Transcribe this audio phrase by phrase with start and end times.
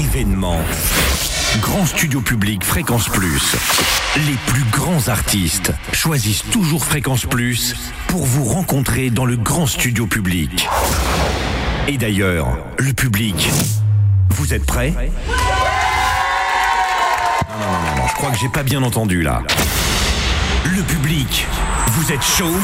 [0.00, 0.58] événement.
[1.60, 3.56] Grand studio public Fréquence Plus.
[4.26, 7.76] Les plus grands artistes choisissent toujours Fréquence Plus
[8.08, 10.68] pour vous rencontrer dans le grand studio public.
[11.86, 13.50] Et d'ailleurs, le public,
[14.30, 14.92] vous êtes prêts?
[17.50, 19.42] Non, non, non, non, je crois que j'ai pas bien entendu là.
[20.64, 21.46] Le public,
[21.88, 22.56] vous êtes chaud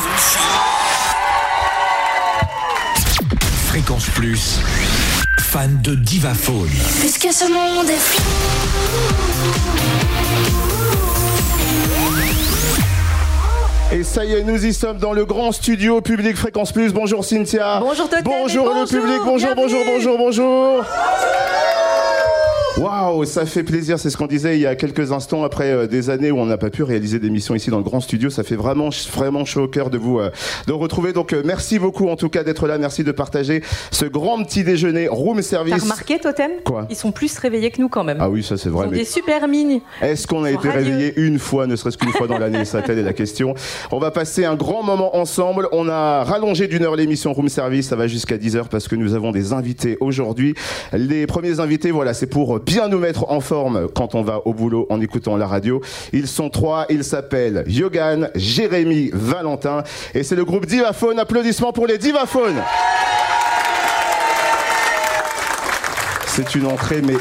[3.67, 4.61] Fréquence Plus,
[5.57, 6.69] fan de Divaphone.
[7.01, 8.23] Puisque ce monde est fou.
[13.91, 16.93] Et ça y est, nous y sommes dans le grand studio public Fréquence Plus.
[16.93, 17.81] Bonjour Cynthia.
[17.81, 19.21] Bonjour Totem Bonjour et le bonjour, public.
[19.25, 20.85] Bonjour, bonjour, bonjour, bonjour.
[22.79, 25.87] Waouh, ça fait plaisir, c'est ce qu'on disait il y a quelques instants après euh,
[25.87, 28.43] des années où on n'a pas pu réaliser d'émissions ici dans le grand studio, ça
[28.43, 30.29] fait vraiment vraiment chaud au cœur de vous euh,
[30.67, 31.15] de retrouver.
[31.15, 34.63] Donc euh, merci beaucoup en tout cas d'être là, merci de partager ce grand petit
[34.63, 35.83] déjeuner room T'as service.
[35.85, 36.51] remarqué Totem?
[36.67, 36.87] Quoi?
[36.91, 38.19] Ils sont plus réveillés que nous quand même.
[38.21, 38.89] Ah oui, ça c'est Ils vrai.
[38.89, 39.81] ont mais- des super mini.
[40.03, 40.83] Est-ce qu'on a Ils été radieux.
[40.93, 42.67] réveillé une fois, ne serait-ce qu'une fois dans l'année?
[42.67, 43.55] Ça, telle est la question.
[43.91, 45.67] On va passer un grand moment ensemble.
[45.73, 47.89] On a rallongé d'une heure l'émission Room Service.
[47.89, 50.55] Ça va jusqu'à 10 heures parce que nous avons des invités aujourd'hui.
[50.93, 54.53] Les premiers invités, voilà, c'est pour bien nous mettre en forme quand on va au
[54.53, 55.81] boulot en écoutant la radio.
[56.13, 56.85] Ils sont trois.
[56.91, 59.85] Ils s'appellent Yogan, Jérémy, Valentin.
[60.15, 61.19] Et c'est le groupe Divaphone.
[61.19, 62.61] Applaudissements pour les Divaphones.
[66.27, 67.15] C'est une entrée mais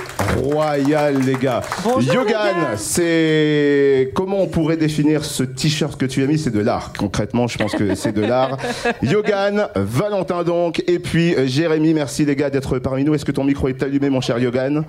[0.43, 1.61] royale les gars.
[1.85, 6.37] Bonjour, Yogan, c'est comment on pourrait définir ce t-shirt que tu as mis?
[6.37, 6.91] C'est de l'art.
[6.97, 8.57] Concrètement, je pense que c'est de l'art.
[9.01, 11.93] Yogan, Valentin donc, et puis euh, Jérémy.
[11.93, 13.13] Merci les gars d'être parmi nous.
[13.13, 14.83] Est-ce que ton micro est allumé, mon cher Yogan?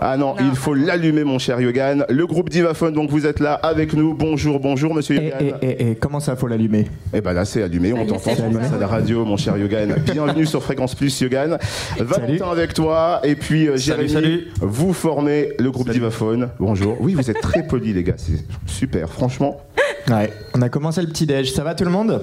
[0.00, 0.36] Ah non, Non.
[0.40, 2.04] il faut l'allumer, mon cher Yogan.
[2.08, 4.14] Le groupe Divaphone, donc vous êtes là avec nous.
[4.14, 5.58] Bonjour, bonjour, monsieur Et, Yogan.
[5.62, 6.88] et, et, et comment ça faut l'allumer?
[7.12, 9.94] Eh ben là, c'est allumé, on est, t'entend à la radio, mon cher Yogan.
[10.12, 11.58] Bienvenue sur Fréquence Plus, Yogan.
[11.98, 14.48] Valentin avec toi, et puis euh, Salut, Jérémy, salut.
[14.60, 16.48] vous formez le groupe Divaphone.
[16.58, 16.96] Bonjour.
[17.00, 19.60] Oui, vous êtes très poli, les gars, c'est super, franchement.
[20.08, 20.32] Ouais.
[20.54, 21.52] On a commencé le petit déj.
[21.52, 22.20] Ça va tout le monde?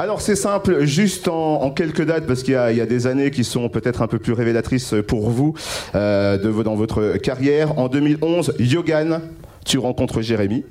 [0.00, 2.86] Alors c'est simple, juste en, en quelques dates, parce qu'il y, a- il y a
[2.86, 5.54] des années qui sont peut-être un peu plus révélatrices pour vous
[5.96, 7.76] euh, de, dans votre carrière.
[7.80, 9.20] En 2011, Yogan,
[9.66, 10.64] tu rencontres Jérémy.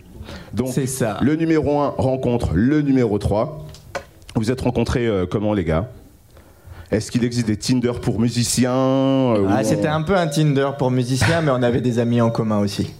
[0.54, 1.18] Donc ça.
[1.22, 3.66] le numéro 1 rencontre le numéro 3.
[4.36, 5.90] Vous êtes rencontrés euh, comment les gars?
[6.90, 10.70] Est-ce qu'il existe des Tinder pour musiciens euh, ah, on- C'était un peu un Tinder
[10.78, 12.94] pour musiciens, mais on avait des amis en commun aussi.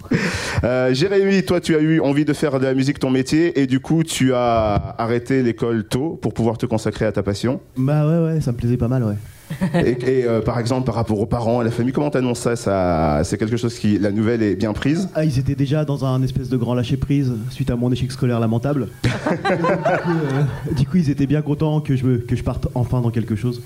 [0.64, 3.68] Euh, Jérémy, toi tu as eu envie de faire de la musique ton métier et
[3.68, 7.62] du coup tu as arrêté l'école tôt pour pouvoir te consacrer à ta passion?
[7.78, 9.14] Bah ouais, ouais, ça me plaisait pas mal, ouais.
[9.74, 12.56] Et, et, euh, par exemple, par rapport aux parents, à la famille, comment t'annonces ça,
[12.56, 15.09] ça C'est quelque chose qui, la nouvelle est bien prise?
[15.16, 18.40] Ah, ils étaient déjà dans un espèce de grand lâcher-prise suite à mon échec scolaire
[18.40, 18.88] lamentable.
[19.03, 22.68] du, coup, euh, du coup, ils étaient bien contents que je, me- que je parte
[22.75, 23.62] enfin dans quelque chose.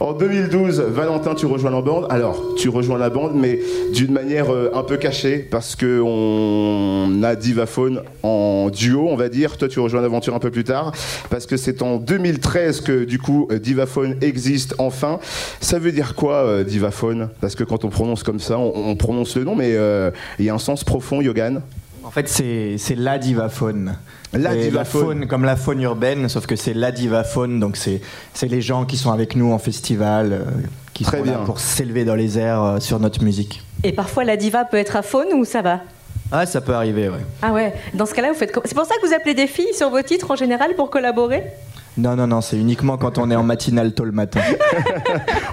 [0.00, 2.06] En 2012, Valentin, tu rejoins la bande?
[2.10, 3.60] Alors, tu rejoins la bande, mais
[3.94, 9.28] d'une manière euh, un peu cachée, parce que on a Divaphone en duo, on va
[9.28, 9.56] dire.
[9.56, 10.92] Toi, tu rejoins l'aventure un peu plus tard,
[11.30, 15.18] parce que c'est en 2013 que du coup Divaphone existe enfin.
[15.60, 18.96] Ça veut dire quoi, euh, Divaphone Parce que quand on prononce comme ça, on, on
[18.96, 21.62] prononce le nom, mais euh, il y a un sens profond, Yogan.
[22.04, 23.96] En fait, c'est c'est la divaphone.
[24.34, 25.02] La divaphone.
[25.02, 28.00] faune comme la faune urbaine, sauf que c'est la divaphone, donc c'est
[28.34, 30.44] c'est les gens qui sont avec nous en festival, euh,
[30.92, 33.62] qui Très sont là pour s'élever dans les airs euh, sur notre musique.
[33.84, 35.80] Et parfois la diva peut être à faune ou ça va?
[36.32, 37.24] Ah, ça peut arriver, ouais.
[37.42, 38.52] Ah ouais, dans ce cas-là, vous faites.
[38.64, 41.44] C'est pour ça que vous appelez des filles sur vos titres en général pour collaborer?
[41.96, 44.40] Non, non, non, c'est uniquement quand on est en matinale tôt le matin.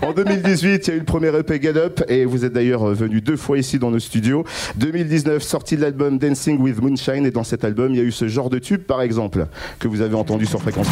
[0.01, 2.89] En 2018, il y a eu le premier EP Get Up et vous êtes d'ailleurs
[2.89, 4.43] euh, venu deux fois ici dans nos studios.
[4.77, 8.11] 2019, sortie de l'album Dancing with Moonshine et dans cet album, il y a eu
[8.11, 9.45] ce genre de tube par exemple
[9.79, 10.87] que vous avez entendu sur Fréquence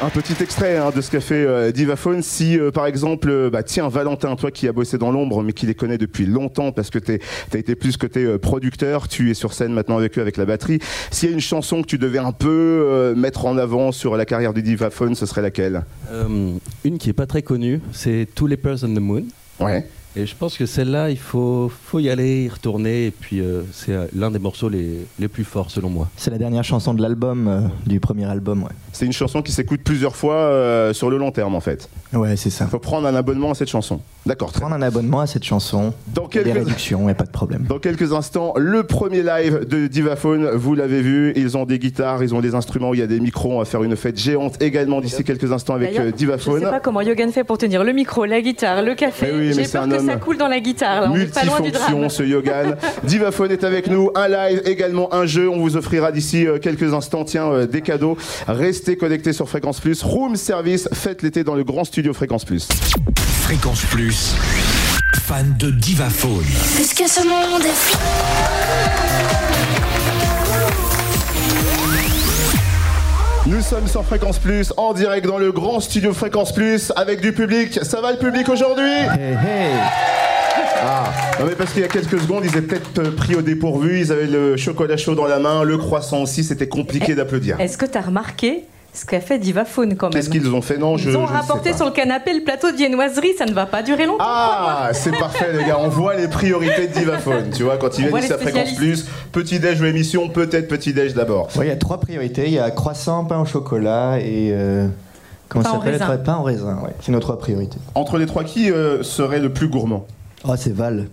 [0.00, 2.22] un petit extrait hein, de ce qu'a fait euh, Divaphone.
[2.22, 5.52] Si euh, par exemple, euh, bah, tiens Valentin, toi qui as bossé dans l'ombre mais
[5.52, 7.20] qui les connais depuis longtemps parce que tu
[7.52, 10.78] as été plus côté producteur, tu es sur scène maintenant avec eux avec la batterie.
[11.10, 14.24] S'il y a une chanson que tu devais un peu mettre en avant sur la
[14.24, 15.84] carrière de Divaphone, ce serait laquelle?
[16.84, 19.24] Une qui est pas très connue, c'est Tous les on the Moon.
[19.60, 19.86] Ouais.
[20.18, 23.06] Et je pense que celle-là, il faut, faut y aller, y retourner.
[23.06, 26.08] Et puis, euh, c'est euh, l'un des morceaux les, les plus forts, selon moi.
[26.16, 28.70] C'est la dernière chanson de l'album, euh, du premier album, ouais.
[28.92, 31.90] C'est une chanson qui s'écoute plusieurs fois euh, sur le long terme en fait.
[32.14, 32.66] Ouais, c'est ça.
[32.66, 34.00] Faut prendre un abonnement à cette chanson.
[34.24, 35.92] D'accord, très Prendre un abonnement à cette chanson.
[36.14, 37.64] Dans Il des quelques- réductions, il n'y a pas de problème.
[37.68, 42.22] Dans quelques instants, le premier live de Divaphone, vous l'avez vu, ils ont des guitares,
[42.22, 44.62] ils ont des instruments, il y a des micros, on va faire une fête géante
[44.62, 46.60] également d'ici quelques instants avec euh, Je Divaphone.
[46.60, 49.26] sais pas comment Yogan fait pour tenir le micro, la guitare, le café.
[49.30, 51.02] Mais oui, mais c'est un homme ça coule dans la guitare.
[51.02, 51.08] là.
[51.10, 51.92] On est pas loin du drame.
[51.94, 52.76] Multifonction, ce Yogan.
[53.04, 55.48] Divaphone est avec nous, un live, également un jeu.
[55.48, 58.16] On vous offrira d'ici euh, quelques instants, tiens, euh, des cadeaux.
[58.46, 60.02] Restez connectés sur Fréquence Plus.
[60.02, 62.68] Room Service, faites l'été dans le grand studio Fréquence Plus.
[63.42, 64.34] Fréquence Plus,
[65.22, 66.44] fan de Divaphone.
[66.76, 68.86] Puisque ce monde est
[73.46, 77.32] Nous sommes sur Fréquence Plus, en direct dans le grand studio Fréquence Plus, avec du
[77.32, 77.78] public.
[77.84, 78.90] Ça va le public aujourd'hui
[80.82, 81.04] Ah,
[81.38, 84.00] non mais parce qu'il y a quelques secondes, ils étaient peut-être euh, pris au dépourvu,
[84.00, 87.60] ils avaient le chocolat chaud dans la main, le croissant aussi, c'était compliqué d'applaudir.
[87.60, 88.64] Est-ce que tu as remarqué
[88.96, 90.78] ce qu'a fait Divaphone quand même Qu'est-ce qu'ils ont fait?
[90.78, 91.10] Non, je.
[91.10, 91.76] Ils ont je ne sais rapporté pas.
[91.76, 94.24] sur le canapé le plateau de viennoiserie, ça ne va pas durer longtemps.
[94.26, 98.02] Ah, c'est parfait les gars, on voit les priorités de Divaphone, tu vois, quand ici
[98.10, 98.74] les à Fréquence.
[98.74, 101.48] Plus, petit déj ou émission, peut-être petit déj d'abord.
[101.56, 102.46] Ouais, il y a trois priorités.
[102.46, 104.50] Il y a croissant, pain au chocolat et...
[104.52, 104.88] euh,
[105.48, 106.16] comment Pain ça en s'appelle raisin.
[106.18, 106.90] Pain en raisin, ouais.
[107.00, 107.78] C'est nos trois priorités.
[107.94, 110.06] Entre les trois, qui euh, serait le plus gourmand?
[110.44, 111.06] Oh, c'est Val.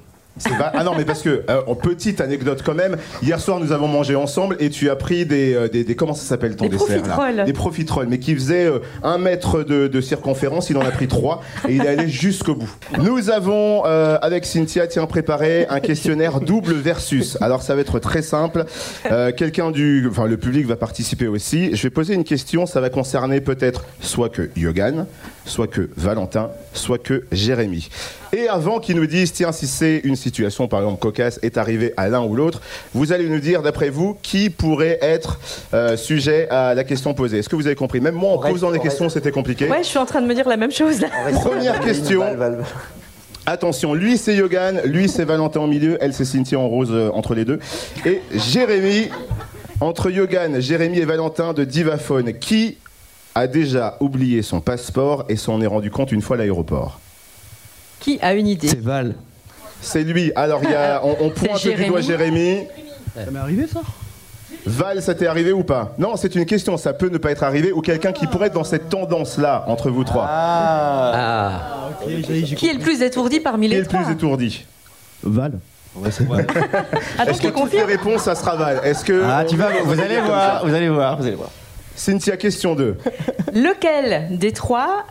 [0.73, 3.87] Ah non, mais parce que, euh, en petite anecdote quand même, hier soir nous avons
[3.87, 5.53] mangé ensemble et tu as pris des.
[5.53, 6.87] euh, des, des- comment ça s'appelle ton Des dessert
[7.35, 7.43] là.
[7.45, 11.07] Des profiteroles, mais qui faisaient euh, un mètre de, de circonférence, il en a pris
[11.07, 12.69] trois et il est allé jusqu'au bout.
[12.97, 17.37] Nous avons, euh, avec Cynthia, tiens, préparé un questionnaire double versus.
[17.41, 18.65] Alors ça va être très simple.
[19.11, 20.07] Euh, Quelqu'un du.
[20.09, 21.75] Enfin, le public va participer aussi.
[21.75, 25.05] Je vais poser une question, ça va concerner peut-être soit que Yogan,
[25.45, 27.89] soit que Valentin, soit que Jérémy.
[28.35, 31.93] Et avant qu'ils nous disent, tiens, si c'est une situation, par exemple, cocasse, est arrivée
[31.97, 32.61] à l'un ou l'autre,
[32.93, 35.39] vous allez nous dire, d'après vous, qui pourrait être
[35.73, 37.37] euh, sujet à la question posée.
[37.37, 38.01] Est-ce que vous avez compris?
[38.01, 39.69] Même moi, en reste- posant les on questions, c'était compliqué.
[39.69, 41.09] Ouais, je suis en train de me dire la même chose là.
[41.43, 42.23] Première question.
[43.45, 47.09] Attention, lui c'est Yogan, lui c'est Valentin au milieu, elle c'est Cynthia en rose euh,
[47.13, 47.59] entre les deux.
[48.05, 49.09] Et Jérémy,
[49.81, 52.77] entre Yogan, Jérémy et Valentin de Divaphone, qui
[53.35, 57.01] a déjà oublié son passeport et s'en est rendu compte une fois à l'aéroport?
[58.03, 59.15] Qui a une idée C'est Val.
[59.81, 60.31] C'est lui.
[60.35, 62.67] Alors il y a, on, on pointe du doigt Jérémy.
[63.15, 63.81] Ça m'est arrivé ça?
[64.65, 65.93] Val, ça t'est arrivé ou pas?
[65.97, 66.77] Non, c'est une question.
[66.77, 69.89] Ça peut ne pas être arrivé ou quelqu'un qui pourrait être dans cette tendance-là entre
[69.89, 70.25] vous trois.
[70.29, 74.03] Ah, j'ai Qui est le plus étourdi parmi Qui est les le trois?
[74.03, 74.65] plus étourdi?
[75.23, 75.53] Val.
[75.95, 76.07] Ah,
[77.27, 78.81] Est-ce que tu toutes les réponses, ça sera Val?
[78.83, 81.49] Est-ce que Ah, tu vas, vous les allez voir, vous allez voir, vous allez voir.
[81.95, 82.97] Cynthia, question 2.
[83.53, 85.05] Lequel des trois,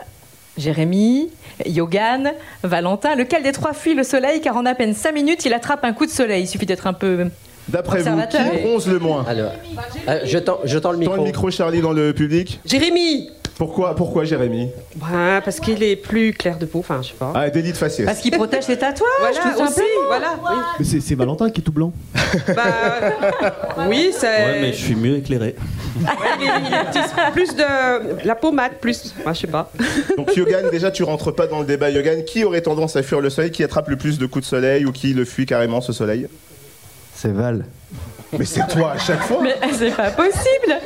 [0.59, 1.31] Jérémy,
[1.67, 2.32] Yogan,
[2.62, 4.41] Valentin, lequel des trois fuit le soleil?
[4.41, 6.87] Car en à peine 5 minutes il attrape un coup de soleil Il suffit d'être
[6.87, 7.26] un peu.
[7.69, 9.25] D'après vous, qui bronze le moins?
[9.29, 9.53] Alors,
[10.09, 11.17] euh, je, tends, je tends le Tends micro.
[11.17, 12.61] le micro, Charlie, dans le public.
[12.64, 13.31] Jérémy
[13.62, 14.70] Pourquoi, pourquoi Jérémy?
[14.97, 17.31] Bah, Parce qu'il est plus clair de peau, enfin, je sais pas.
[17.32, 18.05] Ah, délit de faciès.
[18.05, 20.35] Parce qu'il protège ses tatouages, Voilà, tout aussi, voilà.
[20.43, 21.93] Oui, Mais c'est c'est Valentin qui est tout blanc.
[22.56, 22.64] bah,
[23.88, 24.26] oui c'est.
[24.26, 25.55] Ouais, mais je suis mieux éclairé.
[26.00, 29.14] Ouais, plus de la pommade, plus.
[29.23, 29.70] Moi, je sais pas.
[30.17, 32.25] Donc Yogan, déjà tu rentres pas dans le débat Yogan.
[32.25, 34.87] Qui aurait tendance à fuir le soleil Qui attrape le plus de coups de soleil
[34.87, 36.26] ou qui le fuit carrément ce soleil?
[37.15, 37.65] C'est Val.
[38.38, 39.40] Mais c'est toi à chaque fois.
[39.43, 40.79] Mais c'est pas possible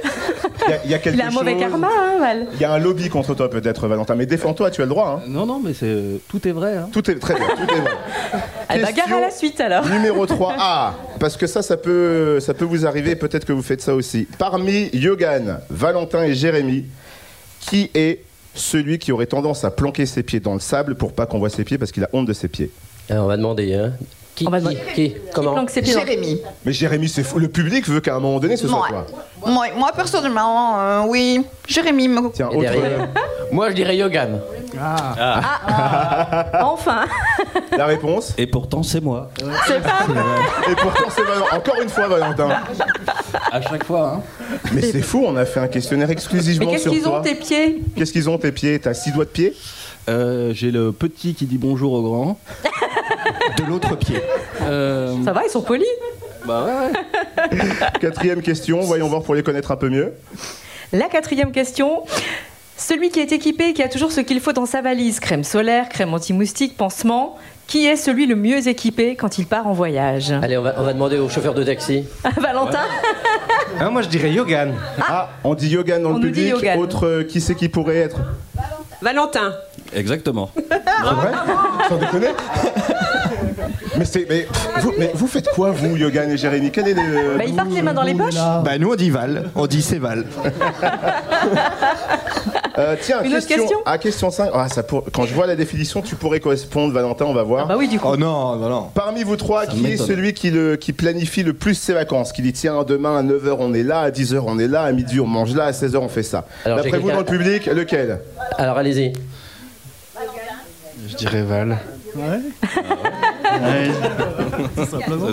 [0.66, 2.46] Il y a, il y a quelque Il a un mauvais karma, hein, Val.
[2.54, 5.20] Il y a un lobby contre toi peut-être Valentin, mais défends-toi, tu as le droit.
[5.22, 5.28] hein.
[5.28, 6.76] Non, non, mais c'est tout est vrai.
[6.76, 6.88] hein.
[6.92, 7.90] Tout est très bien, tout est vrai.
[8.68, 9.86] Elle bagarre Question à la suite alors.
[9.86, 10.56] Numéro 3.
[10.58, 13.94] Ah, parce que ça, ça peut, ça peut vous arriver, peut-être que vous faites ça
[13.94, 14.26] aussi.
[14.38, 16.84] Parmi Yogan, Valentin et Jérémy,
[17.60, 18.22] qui est
[18.54, 21.50] celui qui aurait tendance à planquer ses pieds dans le sable pour pas qu'on voit
[21.50, 22.70] ses pieds parce qu'il a honte de ses pieds?
[23.08, 23.74] Alors, on va demander.
[23.74, 23.92] Hein.
[24.36, 24.60] Qui, On va
[24.94, 26.42] qui, Comment Jérémy.
[26.66, 27.38] Mais Jérémy, c'est fou.
[27.38, 28.88] Le public veut qu'à un moment donné, ce soit Moi.
[28.88, 29.06] toi.
[29.46, 31.42] Moi, moi, personnellement, euh, oui.
[31.66, 32.30] Jérémy me.
[32.32, 32.60] Tiens, autre.
[32.60, 33.08] derrière
[33.50, 34.40] Moi, je dirais Yogan.
[36.62, 37.06] Enfin
[37.76, 39.30] La réponse Et pourtant, c'est moi.
[39.66, 40.20] C'est pas vrai
[40.70, 41.56] Et pourtant, c'est Valentin.
[41.56, 42.48] Encore une fois, Valentin.
[43.50, 44.16] À chaque fois.
[44.16, 44.22] Hein.
[44.72, 47.20] Mais c'est fou, on a fait un questionnaire Mais exclusivement qu'est-ce sur qu'ils toi.
[47.20, 47.82] ont tes pieds?
[47.96, 48.78] Qu'est-ce qu'ils ont tes pieds?
[48.80, 49.54] T'as six doigts de pied?
[50.08, 52.38] Euh, J'ai le petit qui dit bonjour au grand.
[53.56, 54.20] De l'autre pied.
[54.62, 55.86] Euh, Ça va, ils sont polis
[56.46, 57.58] bah ouais, ouais.
[58.00, 60.12] Quatrième question, voyons voir pour les connaître un peu mieux.
[60.92, 62.04] La quatrième question.
[62.76, 65.42] Celui qui est équipé et qui a toujours ce qu'il faut dans sa valise, crème
[65.42, 67.36] solaire, crème anti-moustique, pansement,
[67.66, 70.30] qui est celui le mieux équipé quand il part en voyage?
[70.42, 72.04] Allez, on va, on va demander au chauffeur de taxi.
[72.36, 72.84] Valentin?
[73.80, 74.74] Ah, moi je dirais Yogan.
[75.00, 76.48] Ah, on dit Yogan dans On le public.
[76.50, 76.78] Yogan.
[76.78, 78.18] Autre, euh, qui c'est qui pourrait être?
[79.02, 79.52] Valentin.
[79.94, 80.50] Exactement.
[80.54, 80.68] C'est
[81.14, 81.32] vrai?
[81.88, 82.28] Sans déconner
[83.96, 84.46] mais,
[84.80, 87.36] vous, mais vous faites quoi, vous, Yogan et Jérémy Quel est le.
[87.38, 88.34] Bah, ils partent les mains dans les poches.
[88.34, 90.24] Bah nous on dit Val, on dit c'est Val.
[92.78, 94.50] Euh, tiens, Une autre question Ah, question 5.
[94.52, 97.62] Ah, ça pour- Quand je vois la définition, tu pourrais correspondre, Valentin, on va voir.
[97.64, 98.06] Ah bah oui, du coup.
[98.10, 98.90] Oh non, non, non.
[98.94, 102.32] Parmi vous trois, Ça qui est celui qui, le, qui planifie le plus ses vacances?
[102.32, 104.92] Qui dit tiens, demain à 9h on est là, à 10h on est là, à
[104.92, 106.44] midi on mange là, à 16h on fait ça.
[106.66, 108.20] D'après vous dans le public, lequel?
[108.58, 109.14] Alors allez-y.
[111.08, 111.78] Je dirais Val.
[112.14, 112.40] Ouais?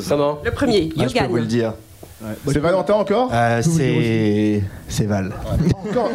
[0.09, 1.47] Comment Le premier, Ah, je peux vous le Yogan.
[1.47, 1.73] dire.
[2.47, 5.33] C'est Valentin encore Euh, c'est c'est Val.
[5.89, 6.09] Encore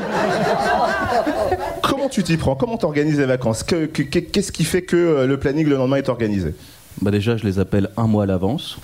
[1.82, 4.96] Comment tu t'y prends Comment t'organises les vacances Que- que- que- Qu'est-ce qui fait que
[4.96, 6.54] euh, le planning le lendemain est organisé
[7.02, 8.78] Bah déjà, je les appelle un mois à l'avance.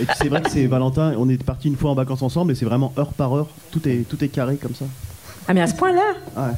[0.00, 2.52] Et puis c'est vrai que c'est Valentin, on est parti une fois en vacances ensemble
[2.52, 4.84] et c'est vraiment heure par heure, tout est, tout est carré comme ça.
[5.46, 6.02] Ah, mais à ce point-là
[6.36, 6.52] Ouais.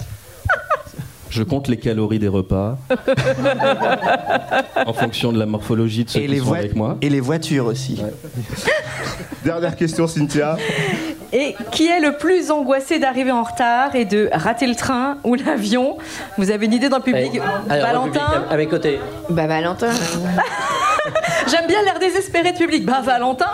[1.30, 2.76] Je compte les calories des repas
[4.86, 6.96] en fonction de la morphologie de ceux Et qui les, sont avec moi.
[7.00, 8.02] et les voitures aussi.
[9.44, 10.56] Dernière question, Cynthia.
[11.32, 15.36] Et qui est le plus angoissé d'arriver en retard et de rater le train ou
[15.36, 15.96] l'avion?
[16.36, 17.40] Vous avez une idée dans le public?
[17.68, 17.82] Allez.
[17.84, 18.46] Alors, le public, Valentin?
[18.50, 18.98] à, à mes côtés.
[19.28, 19.90] Bah, Valentin.
[21.50, 22.84] J'aime bien l'air désespéré de public.
[22.84, 23.46] Bah, Valentin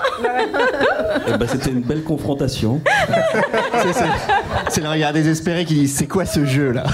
[1.28, 2.80] Eh ben, C'était une belle confrontation.
[4.68, 6.84] C'est- le regard désespéré qui dit c'est quoi ce jeu là?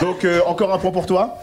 [0.00, 1.36] Donc, euh, encore un point pour toi?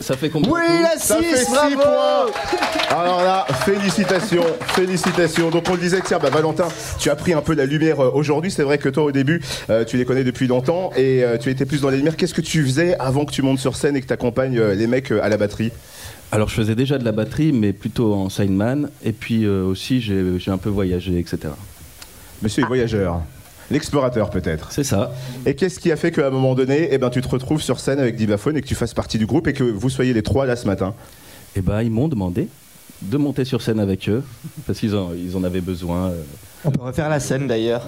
[0.00, 5.50] Ça fait combien Oui, la Ça fait 6, 6 bravo points Alors là, félicitations, félicitations.
[5.50, 8.10] Donc on le disait, tiens, bah Valentin, tu as pris un peu la lumière euh,
[8.14, 8.50] aujourd'hui.
[8.50, 11.50] C'est vrai que toi au début, euh, tu les connais depuis longtemps et euh, tu
[11.50, 12.16] étais plus dans les lumières.
[12.16, 14.86] Qu'est-ce que tu faisais avant que tu montes sur scène et que tu accompagnes les
[14.86, 15.70] mecs euh, à la batterie?
[16.32, 18.88] Alors, je faisais déjà de la batterie, mais plutôt en signman.
[19.04, 21.38] Et puis euh, aussi, j'ai un peu voyagé, etc.
[22.42, 23.20] Monsieur est voyageur.
[23.70, 24.72] L'explorateur peut-être.
[24.72, 25.12] C'est ça.
[25.46, 27.78] Et qu'est-ce qui a fait qu'à un moment donné, eh ben, tu te retrouves sur
[27.78, 30.22] scène avec Divaphone et que tu fasses partie du groupe et que vous soyez les
[30.22, 30.94] trois là ce matin?
[31.54, 32.48] Et ben, ils m'ont demandé
[33.02, 34.24] de monter sur scène avec eux
[34.66, 36.10] parce qu'ils en, ils en avaient besoin.
[36.10, 36.22] euh.
[36.64, 37.86] On peut refaire la scène d'ailleurs.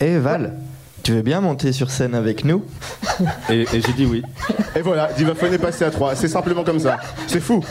[0.00, 0.54] Eh Val,
[1.02, 2.64] tu veux bien monter sur scène avec nous
[3.50, 4.22] Et, et j'ai dit oui.
[4.76, 6.14] Et voilà, Divaphone est passé à 3.
[6.16, 6.98] C'est simplement comme ça.
[7.26, 7.64] C'est fou.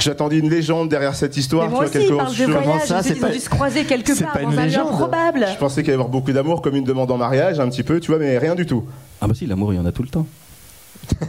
[0.00, 1.64] J'attendais une légende derrière cette histoire.
[1.68, 2.88] Mais moi tu vois, aussi, quelque chose- voyage.
[2.88, 4.88] ça, c'est pas- dû se croiser quelque c'est part pas dans une un lieu légende.
[4.88, 5.46] improbable.
[5.52, 8.00] Je pensais qu'il y avoir beaucoup d'amour comme une demande en mariage, un petit peu,
[8.00, 8.84] tu vois, mais rien du tout.
[9.20, 10.26] Ah bah si, l'amour, il y en a tout le temps.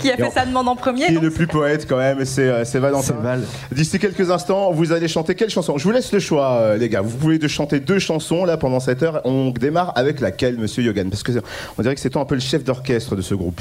[0.00, 2.48] Qui a fait sa demande en premier Qui est le plus poète quand même, c'est
[2.48, 3.14] euh, c'est Valentin.
[3.20, 3.42] Val.
[3.72, 5.78] D'ici quelques instants, vous allez chanter quelle chanson?
[5.78, 7.00] Je vous laisse le choix, euh, les gars.
[7.00, 9.20] Vous pouvez de chanter deux chansons là pendant cette heure.
[9.24, 11.10] On démarre avec laquelle, Monsieur Yogan?
[11.10, 11.32] Parce que
[11.78, 13.60] on dirait que c'est toi un peu le chef d'orchestre de ce groupe.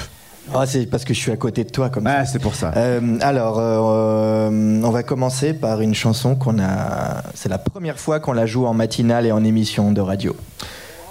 [0.53, 2.17] Ah, c'est parce que je suis à côté de toi comme ça.
[2.19, 2.71] Ah, c'est pour ça.
[2.75, 7.21] Euh, alors, euh, on va commencer par une chanson qu'on a.
[7.35, 10.35] C'est la première fois qu'on la joue en matinale et en émission de radio.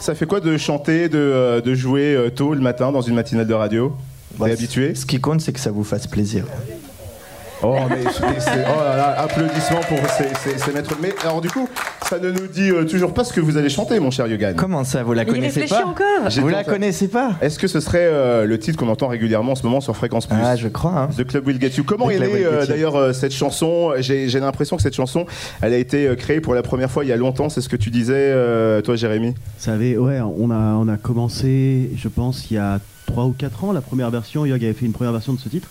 [0.00, 3.54] Ça fait quoi de chanter, de, de jouer tôt le matin dans une matinale de
[3.54, 3.92] radio?
[4.38, 4.94] Ouais, habitué?
[4.94, 6.44] Ce qui compte, c'est que ça vous fasse plaisir.
[7.60, 10.94] Oh, mais, mais c'est- oh là là, applaudissements pour ces, ces- ces maîtres.
[11.02, 11.68] Mais alors, du coup,
[12.08, 14.54] ça ne nous dit euh, toujours pas ce que vous allez chanter, mon cher Yogan.
[14.54, 15.84] Comment ça, vous la Il connaissez pas?
[15.84, 16.30] encore.
[16.36, 17.32] Vous la connaissez pas?
[17.40, 20.26] Est-ce que ce serait euh, le titre qu'on entend régulièrement en ce moment sur Fréquence
[20.28, 20.36] Plus?
[20.40, 20.92] Ah, je crois.
[20.92, 21.08] Hein.
[21.18, 21.82] The Club Will Get You.
[21.82, 23.90] Comment The est née euh, d'ailleurs euh, cette chanson?
[23.98, 25.26] J'ai j'ai l'impression que cette chanson,
[25.60, 27.48] elle a été créée pour la première fois il y a longtemps.
[27.48, 29.34] C'est ce que tu disais, euh, toi, Jérémy?
[29.58, 33.32] Ça avait, ouais, on a, on a commencé, je pense, il y a 3 ou
[33.32, 34.46] 4 ans, la première version.
[34.46, 35.70] Yog avait fait une première version de ce titre.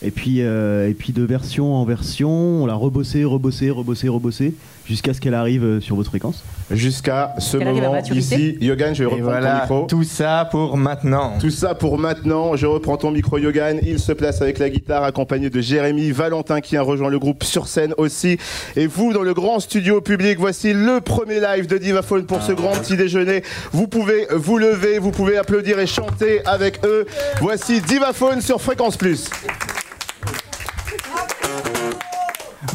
[0.00, 4.54] Et puis, euh, et puis de version en version, on l'a rebossé, rebossé, rebossé, rebossé,
[4.88, 6.42] jusqu'à ce qu'elle arrive euh, sur votre fréquence.
[6.70, 8.36] Jusqu'à ce Qu'elle arrive à moment maturité.
[8.36, 8.58] ici.
[8.60, 9.86] Yogan, je vais reprendre ton voilà, micro.
[9.86, 11.34] tout ça pour maintenant.
[11.38, 12.56] Tout ça pour maintenant.
[12.56, 13.78] Je reprends ton micro, Yogan.
[13.82, 17.44] Il se place avec la guitare, accompagné de Jérémy, Valentin qui a rejoint le groupe
[17.44, 18.38] sur scène aussi.
[18.76, 22.52] Et vous, dans le grand studio public, voici le premier live de Divaphone pour ce
[22.52, 23.42] grand petit déjeuner.
[23.72, 27.06] Vous pouvez vous lever, vous pouvez applaudir et chanter avec eux.
[27.40, 29.28] Voici Divaphone sur Fréquence Plus.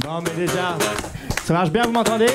[0.03, 0.77] Bon, mais déjà,
[1.45, 2.27] ça marche bien, vous m'entendez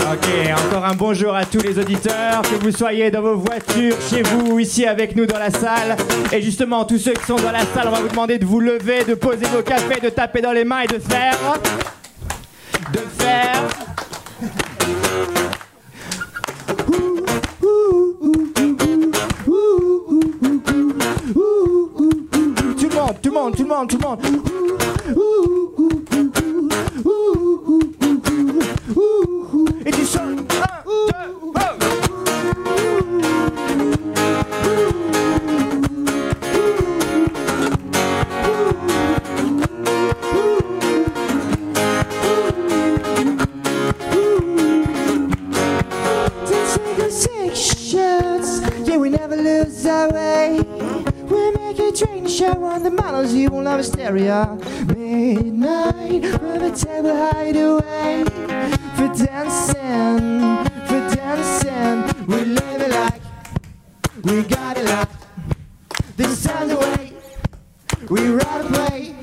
[0.00, 0.28] Ok,
[0.66, 4.52] encore un bonjour à tous les auditeurs, que vous soyez dans vos voitures, chez vous,
[4.52, 5.96] ou ici avec nous dans la salle.
[6.32, 8.60] Et justement, tous ceux qui sont dans la salle, on va vous demander de vous
[8.60, 11.36] lever, de poser vos cafés, de taper dans les mains et de faire.
[12.92, 13.64] De faire.
[22.78, 24.18] Tout le monde, tout le monde, tout le monde, tout le monde.
[29.86, 30.40] Et tu chantes.
[30.50, 31.78] Un, deux, oh.
[47.10, 50.77] Six shirts, yeah, we never lose our way.
[52.38, 54.56] Show on the models you won't love hysteria.
[54.86, 58.24] Midnight from a table hideaway
[58.96, 62.26] for dancing, for dancing.
[62.26, 63.22] We live it like
[64.22, 65.26] we got it locked.
[66.16, 67.12] This time the way
[68.08, 69.14] we run and play.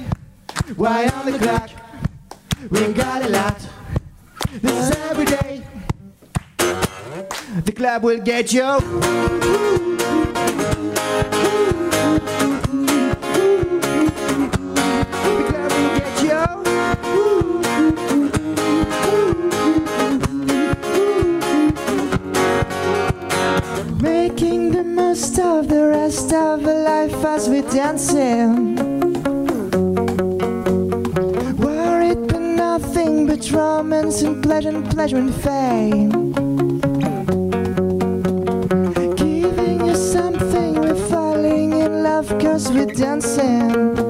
[0.76, 1.70] Why on the clock?
[2.70, 3.68] We got it locked.
[4.62, 5.64] This is every day.
[6.58, 8.82] The club will get you.
[25.16, 28.76] Most of the rest of the life as we're dancing.
[31.56, 36.10] Worried but nothing but romance and pleasure and pleasure and fame.
[39.16, 44.05] Giving you something, we're falling in love cause we're dancing.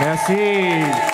[0.00, 1.13] Merci.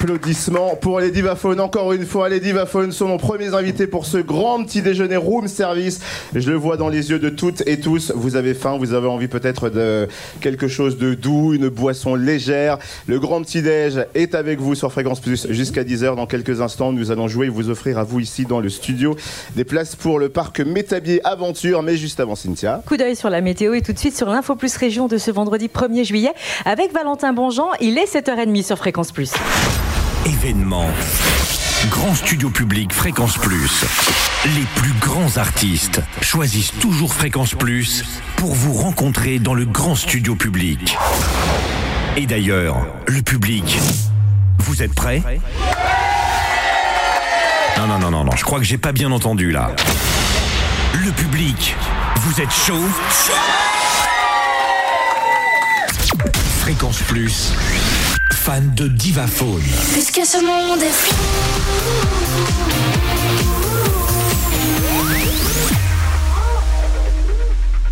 [0.00, 1.58] Applaudissements pour les Divaphones.
[1.58, 5.48] Encore une fois, les Divaphones sont nos premiers invités pour ce grand petit déjeuner room
[5.48, 5.98] service.
[6.36, 8.12] Je le vois dans les yeux de toutes et tous.
[8.14, 10.06] Vous avez faim, vous avez envie peut-être de
[10.40, 12.78] quelque chose de doux, une boisson légère.
[13.08, 16.14] Le grand petit déj est avec vous sur Fréquence Plus jusqu'à 10h.
[16.14, 19.16] Dans quelques instants, nous allons jouer et vous offrir à vous ici dans le studio
[19.56, 21.82] des places pour le parc Métabier Aventure.
[21.82, 22.82] Mais juste avant, Cynthia.
[22.86, 25.32] Coup d'œil sur la météo et tout de suite sur l'Info Plus Région de ce
[25.32, 26.32] vendredi 1er juillet
[26.64, 27.70] avec Valentin Bonjean.
[27.80, 29.32] Il est 7h30 sur Fréquence Plus.
[30.26, 30.90] Événements.
[31.90, 33.84] Grand studio public Fréquence Plus.
[34.56, 38.04] Les plus grands artistes choisissent toujours Fréquence Plus
[38.36, 40.96] pour vous rencontrer dans le grand studio public.
[42.16, 43.78] Et d'ailleurs, le public,
[44.58, 45.22] vous êtes prêts?
[47.78, 49.70] Non, non, non, non, non, je crois que j'ai pas bien entendu là.
[50.94, 51.76] Le public,
[52.16, 52.84] vous êtes chaud?
[56.60, 57.52] Fréquence Plus,
[58.48, 59.60] fan de Divaphone.
[59.92, 61.14] Puisque ce monde est fou?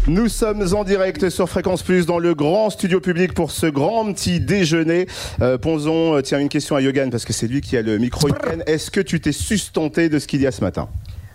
[0.07, 4.11] Nous sommes en direct sur Fréquence Plus dans le grand studio public pour ce grand
[4.14, 5.07] petit déjeuner.
[5.42, 7.99] Euh, Ponzon, euh, tiens une question à Yogan parce que c'est lui qui a le
[7.99, 8.27] micro.
[8.27, 10.88] Yogan, Est-ce que tu t'es sustenté de ce qu'il y a ce matin?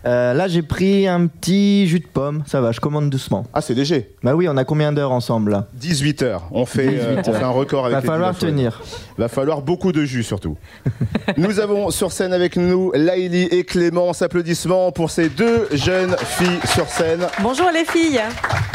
[0.06, 2.44] Euh, là, j'ai pris un petit jus de pomme.
[2.48, 3.46] Ça va, je commande doucement.
[3.54, 4.16] Ah, c'est léger.
[4.24, 6.48] Bah oui, on a combien d'heures ensemble là 18 heures.
[6.52, 8.82] On fait, euh, 18 on fait un record avec Va les falloir tenir.
[9.18, 10.58] Va falloir beaucoup de jus surtout.
[11.38, 14.22] nous avons sur scène avec nous Laïli et Clémence.
[14.22, 17.28] Applaudissements pour ces deux jeunes filles sur scène.
[17.42, 18.22] Bonjour les filles.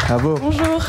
[0.06, 0.36] Bravo.
[0.40, 0.84] Bonjour.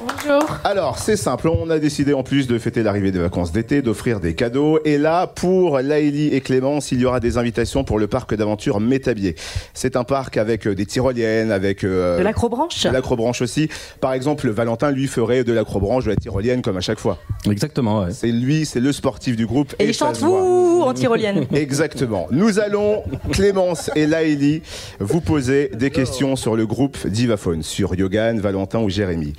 [0.00, 0.46] Bonjour.
[0.64, 4.20] Alors, c'est simple, on a décidé en plus de fêter l'arrivée des vacances d'été, d'offrir
[4.20, 4.78] des cadeaux.
[4.84, 8.78] Et là, pour Laïli et Clémence, il y aura des invitations pour le parc d'aventure
[8.80, 9.34] Métabier.
[9.74, 11.82] C'est un parc avec euh, des tyroliennes, avec...
[11.84, 13.68] euh, De l'acrobranche de l'acrobranche aussi.
[14.00, 17.18] Par exemple, Valentin, lui, ferait de l'acrobranche, de la tyrolienne, comme à chaque fois.
[17.50, 18.12] Exactement, ouais.
[18.12, 19.74] C'est lui, c'est le sportif du groupe.
[19.78, 21.46] Et il chante vous en tyrolienne.
[21.52, 22.28] Exactement.
[22.30, 24.62] Nous allons, Clémence et Laëlie,
[25.00, 29.32] vous poser des questions sur le groupe Divaphone, sur Yogan, Valentin ou Jérémy.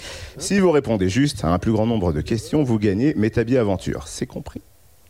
[0.49, 4.07] Si vous répondez juste à un plus grand nombre de questions, vous gagnez Métabier Aventure.
[4.07, 4.61] C'est compris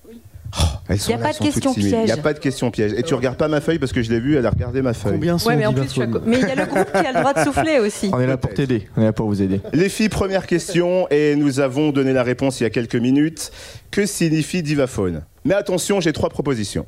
[0.05, 1.95] Oh, elles sont Y a là, pas de questions timides.
[2.01, 2.91] Il n'y a pas de questions pièges.
[2.97, 4.93] Et tu regardes pas ma feuille parce que je l'ai vue, elle a regardé ma
[4.93, 5.13] feuille.
[5.13, 6.07] Combien sont Ouais, mais en plus, tu as...
[6.07, 8.09] Divaphones mais il y a le groupe qui a le droit de souffler aussi.
[8.11, 8.89] On est là pour t'aider.
[8.97, 9.61] On est là pour vous aider.
[9.71, 13.53] Les filles, première question, et nous avons donné la réponse il y a quelques minutes.
[13.91, 15.21] Que signifie divaphone?
[15.45, 16.85] Mais attention, j'ai trois propositions.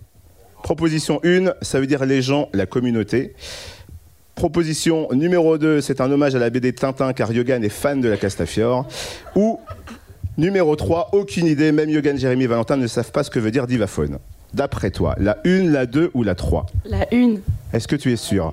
[0.61, 3.33] Proposition 1, ça veut dire les gens, la communauté.
[4.41, 8.09] Proposition numéro 2, c'est un hommage à la BD Tintin car Yogan est fan de
[8.09, 8.87] la Castafiore.
[9.35, 9.59] Ou
[10.35, 13.51] numéro 3, aucune idée, même Yogan, Jérémy et Valentin ne savent pas ce que veut
[13.51, 14.17] dire divaphone.
[14.55, 17.41] D'après toi, la 1, la 2 ou la 3 La une.
[17.71, 18.51] Est-ce que tu es sûr?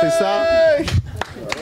[0.00, 0.40] C'est ça?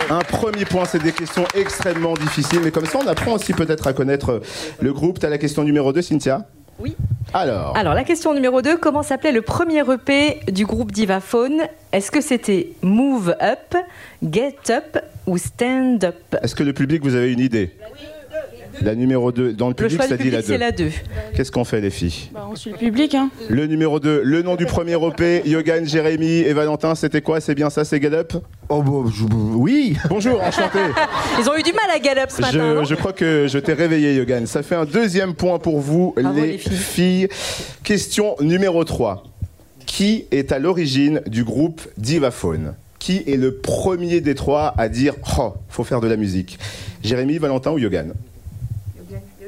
[0.08, 3.88] Un premier point, c'est des questions extrêmement difficiles, mais comme ça, on apprend aussi peut-être
[3.88, 4.40] à connaître
[4.80, 5.18] le groupe.
[5.18, 6.46] T'as la question numéro 2, Cynthia?
[6.78, 6.96] Oui.
[7.32, 11.62] Alors, Alors, la question numéro 2, comment s'appelait le premier EP du groupe Divaphone
[11.92, 13.76] Est-ce que c'était Move Up,
[14.22, 16.36] Get Up ou Stand Up?
[16.42, 17.72] Est-ce que le public, vous avez une idée?
[18.82, 20.58] La numéro 2, dans le Le public, choix ça du dit la public, c'est 2.
[20.58, 20.90] la 2.
[21.34, 22.30] Qu'est-ce qu'on fait, les filles?
[22.32, 23.30] Bah, on suit le public, hein.
[23.48, 27.40] Le numéro 2, le nom du premier OP, Yogan, Jérémy et Valentin, c'était quoi?
[27.40, 28.34] C'est bien ça, c'est Get Up
[28.68, 30.78] Oh, bah, je- oui Bonjour, enchanté
[31.40, 33.58] Ils ont eu du mal à Gallup ce matin, non Je, je crois que je
[33.58, 34.46] t'ai réveillé, Yogan.
[34.46, 36.76] Ça fait un deuxième point pour vous, Bravo, les, les filles.
[36.76, 37.28] filles.
[37.82, 39.24] Question numéro 3.
[39.86, 42.74] Qui est à l'origine du groupe Divaphone?
[42.98, 46.58] Qui est le premier des trois à dire Oh, faut faire de la musique?
[47.04, 48.14] Jérémy, Valentin ou Yogan?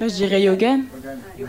[0.00, 0.82] Moi, je dirais Yogan.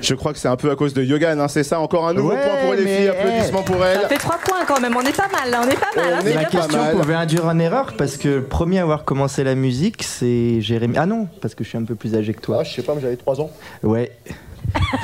[0.01, 2.13] Je crois que c'est un peu à cause de Yogan, hein, c'est ça Encore un
[2.13, 4.01] nouveau Ouais, point pour les filles, applaudissements pour elles.
[4.01, 6.13] Ça fait 3 points quand même, on est pas mal, là, on est pas mal.
[6.13, 6.57] hein, est pas parti.
[6.57, 6.95] question mal.
[6.95, 10.95] pouvait induire en erreur parce que le premier à avoir commencé la musique, c'est Jérémy.
[10.97, 12.63] Ah non, parce que je suis un peu plus âgé que toi.
[12.63, 13.51] je sais pas, mais j'avais 3 ans.
[13.83, 14.12] Ouais.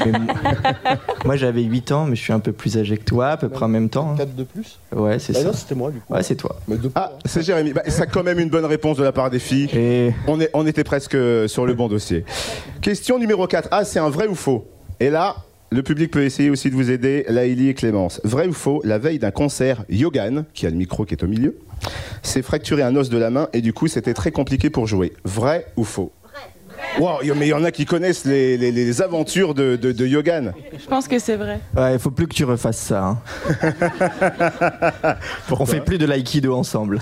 [1.25, 3.49] Moi- j'avais 8 ans, mais je suis un peu plus âgé que toi, à peu
[3.49, 4.11] près en même temps.
[4.11, 4.17] hein.
[4.17, 5.45] 4 de plus Ouais, c'est Bah ça.
[5.47, 6.13] non, c'était moi du coup.
[6.13, 6.55] Ouais, c'est toi.
[6.67, 7.73] Mais Ah, c'est Jérémy.
[7.73, 9.69] Bah, ça quand même une bonne réponse de la part des filles.
[9.73, 12.23] Et On, est, on était presque sur le bon dossier.
[12.81, 13.69] Question numéro 4.
[13.71, 14.67] Ah, c'est un vrai ou faux?
[14.99, 15.35] Et là,
[15.71, 18.21] le public peut essayer aussi de vous aider, Laïli et Clémence.
[18.23, 21.27] Vrai ou faux La veille d'un concert, Yogan, qui a le micro qui est au
[21.27, 21.57] milieu,
[22.23, 25.13] s'est fracturé un os de la main et du coup, c'était très compliqué pour jouer.
[25.25, 26.11] Vrai ou faux?
[26.99, 30.05] Wow, mais il y en a qui connaissent les, les- les aventures de, de, de
[30.07, 30.53] Yogan.
[30.77, 31.59] Je pense que c'est vrai.
[31.75, 33.03] ouais, il faut plus que tu refasses ça.
[33.05, 33.17] hein.
[35.51, 36.99] On fait plus de l'aïkido ensemble.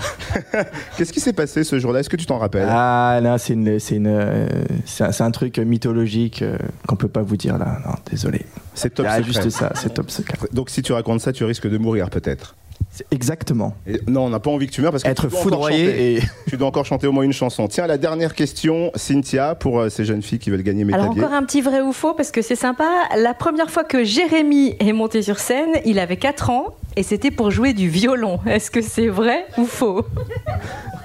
[0.96, 2.00] Qu'est-ce qui s'est passé ce jour-là?
[2.00, 2.68] Est-ce que tu t'en rappelles?
[2.70, 4.46] Ah là, c'est une, c'est une, euh,
[4.84, 7.78] c'est un, c'est un truc mythologique euh, qu'on peut pas vous dire là.
[7.86, 8.42] Non, désolé.
[8.74, 9.32] C'est top Ah, secret.
[9.32, 10.36] juste ça, c'est top secret.
[10.52, 12.56] Donc si tu racontes ça, tu risques de mourir peut-être.
[12.96, 13.74] C'est exactement.
[13.88, 16.20] Et- non, on n'a pas envie que tu meurs parce que Être tu foudroyé et
[16.48, 17.66] Tu dois encore chanter au moins une chanson.
[17.66, 21.10] Tiens, la dernière question, Cynthia, pour euh, ces jeunes filles qui veulent gagner mes Alors
[21.10, 22.86] encore un petit vrai ou faux parce que c'est sympa.
[23.18, 27.32] La première fois que Jérémy est monté sur scène, il avait 4 ans et c'était
[27.32, 28.38] pour jouer du violon.
[28.46, 30.04] Est-ce que c'est vrai ou faux?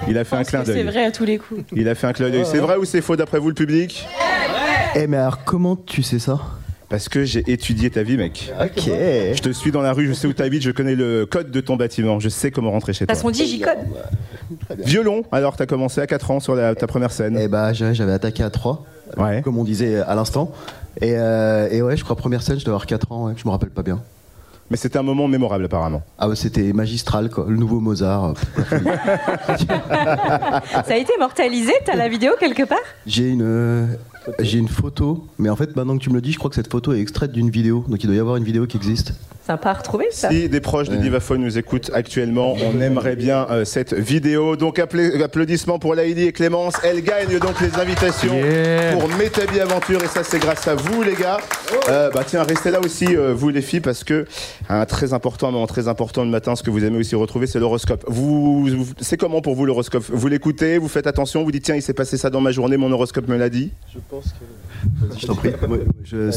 [0.07, 0.83] Il a fait un clin C'est d'œil.
[0.83, 1.61] vrai à tous les coups.
[1.75, 2.45] Il a fait un clin d'œil.
[2.45, 4.07] C'est vrai ou c'est faux d'après vous le public?
[4.95, 6.39] Eh, mais alors, comment tu sais ça?
[6.89, 8.51] Parce que j'ai étudié ta vie, mec.
[8.59, 8.83] Ok.
[8.87, 11.51] Je te suis dans la rue, je sais où tu habites, je connais le code
[11.51, 13.13] de ton bâtiment, je sais comment rentrer chez toi.
[13.15, 13.77] T'as son digicode
[14.79, 17.37] Violon, alors t'as commencé à 4 ans sur la- ta première scène.
[17.39, 18.85] Eh bah, j'avais attaqué à 3,
[19.17, 19.41] Ouais.
[19.43, 20.51] comme on disait à l'instant.
[21.01, 23.45] Et, euh, et ouais, je crois première scène, je dois avoir 4 ans, ouais, je
[23.45, 24.01] me rappelle pas bien.
[24.71, 26.03] Mais c'était un moment mémorable apparemment.
[26.19, 27.45] Ah ouais, c'était magistral, quoi.
[27.49, 28.33] Le nouveau Mozart.
[29.57, 30.61] Ça
[30.93, 32.77] a été immortalisé T'as la vidéo quelque part?
[33.07, 33.89] J'ai une,
[34.39, 36.55] j'ai une photo, mais en fait, maintenant que tu me le dis, je crois que
[36.55, 37.85] cette photo est extraite d'une vidéo.
[37.87, 39.13] Donc il doit y avoir une vidéo qui existe.
[39.47, 40.29] Sympa à retrouver ça?
[40.29, 40.95] Si des proches de.
[40.97, 44.55] Divaphone nous écoutent actuellement, on aimerait bien euh, cette vidéo.
[44.55, 46.75] Donc appla- applaudissements pour Laïli et Clémence.
[46.83, 48.91] Elles gagnent donc les invitations Yeah.
[48.97, 51.37] pour Métabi Aventure et ça c'est grâce à vous les gars.
[51.89, 54.27] Euh, bah tiens, restez là aussi euh, vous les filles parce que
[54.69, 57.59] un très important, moment très important le matin, ce que vous aimez aussi retrouver, c'est
[57.59, 58.03] l'horoscope.
[58.07, 60.03] Vous, vous- c'est comment pour vous l'horoscope?
[60.09, 62.77] Vous l'écoutez, vous faites attention, vous dites tiens il s'est passé ça dans ma journée,
[62.77, 63.71] mon horoscope me l'a dit?
[63.91, 65.19] Je pense que.
[65.19, 65.49] Je t'en prie.
[65.69, 66.27] Ouais, je-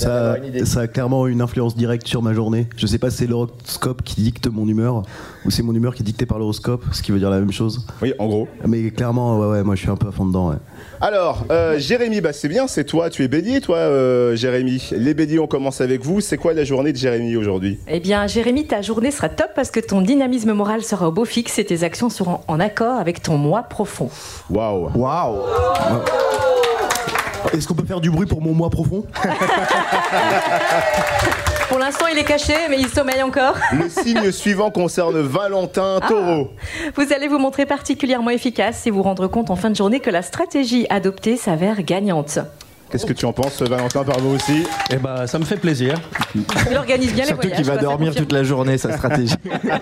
[0.50, 2.66] Elle ça, a clairement une influence directe sur ma journée.
[2.76, 5.02] Je sais pas si c'est l'horoscope qui dicte mon humeur
[5.44, 7.52] ou c'est mon humeur qui est dictée par l'horoscope, ce qui veut dire la même
[7.52, 7.86] chose.
[8.02, 8.48] Oui, en gros.
[8.66, 10.50] Mais clairement, ouais, ouais, moi je suis un peu à fond dedans.
[10.50, 10.56] ouais.
[11.00, 14.90] Alors, euh, Jérémy, bah c'est bien, c'est toi, tu es bélier, toi, euh, Jérémy.
[14.96, 16.20] Les béliers, on commence avec vous.
[16.20, 17.78] C'est quoi la journée de Jérémy aujourd'hui?
[17.88, 21.24] Eh bien, Jérémy, ta journée sera top parce que ton dynamisme moral sera au beau
[21.24, 24.10] fixe et tes actions seront en accord avec ton moi profond.
[24.50, 25.38] Waouh Waouh
[27.52, 29.04] Est-ce qu'on peut faire du bruit pour mon moi profond
[31.68, 33.56] Pour l'instant, il est caché, mais il sommeille encore.
[33.72, 36.50] Le signe suivant concerne Valentin Taureau.
[36.96, 40.10] Vous allez vous montrer particulièrement efficace et vous rendre compte en fin de journée que
[40.10, 42.38] la stratégie adoptée s'avère gagnante.
[42.92, 45.94] Qu'est-ce que tu en penses, Valentin, par vous aussi Eh ben, ça me fait plaisir.
[46.70, 47.56] Il organise bien les surtout voyages.
[47.56, 49.34] qu'il va dormir toute la journée, sa stratégie.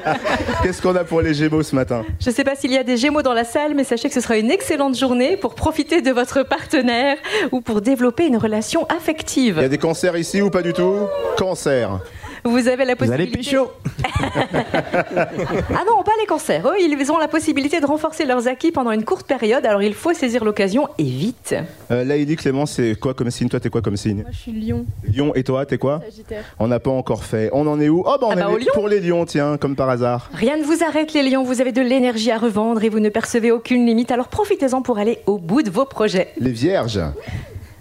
[0.63, 2.05] Qu'est-ce qu'on a pour les Gémeaux ce matin?
[2.21, 4.15] Je ne sais pas s'il y a des Gémeaux dans la salle, mais sachez que
[4.15, 7.17] ce sera une excellente journée pour profiter de votre partenaire
[7.53, 9.59] ou pour développer une relation Il y affective.
[9.59, 10.95] a des cancers ici ou pas du tout?
[11.37, 12.01] Cancer.
[12.45, 13.39] Vous avez la Vous allez possibilité.
[13.39, 13.71] pécho
[15.75, 16.67] Ah non, pas les cancers.
[16.67, 19.95] Eux, ils ont la possibilité de renforcer leurs acquis pendant une courte période, alors il
[19.95, 21.55] faut saisir l'occasion et vite.
[21.91, 23.49] Euh, Laïli, Clément, c'est quoi comme signe?
[23.49, 24.23] Toi, t'es quoi comme signe?
[24.23, 24.85] Moi, je suis lion.
[25.13, 26.01] Lion et toi, t'es quoi?
[26.05, 26.45] Sagittaire.
[26.59, 27.51] On n'a pas encore fait.
[27.53, 28.01] On en est où?
[28.07, 30.31] Oh, bah on Ah bah, est pour les lions, tiens, comme par hasard.
[30.33, 33.09] Rien ne vous arrête les lions, vous avez de l'énergie à revendre et vous ne
[33.09, 36.29] percevez aucune limite, alors profitez-en pour aller au bout de vos projets.
[36.39, 37.01] Les vierges.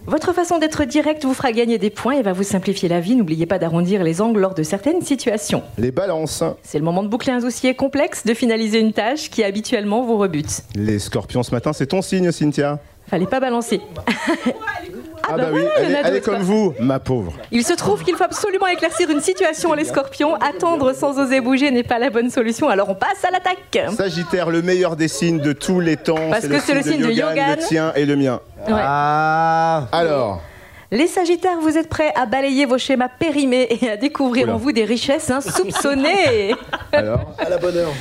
[0.09, 3.15] Votre façon d'être direct vous fera gagner des points et va vous simplifier la vie.
[3.15, 5.61] N'oubliez pas d'arrondir les angles lors de certaines situations.
[5.77, 6.43] Les balances.
[6.63, 10.17] C'est le moment de boucler un dossier complexe, de finaliser une tâche qui habituellement vous
[10.17, 10.63] rebute.
[10.73, 13.81] Les scorpions ce matin, c'est ton signe, Cynthia Fallait pas balancer.
[15.31, 17.33] Ah, bah bah oui, voilà, elle, est, elle comme vous, ma pauvre.
[17.51, 20.35] Il se trouve qu'il faut absolument éclaircir une situation, les scorpions.
[20.35, 23.93] Attendre sans oser bouger n'est pas la bonne solution, alors on passe à l'attaque.
[23.95, 26.29] Sagittaire, le meilleur des signes de tous les temps.
[26.31, 27.57] Parce que c'est le signe de Yogan.
[27.59, 28.39] Le tien et le mien.
[28.67, 28.73] Ouais.
[28.75, 30.41] Ah Alors,
[30.91, 34.55] Les Sagittaires, vous êtes prêts à balayer vos schémas périmés et à découvrir Oula.
[34.55, 36.55] en vous des richesses insoupçonnées.
[36.91, 37.93] alors À la bonne heure.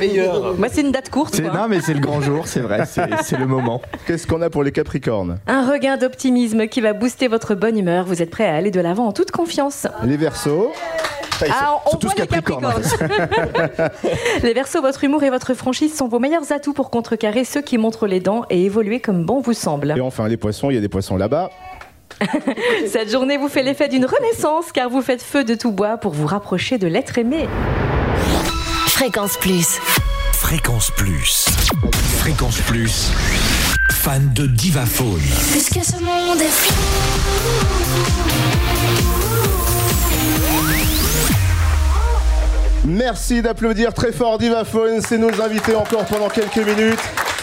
[0.00, 0.54] Meilleur.
[0.56, 1.34] Moi, c'est une date courte.
[1.34, 1.52] C'est- quoi.
[1.52, 3.80] Non, mais c'est le grand jour, c'est vrai, c'est le moment.
[4.06, 5.38] Qu'est-ce qu'on a pour les Capricornes?
[5.46, 8.04] Un regain d'optimisme qui va booster votre bonne humeur.
[8.04, 9.86] Vous êtes prêts à aller de l'avant en toute confiance.
[10.04, 10.72] Les Verseaux?
[11.50, 12.64] Ah, on, on voit les Capricornes.
[14.42, 17.78] les Verseaux, votre humour et votre franchise sont vos meilleurs atouts pour contrecarrer ceux qui
[17.78, 19.94] montrent les dents et évoluer comme bon vous semble.
[19.96, 21.50] Et enfin, les Poissons, il y a des Poissons là-bas.
[22.88, 26.12] Cette journée vous fait l'effet d'une renaissance car vous faites feu de tout bois pour
[26.12, 27.46] vous rapprocher de l'être aimé.
[28.98, 29.78] Fréquence Plus.
[30.32, 31.46] Fréquence Plus.
[32.18, 33.12] Fréquence Plus.
[33.92, 35.22] Fan de Divaphone.
[35.52, 36.74] Puisque ce monde est fou.
[42.86, 45.00] Merci d'applaudir très fort Divaphone.
[45.00, 46.98] C'est nos invités encore pendant quelques minutes.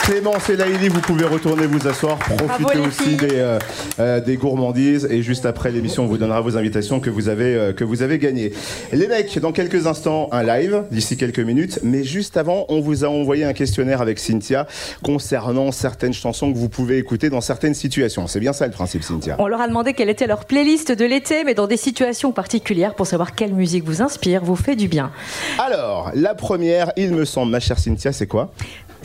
[0.05, 2.19] Clémence et Laïli, vous pouvez retourner vous asseoir.
[2.19, 3.57] Profitez Bravo, les aussi des, euh,
[3.99, 5.07] euh, des gourmandises.
[5.09, 8.03] Et juste après l'émission, on vous donnera vos invitations que vous avez, euh, que vous
[8.03, 8.53] avez gagnées.
[8.93, 11.79] Les mecs, dans quelques instants, un live, d'ici quelques minutes.
[11.81, 14.67] Mais juste avant, on vous a envoyé un questionnaire avec Cynthia
[15.01, 18.27] concernant certaines chansons que vous pouvez écouter dans certaines situations.
[18.27, 19.37] C'est bien ça le principe, Cynthia?
[19.39, 22.93] On leur a demandé quelle était leur playlist de l'été, mais dans des situations particulières
[22.93, 25.09] pour savoir quelle musique vous inspire, vous fait du bien.
[25.57, 28.51] Alors, la première, il me semble, ma chère Cynthia, c'est quoi?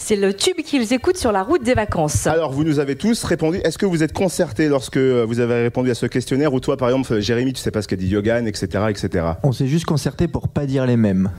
[0.02, 2.26] C'est le tube qu'ils écoutent sur la route des vacances.
[2.26, 3.58] Alors, vous nous avez tous répondu.
[3.64, 6.54] Est-ce que vous êtes concertés lorsque euh, vous avez répondu à ce questionnaire?
[6.54, 9.26] Ou toi, par exemple, euh, Jérémy, tu sais pas ce qu'a dit Yogan, etc., etc.
[9.42, 11.30] On s'est juste concerté pour pas dire les mêmes.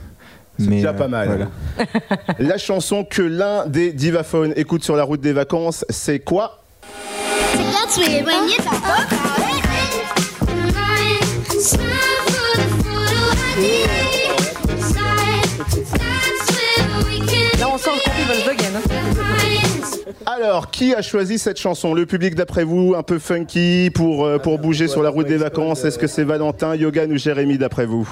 [0.60, 1.50] Mais déjà euh, pas mal.
[1.76, 1.90] voilà.
[2.38, 6.62] La chanson que l'un des divaphones écoute sur la route des vacances, c'est quoi?
[7.56, 7.86] Là,
[20.26, 21.94] Alors, qui a choisi cette chanson?
[21.94, 25.36] Le public, d'après vous, un peu funky pour, euh, pour bouger sur la route des
[25.36, 25.84] vacances?
[25.84, 28.08] Est-ce que c'est Valentin, Yogan ou Jérémy, d'après vous?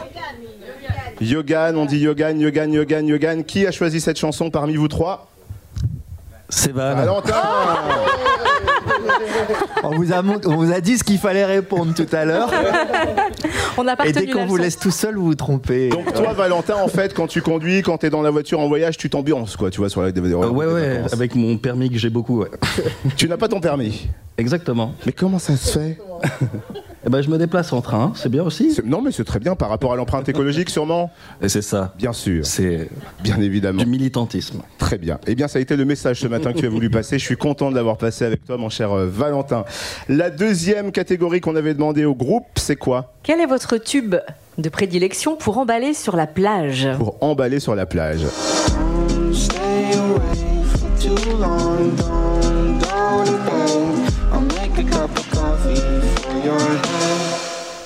[1.20, 3.44] Yogan, on dit Yogan, Yogan, Yogan, Yogan.
[3.44, 5.28] Qui a choisi cette chanson parmi vous trois?
[6.48, 6.72] C'est.
[6.72, 7.34] Valentin
[9.82, 12.50] On vous, a, mont- on vous a dit ce qu'il fallait répondre tout à l'heure.
[13.78, 15.88] On n'a pas Et dès qu'on vous laisse tout seul, vous vous trompez.
[15.88, 18.96] Donc toi, Valentin, en fait, quand tu conduis, quand t'es dans la voiture en voyage,
[18.98, 22.10] tu t'ambiances, quoi, tu vois, sur la Euh, ouais, ouais, avec mon permis que j'ai
[22.10, 22.50] beaucoup, ouais.
[23.16, 24.08] Tu n'as pas ton permis
[24.40, 24.94] Exactement.
[25.06, 25.98] Mais comment ça se fait
[27.06, 28.76] Eh ben, je me déplace en train, c'est bien aussi.
[28.84, 31.10] Non, mais c'est très bien par rapport à l'empreinte écologique, sûrement.
[31.40, 31.94] Et c'est ça.
[31.96, 32.90] Bien sûr, C'est
[33.22, 33.82] bien évidemment.
[33.82, 34.60] du militantisme.
[34.76, 35.18] Très bien.
[35.26, 37.18] Eh bien, ça a été le message ce matin que tu as voulu passer.
[37.18, 39.64] Je suis content de l'avoir passé avec toi, mon cher euh, Valentin.
[40.10, 44.16] La deuxième catégorie qu'on avait demandé au groupe, c'est quoi Quel est votre tube
[44.58, 46.86] de prédilection pour emballer sur la plage?
[46.98, 48.26] Pour emballer sur la plage.
[49.32, 52.09] Stay away for too long.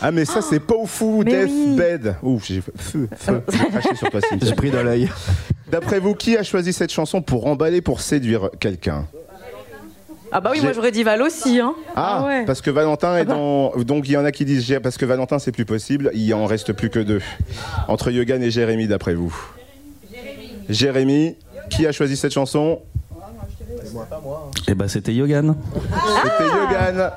[0.07, 1.77] Ah, mais ça, c'est pas fou, Mais Death oui.
[1.77, 2.15] Bed.
[2.23, 3.43] Ouf, j'ai feu, feu.
[3.51, 4.49] J'ai craché sur toi, Cynthia.
[4.49, 5.09] J'ai pris dans l'œil.
[5.71, 9.07] D'après vous, qui a choisi cette chanson pour emballer, pour séduire quelqu'un?
[10.31, 11.59] Ah bah oui, moi j'aurais dit Val aussi.
[11.59, 11.75] Hein.
[11.97, 12.45] Ah, ouais.
[12.45, 13.71] parce que Valentin est dans.
[13.77, 16.45] Donc il y en a qui disent parce que Valentin c'est plus possible, il en
[16.45, 17.23] reste plus que deux.
[17.89, 19.35] Entre Yogan et Jérémy d'après vous?
[20.69, 21.37] Jérémy.
[21.71, 22.81] qui a choisi cette chanson
[24.69, 25.55] Eh ben, c'était Yogan.
[26.23, 27.11] C'était Yogan.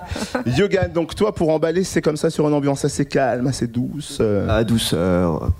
[0.57, 4.17] Yogan, donc toi pour emballer, c'est comme ça sur une ambiance assez calme, assez douce.
[4.21, 5.51] euh, À douceur.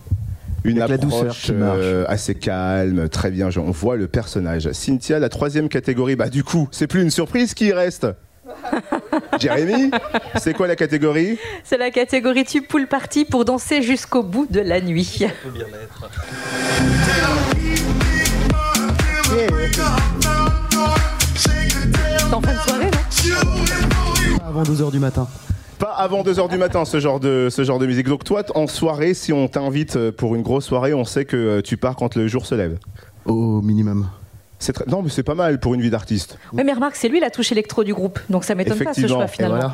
[0.63, 4.07] une avec la approche douceur qui euh, assez calme, très bien, je- on voit le
[4.07, 4.71] personnage.
[4.73, 8.07] Cynthia, la troisième catégorie, bah du coup, c'est plus une surprise qui reste.
[9.39, 9.91] Jérémy,
[10.37, 11.37] c'est quoi la catégorie?
[11.63, 15.25] C'est la catégorie tube pool party pour danser jusqu'au bout de la nuit.
[24.47, 25.27] Avant 12h du matin.
[25.77, 28.07] Pas avant 2h du matin ce genre de ce genre de musique.
[28.07, 31.35] Donc toi en soirée, si on t'invite euh, pour une grosse soirée, on sait que
[31.35, 32.77] euh, tu pars quand le jour se lève.
[33.25, 34.07] Au minimum.
[34.57, 34.85] C'est très...
[34.87, 36.39] Non mais c'est pas mal pour une vie d'artiste.
[36.53, 39.05] Oui, mais remarque, c'est lui la touche électro du groupe, donc ça m'étonne pas ce
[39.05, 39.71] choix finalement.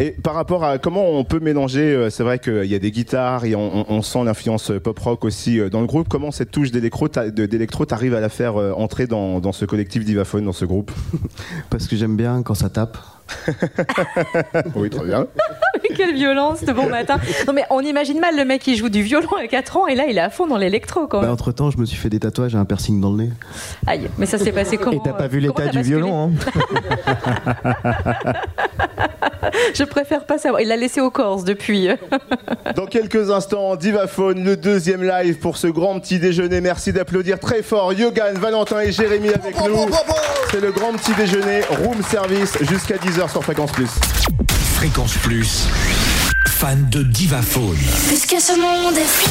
[0.00, 2.90] Et par rapport à comment on peut mélanger, euh, c'est vrai qu'il y a des
[2.90, 6.08] guitares et on, sent l'influence pop rock aussi dans le groupe.
[6.08, 10.52] Comment cette touche d'électro, t'arrives à la faire entrer dans, dans ce collectif Divaphone, dans
[10.52, 10.90] ce groupe?
[11.70, 12.98] Parce que j'aime bien quand ça tape.
[14.74, 15.26] oui, très bien.
[16.00, 17.18] Quelle violence, ce bon matin.
[17.46, 19.94] Non, mais on imagine mal le mec qui joue du violon à 4 ans et
[19.94, 21.30] là, il est à fond dans l'électro quand même.
[21.30, 23.30] entre temps, je me suis fait des tatouages et un piercing dans le nez.
[23.86, 25.86] Aïe, mais ça s'est passé comment Et t'as pas euh, vu l'état comment t'as du
[25.86, 28.32] violon, hein
[29.74, 30.62] Je préfère pas savoir.
[30.62, 31.88] Il l'a laissé au Corse depuis.
[32.76, 36.60] Dans quelques instants, Divaphone, le deuxième live pour ce grand petit déjeuner.
[36.60, 39.86] Merci d'applaudir très fort Yogan, Valentin et Jérémy avec nous.
[40.50, 43.90] C'est le grand petit déjeuner, room service, jusqu'à 10h sur Fréquence Plus.
[44.80, 45.68] Fréquence Plus,
[46.48, 47.76] fan de Divaphone.
[48.08, 49.28] Puisque ce monde est fou.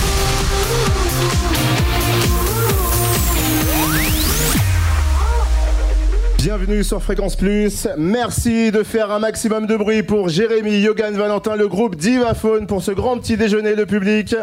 [6.38, 7.88] Bienvenue sur Fréquence Plus.
[7.98, 12.84] Merci de faire un maximum de bruit pour Jérémy, Yogan, Valentin, le groupe Divaphone pour
[12.84, 14.36] ce grand petit déjeuner, le public.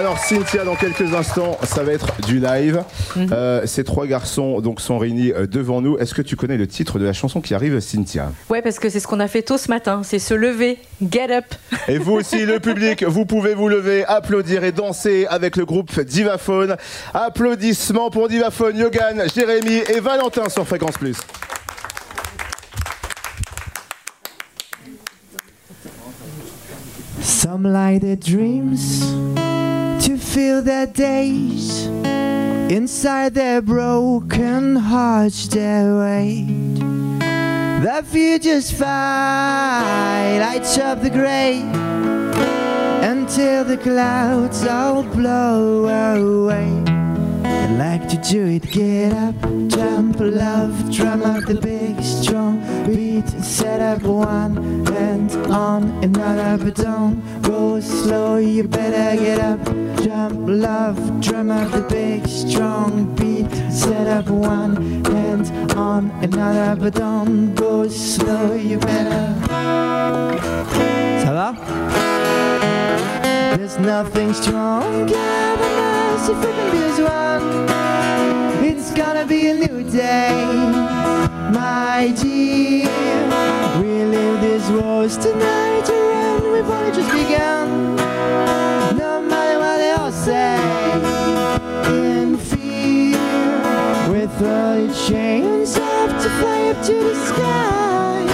[0.00, 2.82] Alors Cynthia, dans quelques instants, ça va être du live.
[3.18, 5.98] Euh, ces trois garçons donc sont réunis euh, devant nous.
[5.98, 8.32] Est-ce que tu connais le titre de la chanson qui arrive, Cynthia?
[8.48, 10.00] Ouais, parce que c'est ce qu'on a fait tôt ce matin.
[10.02, 11.44] C'est se lever, get up.
[11.86, 16.00] Et vous aussi, le public, vous pouvez vous lever, applaudir et danser avec le groupe
[16.00, 16.78] Divaphone.
[17.12, 21.18] Applaudissements pour Divaphone, Yogan, Jérémy et Valentin sur Fréquence Plus.
[27.20, 29.49] Some light their dreams
[30.30, 31.86] fill their days.
[32.70, 36.46] Inside their broken hearts, their weight.
[37.82, 41.62] The future's fire lights up the gray
[43.02, 46.89] until the clouds all blow away.
[47.70, 49.36] I'd like to do it, get up,
[49.68, 56.74] jump, love, drum up the big strong beat, set up one hand on another, but
[56.74, 59.64] don't go slow, you better get up,
[60.02, 66.94] jump, love, drum up the big strong beat, set up one hand on another, but
[66.94, 69.32] don't go slow, you better.
[71.22, 71.54] Ça va?
[73.56, 75.69] There's nothing stronger
[76.28, 77.44] we can be as one.
[78.62, 80.44] It's gonna be a new day,
[81.52, 82.88] my dear.
[83.80, 87.96] We live this wars tonight around, we've only just begun.
[88.96, 90.58] No matter what they all say,
[91.88, 93.18] in fear,
[94.12, 98.26] with all the chains up to fly up to the sky.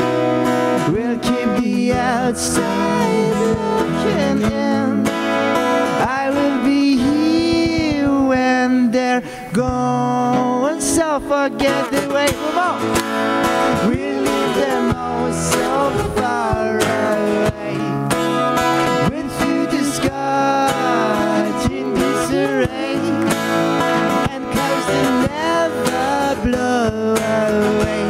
[0.92, 5.05] We'll keep the outside looking in.
[9.56, 10.80] They're gone.
[10.80, 12.28] So forget the way.
[12.28, 12.80] Come on.
[13.88, 17.78] We leave them all so far away.
[19.10, 22.96] Went through the sky in disarray.
[24.30, 28.04] And clouds that never blow away.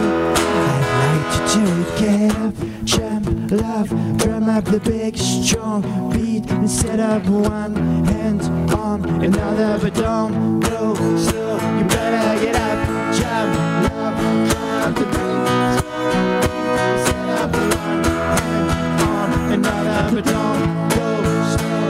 [0.69, 1.65] I'd like to do
[2.05, 3.16] it, jump,
[3.53, 7.75] love, drum up the big strong beat and set up one
[8.07, 11.55] hand on another, but don't go slow.
[11.79, 13.55] You better get up, jump,
[13.93, 14.17] love,
[14.51, 15.47] drum up the big
[15.79, 21.07] strong beat, set up one hand on another, but don't go
[21.53, 21.81] slow.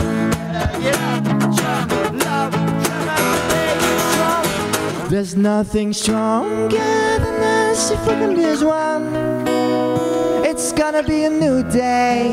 [0.77, 1.25] You get up,
[1.57, 1.91] jump,
[2.25, 2.53] love,
[2.85, 5.09] drum up the big strong.
[5.11, 9.46] There's nothing stronger than us if we can be as one.
[10.59, 12.31] It's gonna be a new day,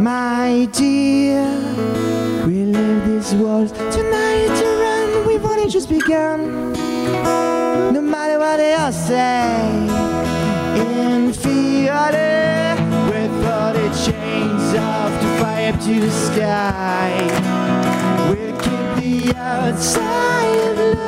[0.00, 1.44] my dear.
[2.44, 5.24] We live these walls tonight to run.
[5.24, 6.72] We've only just begun.
[7.92, 9.86] No matter what they all say,
[10.74, 11.94] in fear,
[13.08, 17.14] with all the chains off to fly up to the sky.
[18.28, 21.03] We'll keep the outside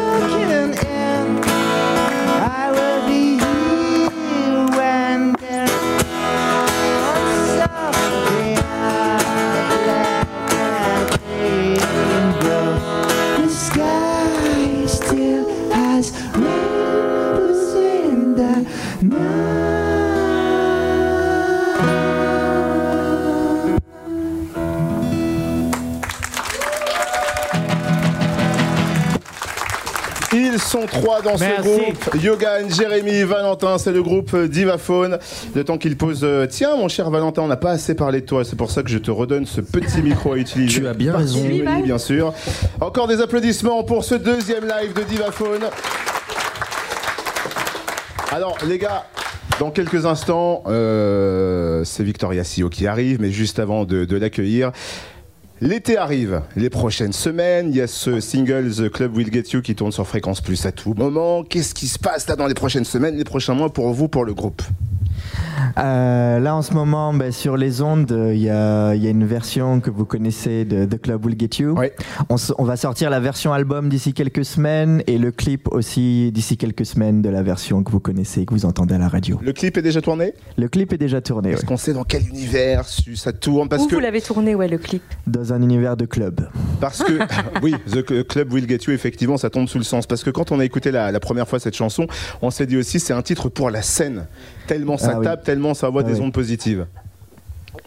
[31.26, 31.68] dans ce Merci.
[31.68, 32.22] groupe.
[32.22, 35.18] Yogan, Jérémy, Valentin, c'est le groupe euh, Divaphone.
[35.54, 36.20] Le temps qu'ils posent.
[36.24, 38.44] euh, Tiens, mon cher Valentin, on n'a pas assez parlé de toi.
[38.44, 40.80] C'est pour ça que je te redonne ce petit micro à utiliser.
[40.80, 41.42] Tu as bien raison.
[41.42, 42.32] Jérémy, bien sûr.
[42.80, 45.62] Encore des applaudissements pour ce deuxième live de Divaphone.
[48.32, 49.04] Alors, les gars.
[49.58, 54.70] Dans quelques instants, euh, c'est Victoria Sio qui arrive, mais juste avant de, de l'accueillir,
[55.62, 59.62] L'été arrive, les prochaines semaines, il y a ce single The Club Will Get You
[59.62, 61.44] qui tourne sur Fréquence Plus à tout moment.
[61.44, 64.26] Qu'est-ce qui se passe là dans les prochaines semaines, les prochains mois pour vous, pour
[64.26, 64.60] le groupe?
[65.78, 69.06] Euh, là en ce moment, ben, sur les ondes, euh, il y, a, il y
[69.06, 71.76] a une version que vous connaissez de The Club Will Get You.
[72.28, 76.86] On, va sortir la version album d'ici quelques semaines et le clip aussi d'ici quelques
[76.86, 79.38] semaines de la version que vous connaissez et que vous entendez à la radio.
[79.42, 80.34] Le clip est déjà tourné?
[80.56, 81.66] Le clip est déjà tourné, Est-ce ouais.
[81.66, 84.78] qu'on sait dans quel univers ça tourne Parce Où que vous l'avez tourné, ouais, le
[84.78, 85.02] clip?
[85.26, 86.48] Dans un univers de club.
[86.80, 87.12] Parce que,
[87.62, 90.06] oui, The Cl- Club Will Get You, effectivement, ça tombe sous le sens.
[90.06, 92.06] Parce que quand on a écouté la, la première fois cette chanson,
[92.42, 94.26] on s'est dit aussi c'est un titre pour la scène.
[94.66, 95.24] Tellement ça Ah oui.
[95.24, 96.20] tape, tellement ça envoie Ah des oui.
[96.26, 96.86] ondes positives.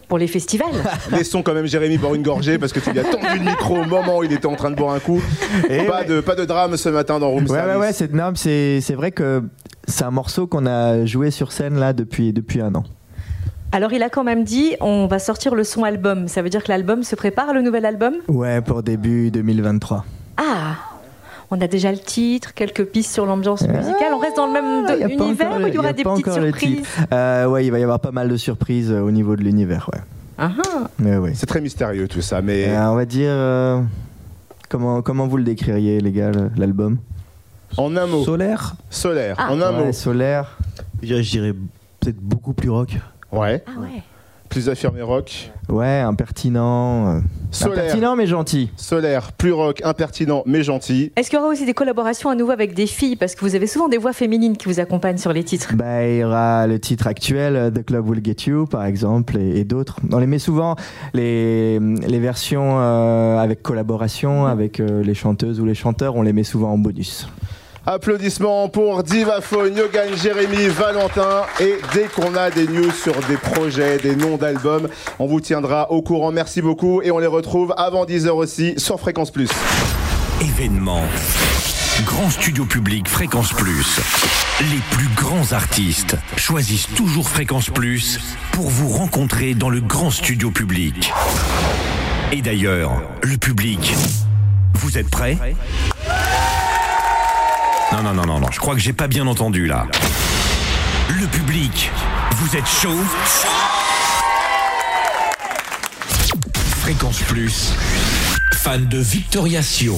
[0.07, 0.67] Pour les festivals
[1.11, 3.77] Laissons quand même Jérémy boire une gorgée parce que tu lui as tendu le micro
[3.77, 5.21] au moment où il était en train de boire un coup.
[5.69, 7.79] Et pas, de, pas de drame ce matin dans Room Ouais, ouais, Service.
[7.81, 9.43] ouais, c'est, non, c'est, c'est vrai que
[9.87, 12.83] c'est un morceau qu'on a joué sur scène là depuis, depuis un an.
[13.71, 16.27] Alors il a quand même dit on va sortir le son album.
[16.27, 18.15] Ça veut dire que l'album se prépare, le nouvel album?
[18.27, 20.05] Ouais, pour début 2023.
[20.37, 20.75] Ah
[21.51, 24.13] on a déjà le titre, quelques pistes sur l'ambiance musicale.
[24.13, 26.03] On reste dans le même Ah, de- univers encore le- il y aura y des
[26.03, 26.89] pas petites encore le surprises titre.
[27.13, 29.89] Euh, ouais, il va y avoir pas mal de surprises euh, au niveau de l'univers,
[29.93, 29.99] ouais.
[30.37, 30.87] Ah ah.
[30.99, 31.33] Mais ouais.
[31.35, 32.69] C'est très mystérieux tout ça, mais.
[32.69, 33.29] Euh, on va dire.
[33.31, 33.81] euh,
[34.69, 36.97] comment, comment vous le décririez, les gars, l'album?
[37.77, 38.23] En un mot.
[38.23, 38.75] Solaire?
[38.89, 39.35] Solaire.
[39.37, 39.51] Ah.
[39.51, 39.91] En un Ouais, mot.
[39.93, 40.57] Solaire.
[41.03, 41.53] Je dirais
[41.99, 42.97] peut-être beaucoup plus rock.
[43.31, 43.63] Ouais.
[43.67, 44.01] Ah ouais.
[44.49, 45.51] Plus affirmé rock.
[45.69, 47.17] Ouais, impertinent.
[47.17, 47.19] euh,
[47.51, 47.83] Solaire.
[47.83, 48.71] Impertinent, mais gentil.
[48.75, 51.11] Solaire, plus rock, impertinent, mais gentil.
[51.15, 53.15] Est-ce qu'il y aura aussi des collaborations à nouveau avec des filles?
[53.15, 55.73] Parce que vous avez souvent des voix féminines qui vous accompagnent sur les titres.
[55.75, 59.37] Bah, il y aura le titre actuel, euh, The Club Will Get You, par exemple,
[59.37, 59.97] et, et d'autres.
[60.11, 60.75] On les met souvent,
[61.13, 66.33] les, les versions euh, avec collaboration, avec euh, les chanteuses ou les chanteurs, on les
[66.33, 67.27] met souvent en bonus.
[67.91, 71.41] Applaudissements pour Divaphone, Yogan, Jérémy, Valentin.
[71.59, 74.87] Et dès qu'on a des news sur des projets, des noms d'albums,
[75.17, 76.31] on vous tiendra au courant.
[76.31, 77.01] Merci beaucoup.
[77.01, 79.49] Et on les retrouve avant 10h aussi sur Fréquence Plus.
[80.39, 81.01] Événements.
[82.05, 83.99] Grand studio public Fréquence Plus.
[84.69, 88.19] Les plus grands artistes choisissent toujours Fréquence Plus
[88.51, 91.11] pour vous rencontrer dans le grand studio public.
[92.31, 93.95] Et d'ailleurs, le public,
[94.75, 95.39] vous êtes prêts?
[97.91, 99.87] Non, non, non, non, non, je crois que j'ai pas bien entendu là.
[101.09, 101.89] Le public,
[102.33, 102.99] vous êtes chaud?
[106.81, 107.73] Fréquence Plus,
[108.57, 109.97] fan de Victoria Sio.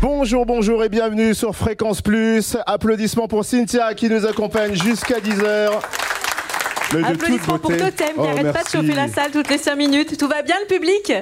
[0.00, 2.56] Bonjour, bonjour et bienvenue sur Fréquence Plus.
[2.66, 5.70] Applaudissements pour Cynthia qui nous accompagne jusqu'à 10h.
[6.94, 7.70] Mais Applaudissements pour.
[7.70, 10.18] Totem qui Oh, arrête pas de chauffer la salle toutes les 5 minutes.
[10.18, 11.12] Tout va bien le public?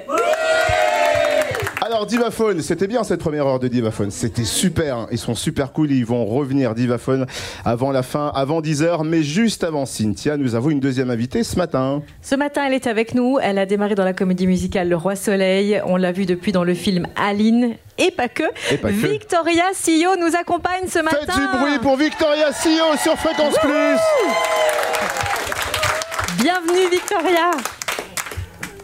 [1.83, 5.91] Alors Divaphone, c'était bien cette première heure de Divaphone, c'était super, ils sont super cool,
[5.91, 7.27] ils vont revenir Divaphone
[7.65, 11.57] avant la fin, avant 10h, mais juste avant Cynthia, nous avons une deuxième invitée ce
[11.57, 12.03] matin.
[12.23, 13.39] Ce matin, elle est avec nous.
[13.43, 15.81] Elle a démarré dans la comédie musicale Le Roi Soleil.
[15.87, 17.75] On l'a vu depuis dans le film Aline.
[17.99, 18.45] Et pas que.
[18.71, 18.95] Et pas que.
[18.95, 21.19] Victoria Sio nous accompagne ce matin.
[21.27, 23.97] Faites du bruit pour Victoria Sio sur Fréquence Plus
[26.43, 27.51] Bienvenue Victoria.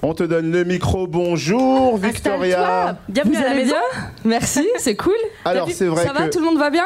[0.03, 3.75] On te donne le micro, bonjour Victoria Bienvenue Vous à la maison.
[4.25, 5.15] Merci, c'est cool.
[5.45, 6.33] Alors c'est vrai Ça va, que...
[6.33, 6.85] tout le monde va bien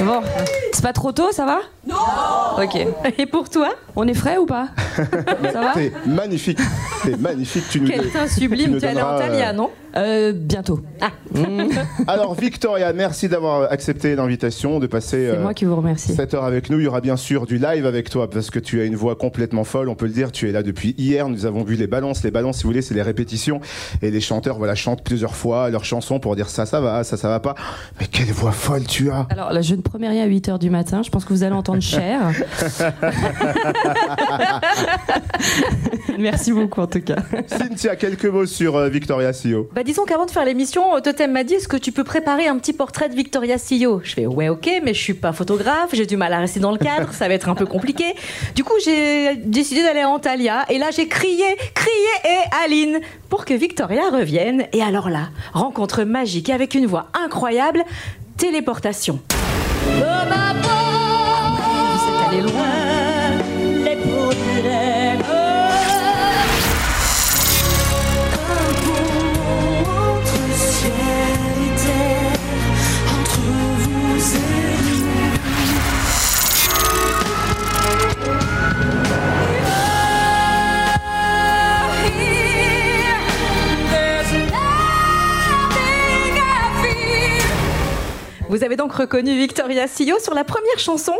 [0.00, 0.22] Bon,
[0.72, 1.96] c'est pas trop tôt, ça va Non
[2.62, 2.76] Ok.
[3.18, 4.68] Et pour toi On est frais ou pas?
[4.96, 5.72] Ça va?
[5.74, 6.58] T'es magnifique,
[7.04, 8.78] t'es magnifique, tu nous Quel teint sublime.
[8.78, 9.70] Tu es allée en donneras, Talia, euh, non?
[9.96, 10.80] Euh, bientôt.
[11.00, 11.10] Ah.
[12.06, 16.14] Alors Victoria, merci d'avoir accepté l'invitation de passer C'est euh, moi qui vous remercie.
[16.14, 16.78] cette heure avec nous.
[16.78, 19.16] Il y aura bien sûr du live avec toi parce que tu as une voix
[19.16, 20.30] complètement folle, on peut le dire.
[20.32, 21.28] Tu es là depuis hier.
[21.28, 22.22] Nous avons vu les balances.
[22.22, 23.60] Les balances, si vous voulez, c'est les répétitions.
[24.02, 27.16] Et les chanteurs voilà, chantent plusieurs fois leurs chansons pour dire ça, ça va, ça,
[27.16, 27.54] ça va pas.
[27.98, 30.70] Mais quelle voix folle tu as Alors là, je ne promets rien à 8h du
[30.70, 31.02] matin.
[31.02, 32.32] Je pense que vous allez entendre cher.
[36.18, 37.16] Merci beaucoup en tout cas.
[37.46, 39.68] Cynthia, quelques mots sur euh, Victoria Sio.
[39.74, 42.58] Bah disons qu'avant de faire l'émission, Totem m'a dit est-ce que tu peux préparer un
[42.58, 46.06] petit portrait de Victoria Sio Je fais ouais ok, mais je suis pas photographe, j'ai
[46.06, 48.14] du mal à rester dans le cadre, ça va être un peu compliqué.
[48.54, 51.44] Du coup j'ai décidé d'aller à Antalya et là j'ai crié,
[51.74, 51.94] crié
[52.24, 54.66] et Aline pour que Victoria revienne.
[54.72, 57.84] Et alors là, rencontre magique avec une voix incroyable,
[58.36, 59.20] téléportation.
[59.84, 60.69] Vous
[88.50, 91.12] Vous avez donc reconnu Victoria Sio sur la première chanson.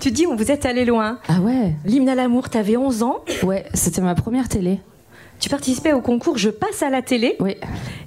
[0.00, 1.18] Tu dis, vous êtes allé loin.
[1.28, 3.24] Ah ouais L'hymne à l'amour, t'avais 11 ans.
[3.42, 4.80] Ouais, c'était ma première télé.
[5.40, 7.36] Tu participais au concours Je passe à la télé.
[7.40, 7.56] Oui.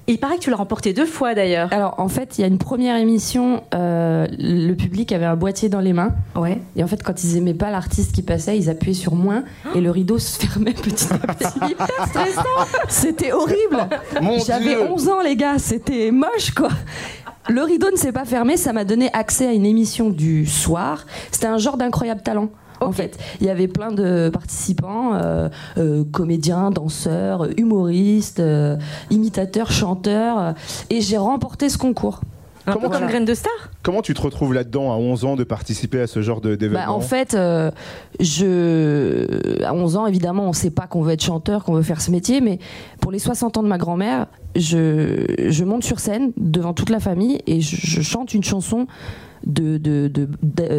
[0.05, 1.73] Et il paraît que tu l'as remporté deux fois d'ailleurs.
[1.73, 5.69] Alors en fait, il y a une première émission, euh, le public avait un boîtier
[5.69, 6.13] dans les mains.
[6.36, 6.61] Ouais.
[6.75, 9.43] Et en fait, quand ils aimaient pas l'artiste qui passait, ils appuyaient sur moins
[9.75, 11.57] et le rideau se fermait petit à petit.
[11.71, 12.41] Hyper stressant.
[12.88, 13.89] C'était horrible.
[14.45, 14.91] J'avais Dieu.
[14.91, 16.69] 11 ans, les gars, c'était moche quoi.
[17.50, 21.06] Le rideau ne s'est pas fermé, ça m'a donné accès à une émission du soir.
[21.32, 22.50] C'était un genre d'incroyable talent.
[22.82, 28.76] En fait, il y avait plein de participants, euh, euh, comédiens, danseurs, humoristes, euh,
[29.10, 30.54] imitateurs, chanteurs,
[30.89, 32.22] et j'ai remporté ce concours.
[32.68, 33.51] Un peu comme graine de star.
[33.82, 36.86] Comment tu te retrouves là-dedans à 11 ans de participer à ce genre de- d'événement
[36.86, 37.72] Bah, en fait, euh,
[38.20, 41.82] je, à 11 ans, évidemment, on ne sait pas qu'on veut être chanteur, qu'on veut
[41.82, 42.59] faire ce métier, mais
[43.01, 46.99] pour les 60 ans de ma grand-mère, je, je monte sur scène devant toute la
[46.99, 48.88] famille et je, je chante une chanson
[49.48, 50.28] de, de,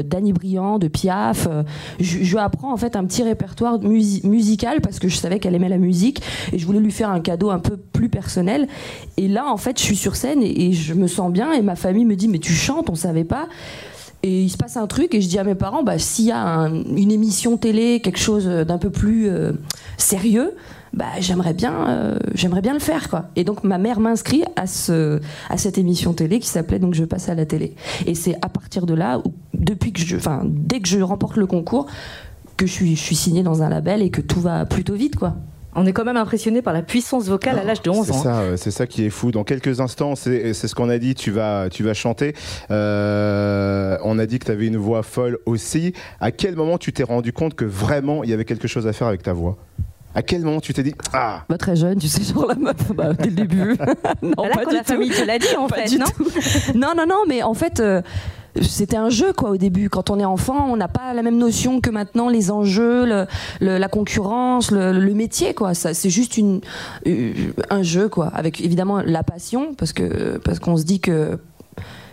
[0.02, 1.48] d'Annie Briand, de Piaf.
[1.50, 1.62] Euh,
[1.98, 5.54] Je, je apprends en fait un petit répertoire musi- musical parce que je savais qu'elle
[5.54, 8.68] aimait la musique et je voulais lui faire un cadeau un peu plus personnel.
[9.16, 11.76] Et là, en fait, je suis sur scène et, je me sens bien et ma
[11.76, 13.48] famille me dit mais tu chantes, on savait pas.
[14.22, 16.32] Et il se passe un truc et je dis à mes parents, bah, s'il y
[16.32, 19.52] a un- une émission télé, quelque chose d'un peu plus euh,
[19.96, 20.52] sérieux,
[20.92, 23.26] bah, j'aimerais bien, euh, j'aimerais bien le faire quoi.
[23.36, 25.20] Et donc ma mère m'inscrit à ce,
[25.50, 27.74] à cette émission télé qui s'appelait donc je passe à la télé.
[28.06, 31.36] Et c'est à partir de là, où, depuis que je, enfin dès que je remporte
[31.36, 31.86] le concours,
[32.56, 35.16] que je suis, je suis signée dans un label et que tout va plutôt vite
[35.16, 35.36] quoi.
[35.74, 38.22] On est quand même impressionné par la puissance vocale à l'âge de 11 C'est ans.
[38.22, 39.30] ça, euh, c'est ça qui est fou.
[39.30, 42.34] Dans quelques instants, c'est c'est ce qu'on a dit, tu vas, tu vas chanter.
[42.70, 45.92] Euh, on a dit que tu avais une voix folle aussi.
[46.20, 48.92] À quel moment tu t'es rendu compte que vraiment il y avait quelque chose à
[48.92, 49.56] faire avec ta voix?
[50.18, 52.90] À quel moment tu t'es dit Ah Bah, très jeune, tu sais, genre la meuf,
[52.92, 53.76] bah, dès le début.
[54.22, 55.20] non, Là, pas quand du la famille tout.
[55.20, 56.06] te l'a dit, en Pas fait, non.
[56.74, 58.02] Non, non, non, mais en fait, euh,
[58.60, 59.88] c'était un jeu, quoi, au début.
[59.88, 63.26] Quand on est enfant, on n'a pas la même notion que maintenant, les enjeux, le-
[63.60, 65.74] le- la concurrence, le, le métier, quoi.
[65.74, 66.62] Ça, c'est juste une,
[67.06, 67.32] euh,
[67.70, 71.38] un jeu, quoi, avec évidemment la passion, parce que parce qu'on se dit que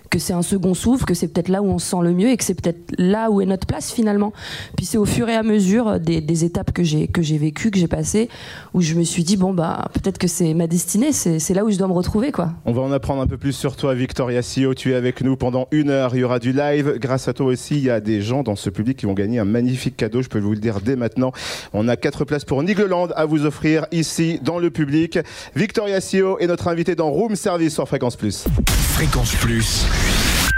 [0.10, 2.30] que c'est un second souffle, que c'est peut-être là où on se sent le mieux
[2.30, 4.34] et que c'est peut-être là où est notre place finalement.
[4.78, 7.72] Puis c'est au fur et à mesure des, des étapes que j'ai que j'ai vécues,
[7.72, 8.30] que j'ai passées,
[8.74, 11.64] où je me suis dit bon bah peut-être que c'est ma destinée, c'est c'est là
[11.66, 12.51] où je dois me retrouver quoi.
[12.66, 14.74] On va en apprendre un peu plus sur toi, Victoria Sio.
[14.74, 16.16] Tu es avec nous pendant une heure.
[16.16, 16.97] Il y aura du live.
[16.99, 19.39] Grâce à toi aussi, il y a des gens dans ce public qui vont gagner
[19.39, 20.22] un magnifique cadeau.
[20.22, 21.32] Je peux vous le dire dès maintenant.
[21.74, 25.20] On a quatre places pour Nigloland à vous offrir ici dans le public.
[25.56, 28.45] Victoria Sio est notre invitée dans Room Service sur Fréquence Plus.
[28.68, 29.86] Fréquence Plus,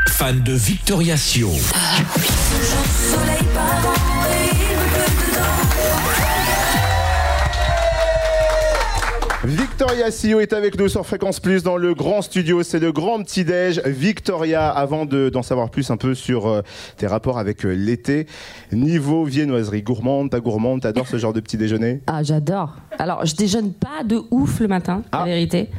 [0.07, 1.51] fan de Victoria Sio.
[9.45, 12.63] Victoria Sio est avec nous sur Fréquence Plus dans le grand studio.
[12.63, 13.81] C'est le grand petit-déj.
[13.85, 16.61] Victoria, avant de- d'en savoir plus un peu sur euh,
[16.97, 18.25] tes rapports avec euh, l'été,
[18.73, 22.01] niveau viennoiserie gourmande, ta gourmande, t'adores ce genre de petit déjeuner?
[22.07, 22.73] Ah j'adore.
[22.99, 25.69] Alors je déjeune pas de ouf le matin, la vérité,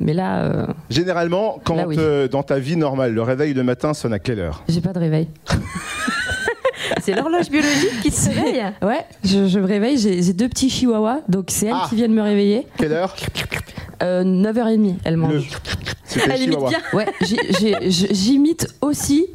[0.00, 1.96] mais là euh, Généralement, quand Là, oui.
[1.98, 4.62] euh, dans ta vie normale, le réveil le matin sonne à quelle heure?
[4.68, 5.28] J'ai pas de réveil.
[7.02, 8.64] C'est l'horloge biologique qui te réveille.
[8.82, 11.86] Ouais, je, je me réveille, j'ai deux petits chihuahuas, donc c'est elles Ah.
[11.88, 12.66] qui viennent me réveiller.
[12.78, 13.14] Quelle heure?
[14.02, 15.48] Euh, 9h30, elles mangent.
[16.08, 16.68] Tes Elle imite chihuahuas.
[16.68, 16.78] bien.
[16.92, 17.06] Ouais,
[18.12, 19.26] j'imite aussi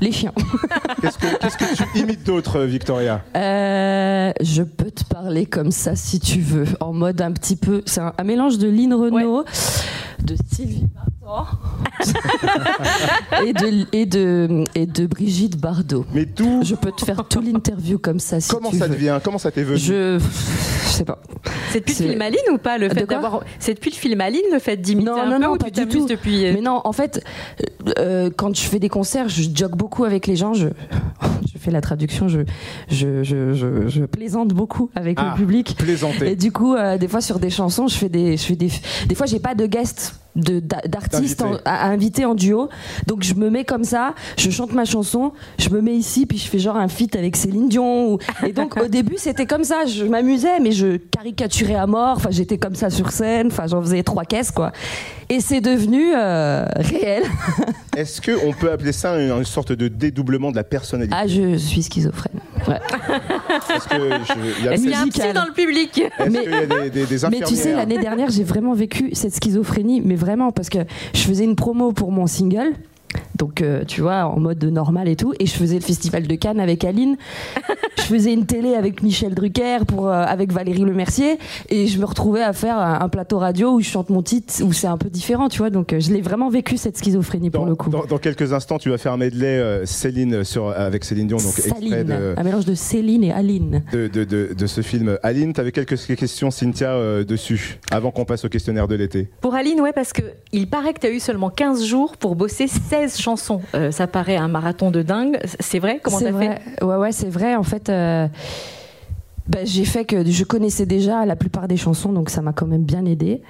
[0.00, 0.32] les chiens.
[1.00, 3.22] Qu'est-ce que, tu imites d'autre, Victoria?
[3.36, 7.82] Euh, je peux te parler comme ça si tu veux, en mode un petit peu.
[7.86, 9.44] C'est un, un mélange de Lynn Renault,
[10.22, 10.86] de Sylvie
[13.46, 16.04] Et, de, et, de, et de Brigitte Bardot.
[16.12, 16.62] Mais tout.
[16.64, 18.94] Je peux te faire tout l'interview comme ça si Comment tu ça veux.
[18.94, 19.18] devient?
[19.22, 19.78] Comment ça t'est venu?
[19.78, 20.18] Je.
[20.18, 21.22] Je sais pas.
[21.70, 24.42] C'est depuis le film Aline ou pas le fait d'avoir C'est depuis le film Aline
[24.52, 26.06] le fait d'imiter Non, un non, peu non, ou pas tu du tout.
[26.06, 27.24] depuis euh, Mais non, en fait,
[27.98, 30.52] euh, quand je fais des concerts, je jogue beaucoup avec les gens.
[30.54, 30.68] Je,
[31.52, 32.28] je fais la traduction.
[32.28, 32.40] Je,
[32.88, 35.76] je, je, je, je plaisante beaucoup avec Ah, le public.
[35.78, 36.32] plaisanter.
[36.32, 38.70] Et du coup, euh, des fois sur des chansons, je fais des, je fais des,
[39.08, 42.68] des fois j'ai pas de guest d'artistes à, à inviter en duo.
[43.06, 46.38] Donc je me mets comme ça, je chante ma chanson, je me mets ici, puis
[46.38, 48.14] je fais genre un feat avec Céline Dion.
[48.14, 52.16] ou- Et donc au début c'était comme ça, je m'amusais, mais je caricaturais à mort.
[52.16, 54.72] Enfin j'étais comme ça sur scène, enfin j'en faisais trois caisses quoi.
[55.28, 57.24] Et c'est devenu euh, réel.
[57.96, 61.14] Est-ce qu'on peut appeler ça une, une sorte de dédoublement de la personnalité?
[61.18, 62.40] Ah je suis schizophrène.
[62.68, 62.78] Ouais.
[64.60, 66.66] Il y a y a un psy dans le public Est-ce Mais- qu'il y a
[66.66, 70.52] des, des, des Mais tu sais, l'année dernière, j'ai vraiment vécu cette schizophrénie, mais vraiment,
[70.52, 70.78] parce que
[71.14, 72.72] je faisais une promo pour mon single.
[73.38, 75.32] Donc euh, tu vois, en mode normal et tout.
[75.38, 77.16] Et je faisais le festival de Cannes avec Aline.
[77.98, 81.38] je faisais une télé avec Michel Drucker, pour, euh, avec Valérie Lemercier.
[81.68, 84.54] Et je me retrouvais à faire un, un plateau radio où je chante mon titre,
[84.64, 85.70] où c'est un peu différent, tu vois.
[85.70, 87.90] Donc euh, je l'ai vraiment vécu cette schizophrénie pour le coup.
[87.90, 91.38] Dans, dans quelques instants, tu vas faire un medley euh, Céline sur, avec Céline Dion,
[91.38, 93.82] donc Saline, de, un mélange de Céline et Aline.
[93.92, 95.18] de, de- de- de ce film.
[95.22, 99.28] Aline, tu avais quelques questions, Cynthia, euh, dessus, avant qu'on passe au questionnaire de l'été.
[99.40, 102.36] Pour Aline, ouais, parce que il paraît que tu as eu seulement 15 jours pour
[102.36, 103.60] bosser 16 chansons.
[103.74, 105.38] Euh, ça paraît un marathon de dingue.
[105.60, 106.00] C'est vrai?
[106.02, 106.60] Comment C'est t'as vrai.
[106.78, 107.54] fait Ouais, ouais, c'est vrai.
[107.56, 108.26] En fait, euh,
[109.48, 112.66] ben, j'ai fait que je connaissais déjà la plupart des chansons, donc ça m'a quand
[112.66, 113.42] même bien aidé.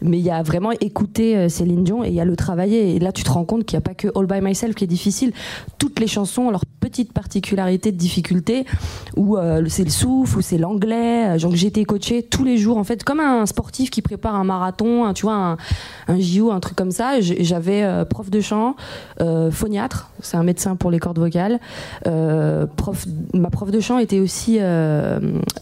[0.00, 2.94] Mais il y a vraiment écouter euh, Céline Dion et il y a le travailler.
[2.94, 4.84] Et là, tu te rends compte qu'il n'y a pas que All by Myself qui
[4.84, 5.32] est difficile.
[5.78, 8.64] Toutes les chansons ont leur petite particularité de difficulté,
[9.16, 11.36] où euh, c'est le souffle, où c'est l'anglais.
[11.38, 14.44] Donc j'ai été coachée tous les jours, en fait, comme un sportif qui prépare un
[14.44, 15.56] marathon, un- tu vois, un,
[16.08, 17.20] un JO, un truc comme ça.
[17.20, 18.76] J'avais euh, prof de chant,
[19.20, 21.58] euh, phoniatre, c'est un médecin pour les cordes vocales.
[22.06, 24.58] Euh, prof, ma prof de chant était aussi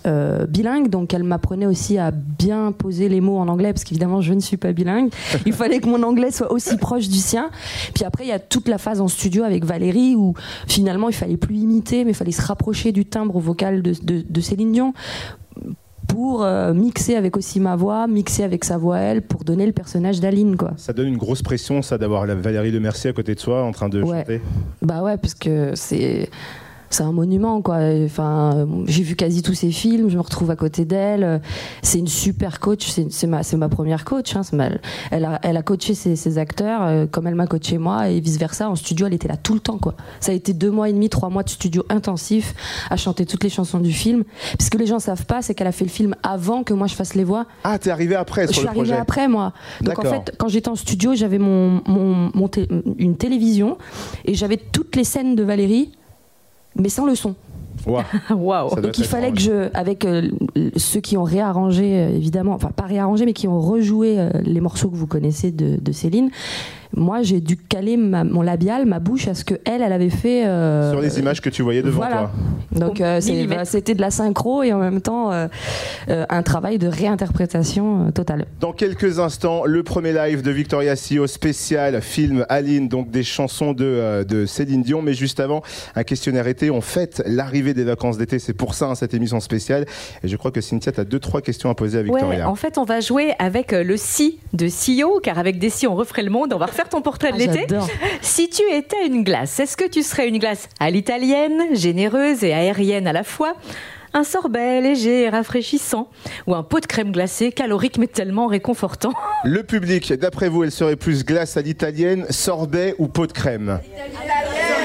[0.07, 4.21] euh, bilingue, donc elle m'apprenait aussi à bien poser les mots en anglais, parce qu'évidemment
[4.21, 5.11] je ne suis pas bilingue.
[5.47, 7.51] Il fallait que mon anglais soit aussi proche du sien.
[7.95, 10.35] Puis après il y a toute la phase en studio avec Valérie où
[10.67, 14.25] finalement il fallait plus imiter, mais il fallait se rapprocher du timbre vocal de, de-
[14.29, 14.93] de Céline Dion
[16.07, 19.73] pour euh, mixer avec aussi ma voix, mixer avec sa voix elle, pour donner le
[19.73, 20.71] personnage d'Aline, quoi.
[20.79, 23.63] Ça donne une grosse pression, ça, d'avoir la Valérie Le Mercier à côté de soi
[23.63, 24.21] en train de Ouais.
[24.21, 24.41] chanter.
[24.81, 26.31] Bah ouais, parce que c'est
[26.91, 27.79] c'est un monument quoi.
[28.05, 31.41] Enfin, j'ai vu quasi tous ses films, je me retrouve à côté d'elle.
[31.83, 34.35] C'est une super coach, c'est ma ma première coach.
[34.37, 34.43] hein.
[34.53, 34.71] Ma-
[35.11, 38.21] elle a elle a coaché ses, ses acteurs euh, comme elle m'a coaché moi et
[38.21, 38.69] vice versa.
[38.71, 39.95] En studio, elle était là tout le temps quoi.
[40.21, 42.55] Ça a été deux mois et demi, trois mois de studio intensif
[42.91, 44.25] à chanter toutes les chansons du film.
[44.59, 46.87] Parce que les gens savent pas, c'est qu'elle a fait le film avant que moi
[46.87, 47.47] je fasse les voix.
[47.65, 49.53] Ah, t'es arrivé après Je sur suis le projet arrivée après moi.
[49.83, 52.31] Donc en fait, quand j'étais en studio, j'avais mon, mon,
[52.99, 53.79] une télévision
[54.25, 55.93] et j'avais toutes les scènes de Valérie,
[56.77, 57.35] mais sans le son.
[57.87, 58.69] Waouh.
[58.71, 60.31] Ça doit Donc il fallait que je, avec euh,
[60.77, 64.61] ceux qui ont réarrangé, euh, évidemment, enfin pas réarrangé, mais qui ont rejoué euh, les
[64.61, 66.31] morceaux que vous connaissez de, de Céline,
[66.97, 70.11] moi j'ai dû caler ma- mon labial, ma bouche à ce que elle, elle avait
[70.11, 70.47] fait.
[70.47, 72.17] euh, Sur les images que tu voyais devant voilà.
[72.17, 72.31] toi.
[72.73, 75.49] Donc euh, bah, c'était de la synchro et en même temps euh,
[76.09, 78.47] euh, un travail de réinterprétation euh, totale.
[78.61, 83.73] Dans quelques instants, le premier live de Victoria Sio spécial film Aline, donc des chansons
[83.73, 85.03] de, euh, de Céline Dion.
[85.03, 85.63] Mais juste avant,
[85.97, 86.71] un questionnaire été.
[86.71, 88.39] On fête l'arrivée des vacances d'été.
[88.39, 89.85] C'est pour ça hein, cette émission spéciale.
[90.23, 92.49] Et je crois que Cynthia, tu as deux, trois questions à poser à Ouais, Victoria.
[92.49, 95.95] en fait, on va jouer avec le si de Sio, car avec des si, on
[95.95, 96.53] referait le monde.
[96.55, 97.67] On va refaire ton portrait de Ah, l'été.
[98.23, 102.53] Si tu étais une glace, est-ce que tu serais une glace à l'italienne, généreuse et
[102.53, 103.55] aérienne à la fois
[104.15, 106.09] un sorbet léger et rafraîchissant
[106.47, 109.13] ou un pot de crème glacée calorique mais tellement réconfortant?
[109.45, 113.81] Le public, d'après vous, elle serait plus glace à l'italienne, sorbet ou pot de crème?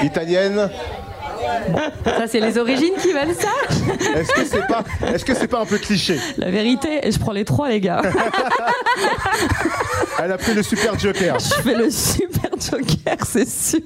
[0.02, 0.68] Italienne
[2.04, 3.48] Ça c'est les origines qui veulent ça.
[4.18, 6.18] Est-ce que c'est pas, est-ce que c'est pas un peu cliché?
[6.38, 8.02] La vérité, je prends les trois les gars.
[10.22, 11.36] Elle a pris le super joker.
[11.38, 13.80] je fais le super joker, c'est sûr.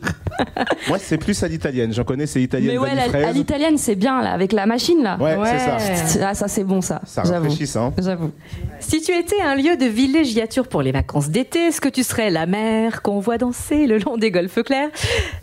[0.88, 1.92] Moi, c'est plus à l'italienne.
[1.92, 5.02] J'en connais, c'est italienne Mais ouais, la- à l'italienne c'est bien là, avec la machine
[5.02, 5.16] là.
[5.18, 5.58] Ouais, c'est
[6.18, 6.28] ça.
[6.28, 7.00] Ah ça c'est bon ça.
[7.06, 7.80] Ça rafraîchit ça.
[7.80, 7.92] hein.
[7.98, 8.30] J'avoue.
[8.80, 12.30] Si tu étais un lieu de villégiature pour les vacances d'été, est-ce que tu serais
[12.30, 14.90] la mer qu'on voit danser le long des golfes clairs,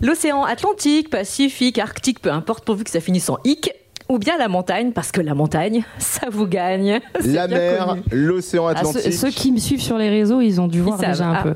[0.01, 3.71] l'océan Atlantique, Pacifique, Arctique, peu importe pourvu que ça finisse en hic,
[4.09, 6.99] ou bien la montagne, parce que la montagne, ça vous gagne.
[7.25, 9.13] La mer, l'océan Ah, ceux, Atlantique.
[9.13, 11.11] ceux qui me suivent sur les réseaux, ils ont dû voir savent.
[11.11, 11.43] déjà un Ah.
[11.43, 11.55] peu.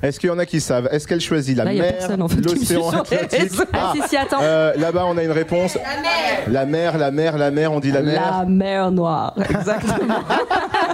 [0.00, 0.88] Est-ce qu'il y en a qui savent?
[0.92, 3.18] Est-ce qu'elle choisit la Là, mer, en fait, l'océan Atlantique?
[3.72, 4.38] Ah, si, si, attends.
[4.40, 5.76] euh, Là-bas, on a une réponse.
[6.48, 6.96] La mer.
[6.98, 8.22] La mer, la mer, on dit la mer.
[8.38, 10.20] La mer noire, exactement.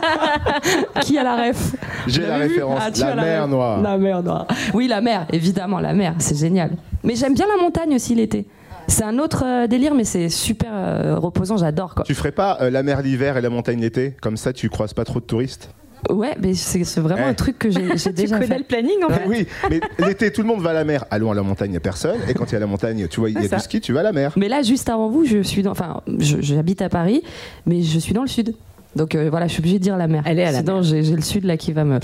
[1.02, 1.72] qui a la ref?
[2.06, 2.80] J'ai la référence.
[2.82, 3.82] Ah, la as mer noire.
[3.82, 4.46] La mer noire.
[4.72, 6.70] Oui, la mer, évidemment, la mer, c'est génial.
[7.02, 8.46] Mais j'aime bien la montagne aussi l'été.
[8.88, 12.04] C'est un autre euh, délire, mais c'est super euh, reposant, j'adore quoi.
[12.04, 14.14] Tu ferais pas euh, la mer l'hiver et la montagne l'été?
[14.20, 15.70] Comme ça, tu croises pas trop de touristes?
[16.10, 17.30] Ouais, mais c'est vraiment Eh.
[17.30, 18.58] un truc que j'ai j'ai Tu déjà connais fait.
[18.58, 19.26] le planning en Ah fait.
[19.26, 21.06] Oui, mais l'été, tout le monde va à la mer.
[21.10, 22.18] Allons à la montagne, il n'y a personne.
[22.28, 23.56] Et quand il y a la montagne, tu vois, il y a ça.
[23.56, 24.32] du ski, tu vas à la mer.
[24.36, 25.70] Mais là, juste avant vous, je suis dans.
[25.70, 27.22] Enfin, j'habite à Paris,
[27.64, 28.54] mais je suis dans le sud.
[28.96, 30.22] Donc euh, voilà, je suis obligée de dire la mer.
[30.26, 31.98] Elle est à la Sinon, j'ai j'ai le sud là qui va me.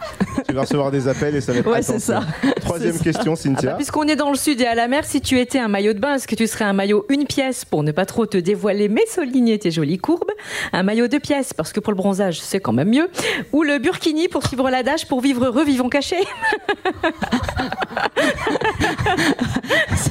[0.48, 2.22] Tu vas recevoir des appels et ça va être Ouais, c'est ça.
[2.60, 3.04] Troisième ça.
[3.04, 3.74] question, Ah bah, Cynthia.
[3.74, 5.98] Puisqu'on est dans le sud et à la mer, si tu étais un maillot de
[5.98, 8.88] bain, est-ce que tu serais un maillot une pièce pour ne pas trop te dévoiler
[8.88, 10.30] mais souligner tes jolies courbes?
[10.72, 13.08] Un maillot deux pièces parce que pour le bronzage c'est quand même mieux
[13.52, 16.16] Ou le burkini pour suivre l'adage pour vivre heureux, vivons cachés?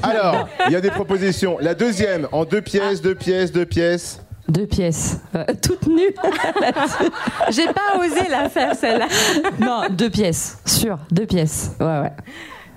[0.04, 1.58] Alors, il y a des propositions.
[1.60, 4.22] La deuxième, en deux pièces, deux pièces, deux pièces.
[4.50, 5.20] Deux pièces.
[5.36, 6.14] Euh, toutes nues.
[7.50, 9.08] J'ai pas osé la faire celle-là.
[9.60, 10.58] non, deux pièces.
[10.66, 11.72] Sûr, deux pièces.
[11.80, 12.12] Ouais, ouais.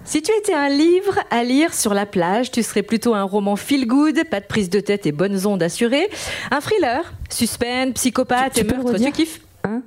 [0.04, 3.54] Si tu étais un livre à lire sur la plage, tu serais plutôt un roman
[3.56, 6.08] feel good, pas de prise de tête et bonnes ondes assurées,
[6.50, 9.82] un thriller, suspense, psychopathe Tu- tu et meurtre, tu kiffes Hein?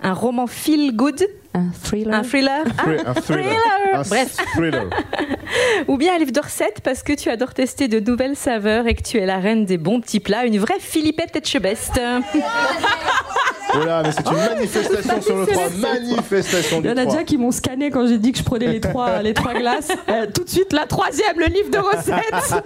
[0.00, 1.20] Un roman feel good
[1.56, 3.56] Un thriller Un thriller Ah, Un thriller.
[3.94, 4.36] Un Bref.
[4.54, 4.90] thriller.
[5.88, 8.94] Ou bien un livre de recettes parce que tu adores tester de nouvelles saveurs et
[8.94, 11.98] que tu es la reine des bons petits plats, une vraie Philippette Etchebest.
[13.74, 15.68] Oh là, mais c'est une manifestation sur le 3.
[15.80, 17.12] Manifestation Il du y en a 3.
[17.12, 19.88] déjà qui m'ont scanné quand j'ai dit que je prenais les trois, les trois glaces.
[20.08, 22.62] Euh, tout de suite, la troisième, le livre de recettes.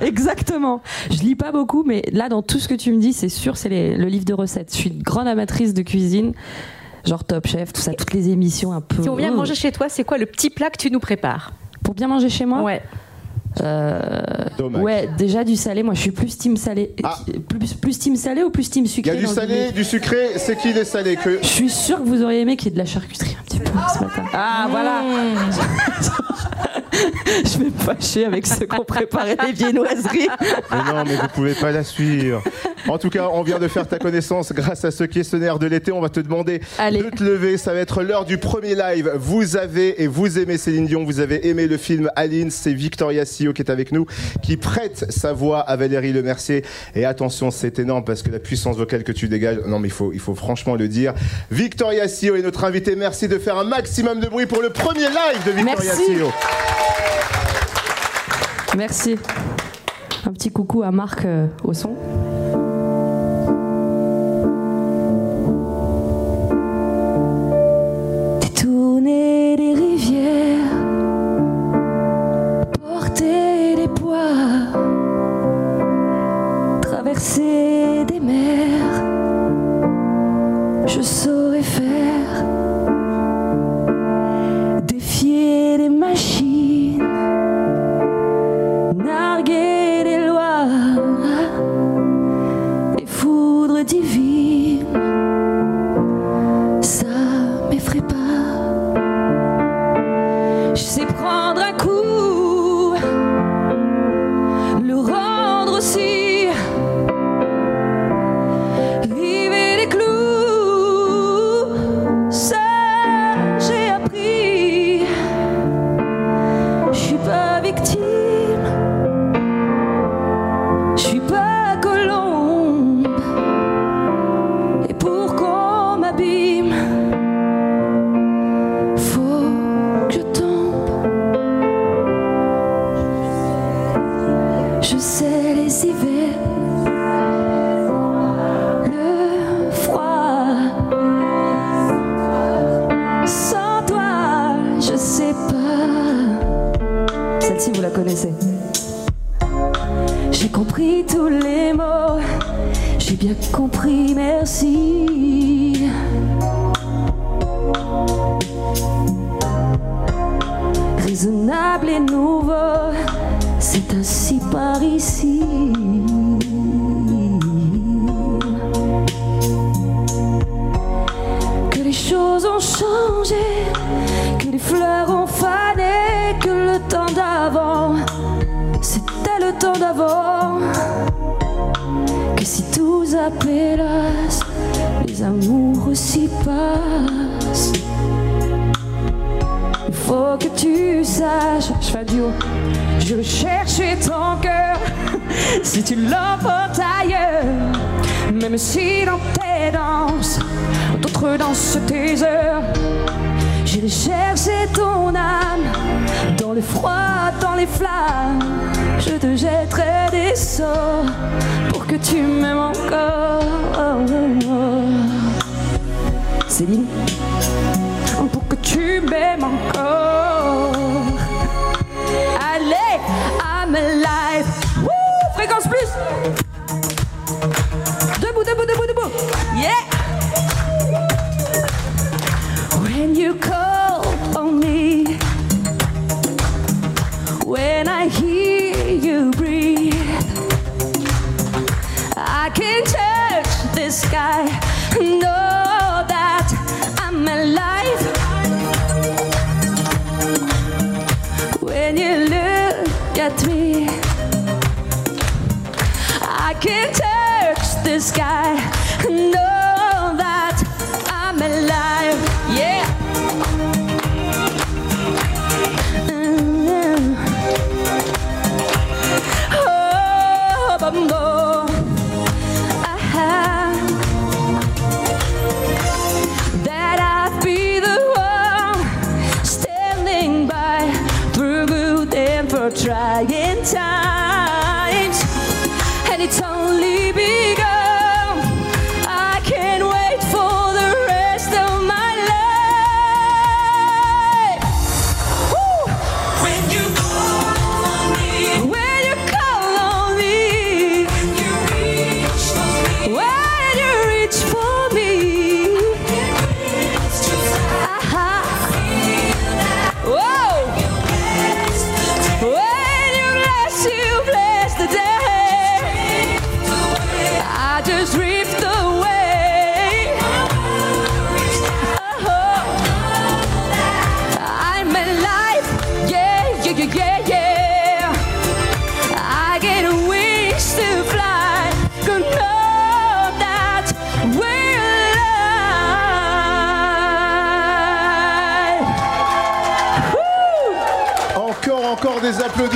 [0.02, 0.80] Exactement.
[1.10, 3.56] Je lis pas beaucoup, mais là, dans tout ce que tu me dis, c'est sûr,
[3.56, 4.70] c'est le livre de recettes.
[4.72, 6.34] Je suis une grande amatrice de cuisine,
[7.04, 9.02] genre Top Chef, tout ça, toutes les émissions un peu.
[9.02, 9.36] Si on vient Oh.
[9.36, 12.28] manger chez toi, c'est quoi le petit plat que tu nous prépares Pour bien manger
[12.28, 12.82] chez moi Ouais.
[13.62, 14.20] Euh,
[14.56, 14.82] Dommage.
[14.82, 15.82] ouais, déjà du salé.
[15.82, 16.94] Moi, je suis plus team salé.
[17.48, 20.32] Plus, plus team salé ou plus team Il y sucré a du salé, du sucré,
[20.36, 21.38] c'est qui les salés que...
[21.42, 23.58] Je suis sûre que vous auriez aimé qu'il y ait de la charcuterie un petit
[23.58, 24.22] peu ce matin.
[24.32, 25.02] Ah, voilà
[27.44, 30.28] Je vais me fâcher avec ceux qui ont préparé les viennoiseries.
[30.70, 32.42] Mais non, mais vous pouvez pas la suivre.
[32.86, 35.92] En tout cas, on vient de faire ta connaissance grâce à ce questionnaire de l'été.
[35.92, 37.58] On va te demander de te lever.
[37.58, 39.10] Ça va être l'heure du premier live.
[39.16, 41.04] Vous avez et vous aimez Céline Dion.
[41.04, 42.50] Vous avez aimé le film Aline.
[42.50, 44.06] C'est Victoria Sio qui est avec nous,
[44.42, 46.64] qui prête sa voix à Valérie Lemercier.
[46.94, 49.58] Et attention, c'est énorme parce que la puissance vocale que tu dégages.
[49.66, 51.14] Non, mais il faut, il faut franchement le dire.
[51.50, 52.96] Victoria Sio est notre invitée.
[52.96, 56.14] Merci de faire un maximum de bruit pour le premier live de Victoria Merci.
[56.14, 56.32] Sio.
[58.76, 59.16] Merci.
[60.26, 61.96] Un petit coucou à Marc euh, au son.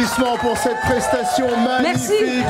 [0.03, 2.45] Applaudissements pour cette prestation magnifique.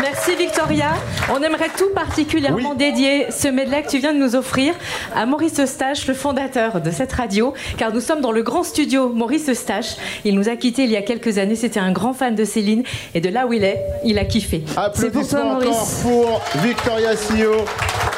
[0.00, 0.94] Merci Victoria.
[1.30, 4.74] On aimerait tout particulièrement dédier ce medley que tu viens de nous offrir
[5.14, 9.08] à Maurice Eustache, le fondateur de cette radio, car nous sommes dans le grand studio
[9.10, 9.96] Maurice Eustache.
[10.24, 11.56] Il nous a quittés il y a quelques années.
[11.56, 12.82] C'était un grand fan de Céline
[13.14, 14.64] et de là où il est, il a kiffé.
[14.76, 17.52] Applaudissements encore pour Victoria Sio.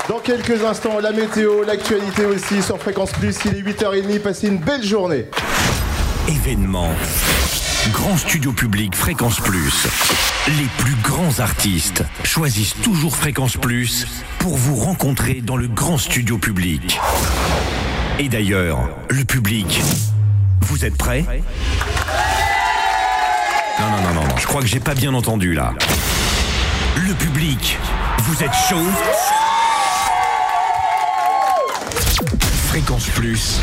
[0.08, 3.36] Dans quelques instants, la météo, l'actualité aussi sur Fréquence Plus.
[3.46, 4.20] Il est 8h30.
[4.20, 5.26] Passez une belle journée.
[6.28, 6.88] Événement.
[7.88, 9.88] Grand studio public Fréquence Plus.
[10.48, 14.06] Les plus grands artistes choisissent toujours Fréquence Plus
[14.38, 17.00] pour vous rencontrer dans le grand studio public.
[18.18, 19.80] Et d'ailleurs, le public,
[20.60, 21.24] vous êtes prêts?
[23.80, 25.72] Non, non, non, non, non, je crois que j'ai pas bien entendu là.
[26.96, 27.78] Le public,
[28.24, 28.84] vous êtes chaud?
[32.68, 33.62] Fréquence Plus,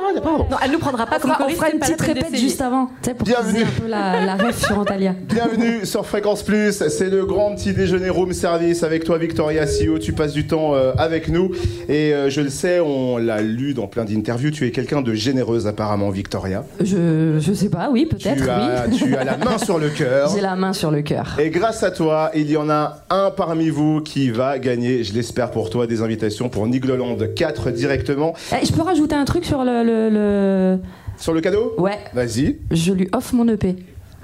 [0.11, 0.47] Antalya, pardon.
[0.49, 2.87] Non, elle nous prendra pas On comme fera, on fera une petite répète juste avant,
[3.17, 3.63] pour Bienvenue.
[3.63, 5.13] un peu la, la ref sur Antalya.
[5.23, 9.99] Bienvenue sur Fréquence Plus, c'est le grand petit déjeuner room service avec toi Victoria Sio,
[9.99, 11.51] tu passes du temps euh, avec nous
[11.89, 15.13] et euh, je le sais, on l'a lu dans plein d'interviews, tu es quelqu'un de
[15.13, 16.63] généreuse apparemment Victoria.
[16.79, 18.97] Je, je sais pas, oui, peut-être, Tu as, oui.
[18.97, 20.29] tu as la main sur le cœur.
[20.35, 21.37] J'ai la main sur le cœur.
[21.39, 25.13] Et grâce à toi, il y en a un parmi vous qui va gagner, je
[25.13, 28.33] l'espère pour toi, des invitations pour Nigloland 4 directement.
[28.51, 29.83] Eh, je peux rajouter un truc sur le.
[29.83, 30.79] le, le-
[31.17, 31.99] Sur le cadeau Ouais.
[32.13, 32.57] Vas-y.
[32.71, 33.75] Je lui offre mon EP.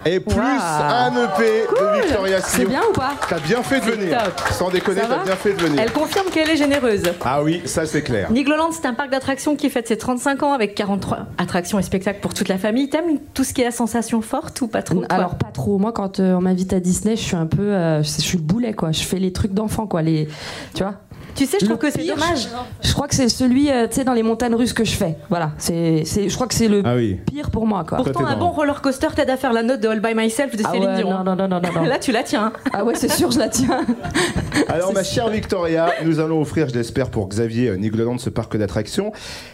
[0.05, 2.69] Et plus un EP de Victoria C'est Sio.
[2.69, 4.23] bien ou pas T'as bien fait de C'est venir.
[4.23, 4.39] top.
[4.51, 5.81] Sans déconner, t'as bien fait de venir.
[5.81, 7.01] Elle confirme qu'elle est généreuse.
[7.25, 8.31] Ah oui, ça c'est clair.
[8.31, 12.19] Nigloland, c'est un parc d'attractions qui fête ses 35 ans avec 43 attractions et spectacles
[12.21, 12.89] pour toute la famille.
[12.89, 15.79] T'aimes tout ce qui est la sensation forte ou pas trop Alors pas trop.
[15.79, 18.37] Moi, quand euh, on m'invite à Disney, je suis un peu, euh, je je suis
[18.37, 18.91] le boulet quoi.
[18.91, 20.03] Je fais les trucs d'enfant quoi.
[20.03, 20.27] Les,
[20.75, 20.93] tu vois?
[21.37, 22.47] Tu sais, je Le trouve que c'est pire, dommage.
[22.81, 25.15] Je crois que c'est celui, euh, tu sais, dans les montagnes russes que je fais.
[25.29, 25.51] Voilà.
[25.59, 27.19] C'est, c'est, je crois que c'est le Ah oui.
[27.27, 27.99] pire pour moi quoi.
[27.99, 30.63] Pourtant, un bon roller coaster t'aide à faire la note de All by Myself de
[30.65, 31.11] Ah Céline ouais, Dion.
[31.11, 31.83] non, non, non, non, non, non.
[31.87, 32.51] Là, tu la tiens.
[32.73, 33.85] Ah ouais, c'est sûr, je la tiens.
[34.67, 38.57] Alors ma chère Victoria, nous allons offrir, je l'espère pour Xavier, euh, Nigloland, ce parc
[38.57, 39.11] d'attractions.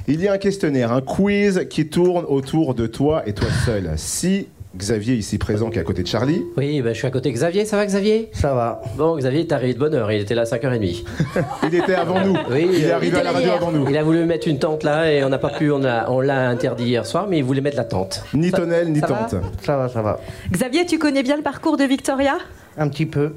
[0.08, 3.92] Il y a un questionnaire, un quiz qui tourne autour de toi et toi seul.
[3.98, 6.42] Si Xavier ici présent qui est à côté de Charlie.
[6.58, 8.30] Oui, ben, je suis à côté de Xavier, ça va Xavier?
[8.34, 8.82] Ça va.
[8.98, 11.04] Bon, Xavier est arrivé de bonne heure, il était là à 5h30.
[11.72, 12.36] Il était avant nous.
[12.50, 13.88] Oui, il est euh, arrivé à la radio avant nous.
[13.88, 16.28] Il a voulu mettre une tente là et on n'a pas pu, on l'a on
[16.28, 18.24] interdit hier soir, mais il voulait mettre la tente.
[18.34, 19.16] Ni Ça- tonnelle, ni ça va?
[19.30, 19.36] tente.
[19.64, 20.20] Ça va, ça va.
[20.52, 22.38] Xavier, tu connais bien le parcours de Victoria?
[22.78, 23.34] Un petit peu.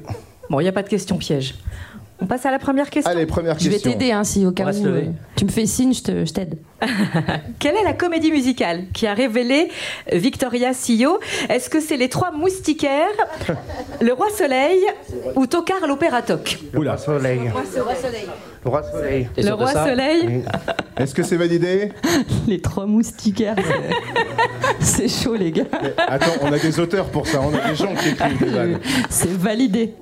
[0.49, 1.53] Bon, il n'y a pas de question piège.
[2.19, 3.11] On passe à la première question.
[3.11, 5.03] Allez, première Je vais t'aider hein, si au cas où euh,
[5.35, 6.01] tu me fais signe, je
[6.33, 6.57] t'aide.
[7.59, 9.69] Quelle est la comédie musicale qui a révélé
[10.11, 11.19] Victoria Sio?
[11.49, 13.07] Est-ce que c'est Les Trois Moustiquaires,
[14.01, 14.79] Le Roi Soleil
[15.35, 16.59] ou Tokar l'Opéra Toc?
[16.73, 17.41] Le roi soleil.
[18.63, 19.27] Le roi soleil.
[19.37, 20.43] Le sûr de Roi ça Soleil
[20.97, 21.91] Est-ce que c'est validé?
[22.47, 23.55] Les trois moustiquaires.
[24.79, 25.63] c'est chaud, les gars.
[26.07, 28.79] Attends, on a des auteurs pour ça, on a des gens qui écrivent des vannes.
[29.09, 29.93] C'est validé.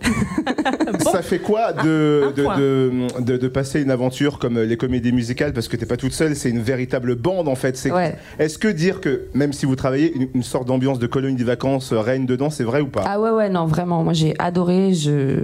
[1.00, 2.58] Ça fait quoi de, Un de, point.
[2.58, 5.54] de, de- de passer une aventure comme les comédies musicales?
[5.54, 7.76] Parce que t'es pas toute seule, c'est une véritable bande en fait.
[7.91, 8.16] Ouais.
[8.39, 11.43] Est-ce que dire que, même si vous travaillez, une, une sorte d'ambiance de colonie de
[11.43, 13.03] vacances euh, règne dedans, c'est vrai ou pas?
[13.05, 14.03] Ah ouais, ouais, non, vraiment.
[14.03, 14.91] Moi, j'ai adoré.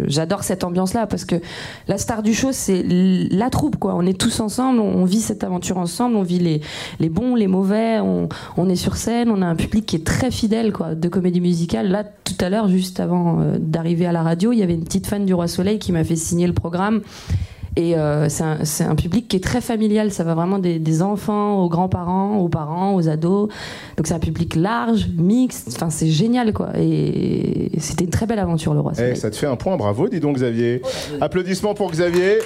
[0.07, 1.35] J'adore cette ambiance-là parce que
[1.87, 3.95] la star du show, c'est la troupe, quoi.
[3.95, 6.61] On est tous ensemble, on, on vit cette aventure ensemble, on vit les,
[6.99, 7.99] les bons, les mauvais.
[7.99, 11.07] On, on est sur scène, on a un public qui est très fidèle, quoi, de
[11.07, 11.89] comédie musicale.
[11.89, 14.83] Là, tout à l'heure, juste avant euh, d'arriver à la radio, il y avait une
[14.83, 17.01] petite fan du Roi Soleil qui m'a fait signer le programme.
[17.77, 20.11] Et euh, c'est un, public qui est très familial.
[20.11, 23.49] Ça va vraiment des, des enfants aux grands-parents, aux parents, aux ados.
[23.97, 25.69] Donc c'est un public large, mixte.
[25.73, 26.69] Enfin, c'est génial, quoi.
[26.77, 30.09] Et c'était une très belle aventure, le Roi Eh, ça te fait un point, bravo,
[30.09, 30.81] dis donc Xavier.
[31.21, 32.39] Applaudissements pour Xavier.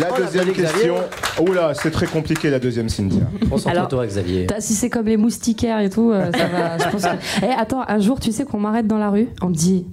[0.00, 0.94] La Oh, la deuxième question.
[1.40, 3.24] Oula, c'est très compliqué la deuxième, Cynthia.
[3.50, 4.46] Concentre-toi, Xavier.
[4.58, 6.78] Si c'est comme les moustiquaires et tout, euh, ça va.
[6.84, 7.44] Je pense que...
[7.44, 9.86] Eh, attends, un jour, tu sais qu'on m'arrête dans la rue, on me dit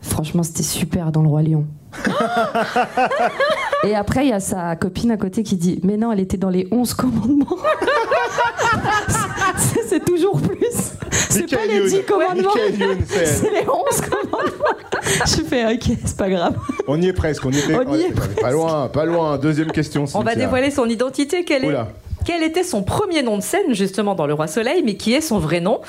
[0.00, 1.66] Franchement, c'était super dans le Roi Lion.
[3.84, 6.36] et après, il y a sa copine à côté qui dit Mais non, elle était
[6.36, 7.56] dans les 11 commandements.
[9.56, 10.58] C'est- toujours plus.
[11.10, 12.04] C'est pas les 10 Youn.
[12.04, 12.50] commandements.
[13.06, 14.76] C'est les 11 commandements.
[15.26, 16.54] Je fais Ok, c'est pas grave.
[16.86, 19.38] On y est presque, on y est, On y est Pas loin, pas loin.
[19.38, 21.44] Deuxième question, On va dévoiler son identité.
[21.44, 21.88] Quelle est Oula.
[22.28, 25.22] Quel était son premier nom de scène, justement, dans Le Roi Soleil, mais qui est
[25.22, 25.80] son vrai nom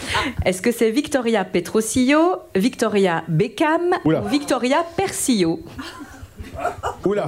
[0.46, 4.22] Est-ce que c'est Victoria Petrosillo, Victoria Beckham Oula.
[4.24, 5.60] ou Victoria Persillo
[7.06, 7.28] Oula.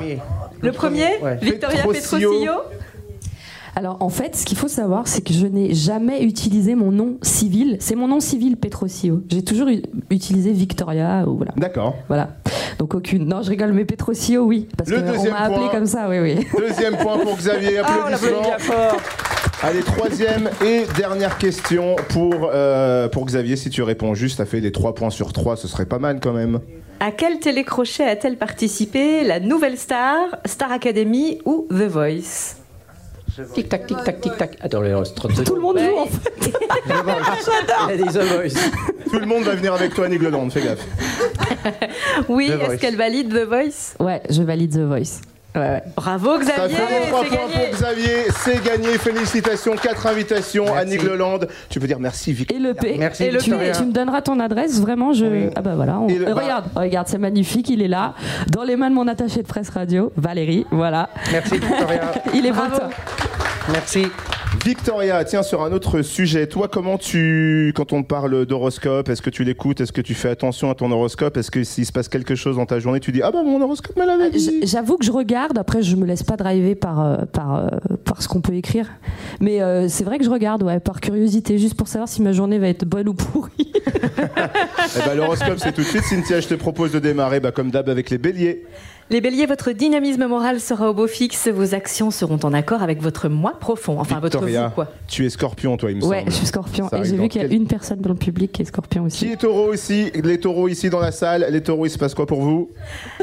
[0.61, 1.35] Le premier Ouais.
[1.41, 2.29] Victoria Petrosillo.
[2.31, 2.53] Petrosillo
[3.75, 7.17] Alors en fait, ce qu'il faut savoir, c'est que je n'ai jamais utilisé mon nom
[7.21, 7.75] civil.
[7.81, 9.23] C'est mon nom civil Petrosillo.
[9.29, 9.67] J'ai toujours
[10.09, 11.51] utilisé Victoria ou voilà.
[11.57, 11.95] D'accord.
[12.07, 12.29] Voilà.
[12.81, 13.25] Donc aucune.
[13.27, 15.69] Non, je rigole, mais Petrosillo, oui, parce Le qu'on m'a deuxième appelé point.
[15.69, 16.47] comme ça, oui, oui.
[16.57, 18.41] Deuxième point pour Xavier, Ah, applaudissements.
[18.41, 18.97] bien fort.
[19.61, 23.55] Allez, troisième et dernière question pour, euh, pour Xavier.
[23.55, 26.19] Si tu réponds juste, ça fait les 3 points sur 3, ce serait pas mal
[26.19, 26.59] quand même.
[26.99, 32.55] À quel télécrochet a-t-elle participé La Nouvelle Star, Star Academy ou The Voice?
[33.53, 34.57] Tic tac, tic tac, tic tac.
[34.61, 34.81] Attends,
[35.15, 36.31] 30 Tout le monde joue en fait.
[36.85, 38.71] Il a dit The Voice.
[39.09, 40.85] Tout le monde va venir avec toi Nigloland, fais gaffe.
[42.29, 42.77] Oui, The est-ce Voice.
[42.77, 43.95] qu'elle valide The Voice?
[43.99, 45.21] Ouais, je valide The Voice.
[45.53, 45.83] Ouais, ouais.
[45.97, 47.53] Bravo Ça Xavier, fait les 3 c'est points gagné.
[47.67, 48.97] pour Xavier, c'est gagné.
[48.97, 51.39] Félicitations, 4 invitations à Nigloland.
[51.69, 52.55] Tu peux dire merci, Victor.
[52.57, 52.95] Et le P.
[52.97, 55.11] Merci, et le tu me donneras ton adresse, vraiment.
[55.11, 55.49] Je...
[55.55, 55.99] Ah bah voilà.
[55.99, 57.69] on- le- bah- Regarde, regarde, c'est magnifique.
[57.69, 58.13] Il est là,
[58.47, 60.65] dans les mains de mon attaché de presse radio, Valérie.
[60.71, 61.09] Voilà.
[61.31, 62.11] Merci, Victoria.
[62.33, 62.89] il est toi.
[63.73, 64.07] Merci.
[64.65, 69.31] Victoria, tiens, sur un autre sujet, toi, comment tu, quand on parle d'horoscope, est-ce que
[69.31, 72.07] tu l'écoutes Est-ce que tu fais attention à ton horoscope Est-ce que s'il se passe
[72.07, 74.97] quelque chose dans ta journée, tu dis Ah bah mon horoscope me l'avait dit J'avoue
[74.97, 77.69] que je regarde, après je me laisse pas driver par, euh, par, euh,
[78.05, 78.87] par ce qu'on peut écrire.
[79.39, 82.31] Mais euh, c'est vrai que je regarde, ouais, par curiosité, juste pour savoir si ma
[82.31, 83.71] journée va être bonne ou pourrie.
[84.95, 86.03] Eh ben, l'horoscope, c'est tout de suite.
[86.03, 88.65] Cynthia, je te propose de démarrer, bah, comme d'hab, avec les béliers.
[89.11, 93.01] Les béliers, votre dynamisme moral sera au beau fixe, vos actions seront en accord avec
[93.01, 94.87] votre moi profond, enfin votre vous quoi.
[95.09, 96.31] tu es scorpion, toi, il me ouais, semble.
[96.31, 96.87] je suis scorpion.
[96.87, 98.65] Ça Et j'ai vu qu'il y a quel- une personne dans le public qui est
[98.65, 99.25] scorpion aussi.
[99.25, 100.11] Qui est taureau ici?
[100.23, 101.45] Les taureaux ici dans la salle.
[101.49, 102.69] Les taureaux, il se passe quoi pour vous?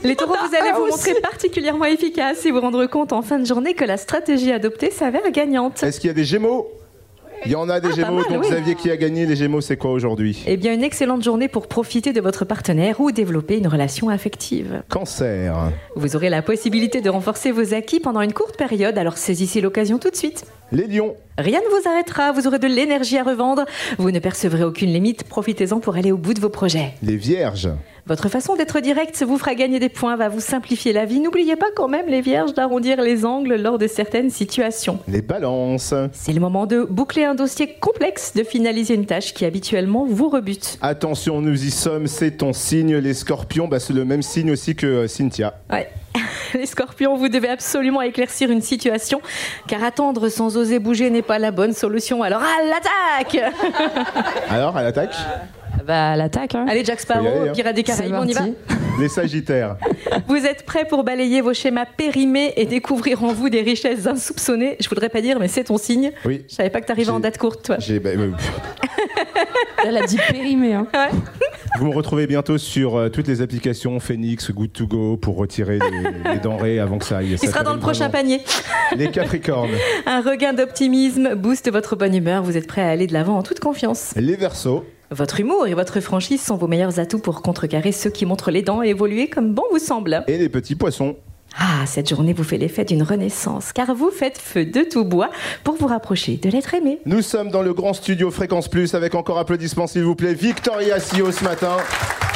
[0.04, 1.08] Les taureaux, vous allez Ah, vous aussi.
[1.08, 4.90] montrer particulièrement efficace et vous rendre compte en fin de journée que la stratégie adoptée
[4.90, 5.82] s'avère gagnante.
[5.82, 6.68] Est-ce qu'il y a des gémeaux?
[7.46, 8.16] Il y en a des Ah, gémeaux.
[8.16, 8.50] mal, donc oui.
[8.50, 10.42] Xavier qui a gagné les gémeaux, c'est quoi aujourd'hui?
[10.46, 14.82] Eh bien, une excellente journée pour profiter de votre partenaire ou développer une relation affective.
[14.88, 15.54] Cancer.
[15.96, 19.98] Vous aurez la possibilité de renforcer vos acquis pendant une courte période, alors saisissez l'occasion
[19.98, 20.44] tout de suite.
[20.70, 21.16] Les lions.
[21.38, 23.64] Rien ne vous arrêtera, vous aurez de l'énergie à revendre,
[23.96, 26.94] vous ne percevrez aucune limite, profitez-en pour aller au bout de vos projets.
[27.02, 27.70] Les vierges.
[28.06, 31.20] Votre façon d'être direct vous fera gagner des points, va vous simplifier la vie.
[31.20, 34.98] N'oubliez pas quand même, les vierges, d'arrondir les angles lors de certaines situations.
[35.08, 35.94] Les balances.
[36.12, 40.28] C'est le moment de boucler un dossier complexe, de finaliser une tâche qui habituellement vous
[40.28, 40.78] rebute.
[40.80, 42.96] Attention, nous y sommes, c'est ton signe.
[42.96, 45.60] Les scorpions, bah, c'est le même signe aussi que euh, Cynthia.
[45.70, 45.88] Ouais.
[46.54, 49.20] Les scorpions, vous devez absolument éclaircir une situation,
[49.66, 52.22] car attendre sans oser bouger n'est pas la bonne solution.
[52.22, 53.52] Alors à l'attaque
[54.48, 55.14] Alors, à l'attaque?
[55.86, 56.54] Bah, l'attaque.
[56.54, 56.66] Hein.
[56.68, 57.52] Allez, Jack Sparrow, hein.
[57.54, 58.42] Pirates des Caraïbes, on y va
[59.00, 59.76] Les sagittaires.
[60.28, 64.76] Vous êtes prêts pour balayer vos schémas périmés et découvrir en vous des richesses insoupçonnées?
[64.80, 66.12] Je voudrais pas dire, mais c'est ton signe.
[66.24, 66.44] Oui.
[66.48, 67.76] Je savais pas que t'arrivais en date courte, toi.
[67.78, 68.30] J'ai- bah, euh,
[69.86, 70.74] Elle a dit périmé.
[70.74, 70.86] Hein.
[71.78, 75.78] vous me retrouvez bientôt sur euh, toutes les applications Phoenix, Good to Go pour retirer
[75.78, 77.36] les, les denrées avant que ça aille.
[77.40, 78.40] Il sera dans le prochain panier.
[78.96, 79.70] Les capricornes.
[80.06, 82.42] Un regain d'optimisme booste votre bonne humeur.
[82.42, 84.12] Vous êtes prêts à aller de l'avant en toute confiance.
[84.16, 84.84] Les versos.
[85.10, 88.60] Votre humour et votre franchise sont vos meilleurs atouts pour contrecarrer ceux qui montrent les
[88.60, 90.22] dents et évoluer comme bon vous semble.
[90.26, 91.16] Et les petits poissons.
[91.58, 95.30] Ah, cette journée vous fait l'effet d'une renaissance, car vous faites feu de tout bois
[95.64, 96.98] pour vous rapprocher de l'être aimé.
[97.06, 100.34] Nous sommes dans le grand studio Fréquence Plus avec encore applaudissements s'il vous plaît.
[100.34, 101.78] Victoria Sio ce matin.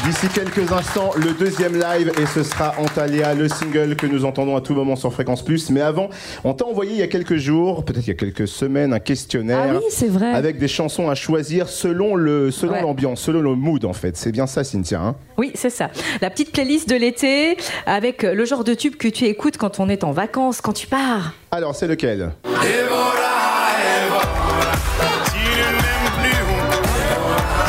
[0.05, 4.57] D'ici quelques instants, le deuxième live et ce sera Antalya, le single que nous entendons
[4.57, 5.70] à tout moment sur Fréquence Plus.
[5.70, 6.09] Mais avant,
[6.42, 8.98] on t'a envoyé il y a quelques jours, peut-être il y a quelques semaines, un
[8.98, 10.32] questionnaire Ah oui, c'est vrai.
[10.32, 12.82] avec des chansons à choisir selon le selon Ouais.
[12.82, 14.16] l'ambiance, selon le mood en fait.
[14.16, 14.98] C'est bien ça, Cynthia.
[15.00, 15.14] hein?
[15.38, 15.88] Oui, c'est ça.
[16.20, 19.88] La petite playlist de l'été avec le genre de tube que tu écoutes quand on
[19.88, 21.32] est en vacances, quand tu pars.
[21.53, 22.32] Alors, c'est lequel?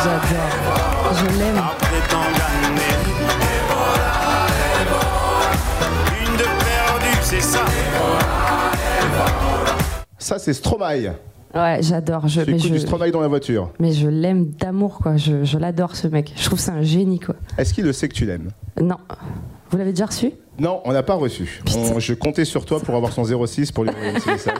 [0.02, 1.14] J'adore.
[1.16, 1.62] Je l'aime.
[10.24, 11.12] Ça, c'est Stromae.
[11.54, 12.26] Ouais, j'adore.
[12.28, 13.68] Je, mais je, du Stromae dans la voiture.
[13.78, 15.18] mais je l'aime d'amour, quoi.
[15.18, 16.32] Je, je l'adore, ce mec.
[16.34, 17.34] Je trouve que c'est un génie, quoi.
[17.58, 18.50] Est-ce qu'il le sait que tu l'aimes?
[18.80, 18.96] Non.
[19.70, 20.32] Vous l'avez déjà reçu?
[20.58, 21.60] Non, on n'a pas reçu.
[21.76, 24.54] On- je comptais sur toi pour avoir son 06 pour lui envoyer un petit message.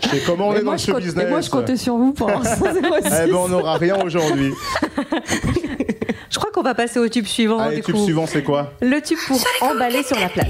[0.00, 1.24] Je sais comment on est moi, dans ce compte- business.
[1.24, 2.72] Et moi, je comptais sur vous pour avoir son 06.
[2.74, 4.52] Eh ben, on n'aura rien aujourd'hui.
[6.30, 7.58] Je crois qu'on va passer au tube suivant.
[7.58, 8.04] Allez, du tube coup.
[8.04, 8.72] suivant, c'est quoi?
[8.80, 9.38] Le tube pour
[9.70, 10.48] emballer sur la plage.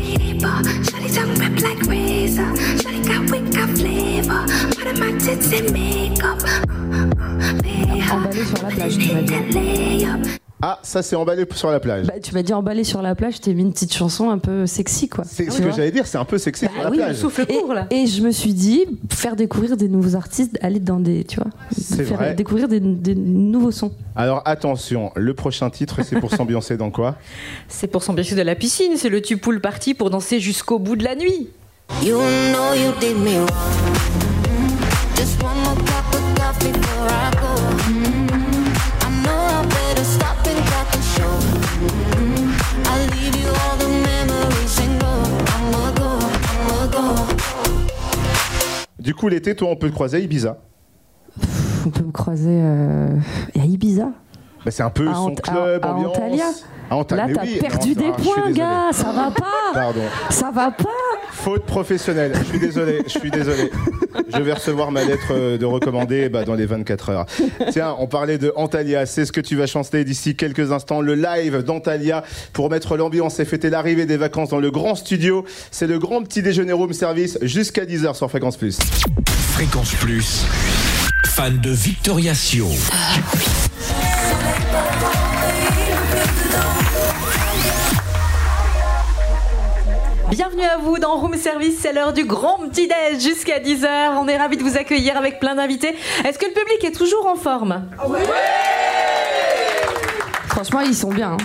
[8.12, 10.06] Emballé sur la plage, tu m'as dit.
[10.64, 12.06] Ah, ça c'est emballé sur la plage.
[12.06, 14.64] Bah, tu m'as dit emballer sur la plage, t'es mis une petite chanson un peu
[14.66, 15.24] sexy, quoi.
[15.26, 17.16] c'est ce que j'allais dire, c'est un peu sexy sur la Ah oui, plage.
[17.90, 21.40] et, et je me suis dit, faire découvrir des nouveaux artistes, aller dans des, tu
[21.40, 22.34] vois, C'est faire vrai.
[22.34, 23.90] découvrir des, des nouveaux sons.
[24.14, 27.16] Alors attention, le prochain titre, c'est pour s'ambiancer dans quoi
[27.68, 30.94] C'est pour s'ambiancer de la piscine, c'est le tu pool party pour danser jusqu'au bout
[30.94, 31.48] de la nuit.
[32.04, 34.21] You know you did me wrong.
[48.98, 50.58] Du coup, l'été, toi, on peut te croiser à Ibiza.
[51.86, 53.08] On peut me croiser euh,
[53.58, 54.12] à Ibiza.
[54.64, 56.16] Bah, c'est un peu À son club, à- à ambiance.
[56.16, 56.44] Antalya
[56.90, 59.72] À Antalya, Là, t'as oui, perdu non, des ah, points, gars, ça va pas.
[59.74, 60.02] Pardon.
[60.30, 60.88] Ça va pas.
[61.32, 63.70] Faute professionnelle, je suis désolé, je suis désolé.
[64.28, 67.26] Je vais recevoir ma lettre euh, de recommandé bah, dans les 24 heures.
[67.70, 71.14] Tiens, on parlait de Antalya, c'est ce que tu vas chanter d'ici quelques instants, le
[71.14, 75.44] live d'Antalya pour mettre l'ambiance et fêter l'arrivée des vacances dans le grand studio.
[75.70, 78.78] C'est le grand petit déjeuner room service jusqu'à 10h sur Fréquence Plus.
[79.54, 80.44] Fréquence Plus,
[81.26, 82.68] fan de Victoria Sio.
[90.32, 93.86] Bienvenue à vous dans Room Service, c'est l'heure du grand petit déj jusqu'à 10h.
[94.18, 95.94] On est ravis de vous accueillir avec plein d'invités.
[96.24, 97.82] Est-ce que le public est toujours en forme?
[100.48, 101.32] Franchement, ils sont bien.
[101.32, 101.36] hein.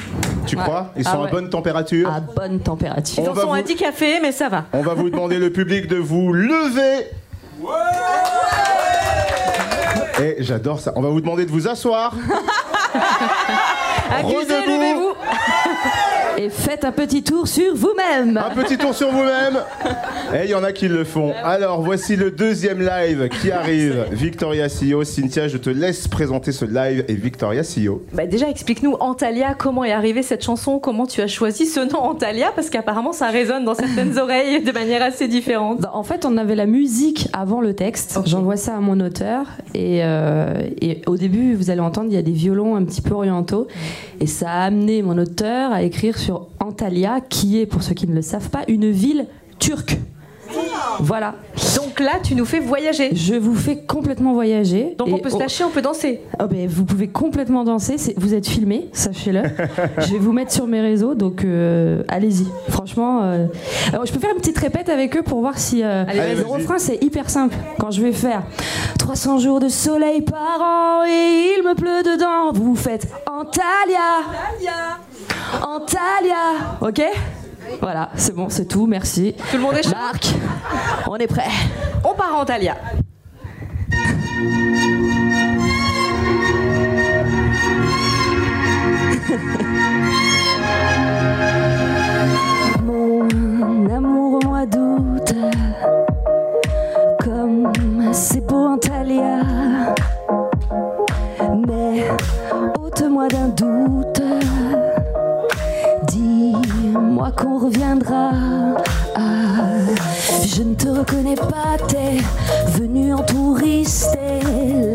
[0.46, 0.64] Tu Ouais.
[0.64, 0.92] crois?
[0.96, 1.32] Ils sont Ah à ouais.
[1.32, 2.10] bonne température?
[2.10, 3.22] À bonne température.
[3.24, 4.64] Ils On en va sont vous- à 10 cafés, mais ça va.
[4.72, 7.08] On va vous demander le public de vous lever.
[10.24, 10.94] Et j'adore ça.
[10.96, 12.14] On va vous demander de vous asseoir.
[14.12, 14.72] Accusez, Redebout.
[14.72, 15.14] levez-vous.
[16.40, 18.38] Et faites un petit tour sur vous-même.
[18.38, 19.58] Un petit tour sur vous-même.
[20.36, 21.34] Et il y en a qui le font.
[21.44, 24.06] Alors, voici le deuxième live qui arrive.
[24.12, 25.04] Victoria CEO.
[25.04, 28.04] Cynthia, je te laisse présenter ce live et Victoria CEO.
[28.14, 30.78] Bah déjà, explique-nous, Antalya, comment est arrivée cette chanson?
[30.78, 32.52] Comment tu as choisi ce nom Antalya?
[32.54, 35.82] Parce qu'apparemment, ça résonne dans certaines oreilles de manière assez différente.
[35.82, 38.20] Bah, En fait, on avait la musique avant le texte.
[38.26, 39.48] J'envoie ça à mon auteur.
[39.74, 43.02] Et, euh, et au début, vous allez entendre, il y a des violons un petit
[43.02, 43.68] peu orientaux.
[44.20, 46.27] Et ça a amené mon auteur à écrire sur
[46.60, 49.28] Antalya, qui est, pour ceux qui ne le savent pas, une ville
[49.60, 49.98] turque.
[51.00, 51.36] Voilà.
[51.76, 53.16] Donc là, tu nous fais voyager.
[53.16, 54.96] Je vous fais complètement voyager.
[54.98, 56.22] Donc on peut se lâcher, on peut danser.
[56.40, 57.96] Oh, ben, vous pouvez complètement danser.
[58.18, 59.44] Vous êtes filmé, sachez-le.
[60.00, 62.48] je vais vous mettre sur mes réseaux, donc euh, allez-y.
[62.70, 63.46] Franchement, euh,
[63.92, 66.46] alors, je peux faire une petite répète avec eux pour voir si euh, Allez, le
[66.46, 67.56] refrain c'est hyper simple.
[67.80, 68.44] Quand je vais faire
[69.00, 73.98] 300 jours de soleil par an et il me pleut dedans, vous faites Antalya,
[74.60, 75.00] Antalya,
[76.82, 77.02] ok?
[77.82, 78.88] Voilà, c'est bon, c'est tout.
[78.88, 79.36] Merci.
[79.52, 79.92] Tout le monde est chaud?
[79.92, 80.28] Marc,
[81.08, 81.50] on est prêt.
[82.04, 82.76] On part à Antalya.
[92.84, 95.34] Mon amour au mois d'août,
[97.24, 97.72] comme
[98.14, 99.42] c'est beau Antalya.
[101.68, 102.08] Mais
[102.80, 104.17] ôte-moi d'un doute,
[107.36, 108.32] qu'on reviendra.
[109.16, 109.22] Ah,
[110.46, 112.22] je ne te reconnais pas, t'es
[112.80, 114.18] venu en touriste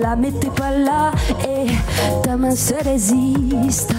[0.00, 1.12] là, mais t'es pas là
[1.48, 1.66] et
[2.22, 3.94] ta main se résiste.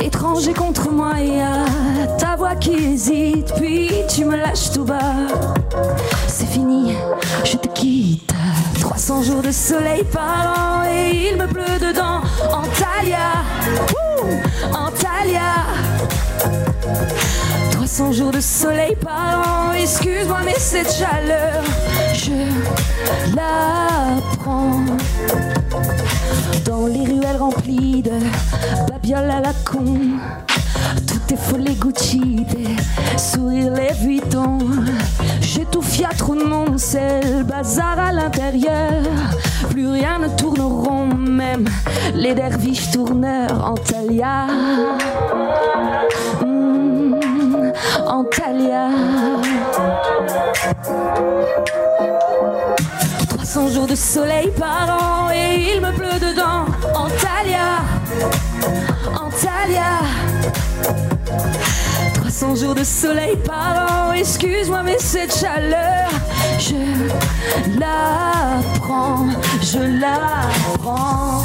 [0.00, 5.14] Étranger contre moi, et à ta voix qui hésite, puis tu me lâches tout bas.
[6.28, 6.94] C'est fini,
[7.44, 8.32] je te quitte.
[8.80, 12.20] 300 jours de soleil par an et il me pleut dedans.
[12.52, 13.42] Antalya,
[14.72, 15.66] Antalya.
[17.86, 21.62] 300 jours de soleil par an, excuse-moi mais cette chaleur,
[22.14, 22.32] je
[23.36, 24.80] la prends.
[26.64, 28.10] Dans les ruelles remplies de
[28.90, 29.84] babioles à la con,
[31.06, 34.58] tout est folle Gucci, des sourires les Vuitton.
[35.40, 38.94] J'étouffe, y'a trop de monde, c'est le bazar à l'intérieur.
[39.70, 41.68] Plus rien ne tourne rond, même
[42.16, 43.64] les derviches tourneurs.
[43.64, 44.48] Antalya,
[46.42, 46.55] Hmm,
[48.06, 48.88] Antalya.
[53.28, 56.66] 300 jours de soleil par an et il me pleut dedans.
[56.94, 57.82] Antalya,
[59.14, 60.00] Antalya.
[62.14, 66.08] 300 jours de soleil par an, excuse-moi mais cette chaleur,
[66.60, 66.76] je
[67.78, 69.26] la prends,
[69.62, 70.20] je la
[70.78, 71.42] prends.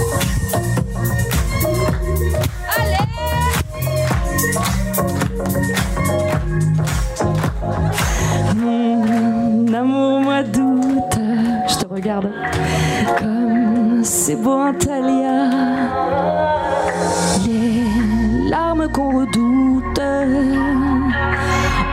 [9.72, 11.18] Mon amour mois d'août,
[11.70, 12.30] je te regarde
[13.18, 15.50] comme c'est beau Antalya.
[17.46, 17.82] Les
[18.72, 20.02] charme qu'on redoute.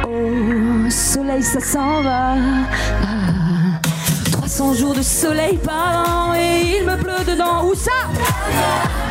[0.09, 2.35] Au soleil, ça s'en va.
[3.03, 3.81] Ah,
[4.33, 7.65] 300 jours de soleil par an et il me pleut dedans.
[7.65, 7.93] Où ça?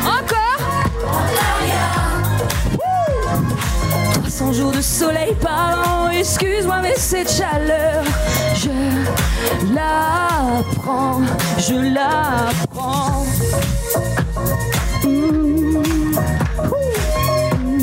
[0.02, 1.97] Encore?
[4.40, 8.04] Wouh 300 jours de soleil par an, excuse-moi mais cette chaleur,
[8.54, 8.70] je
[9.74, 11.20] la prends,
[11.58, 13.26] je la prends.
[15.04, 15.82] Mm.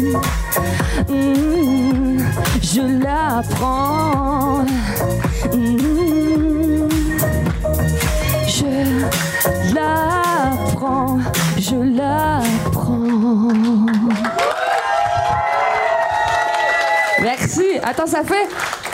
[0.07, 1.13] Ouh.
[1.13, 2.23] Mm.
[2.61, 4.65] Je la prends.
[17.97, 18.49] Attends, ça fait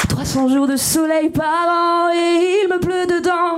[0.09, 3.57] 300 jours de soleil par an et il me pleut dedans.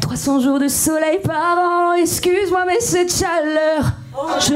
[0.00, 3.92] 300 jours de soleil par an, excuse-moi mais cette chaleur,
[4.40, 4.54] je...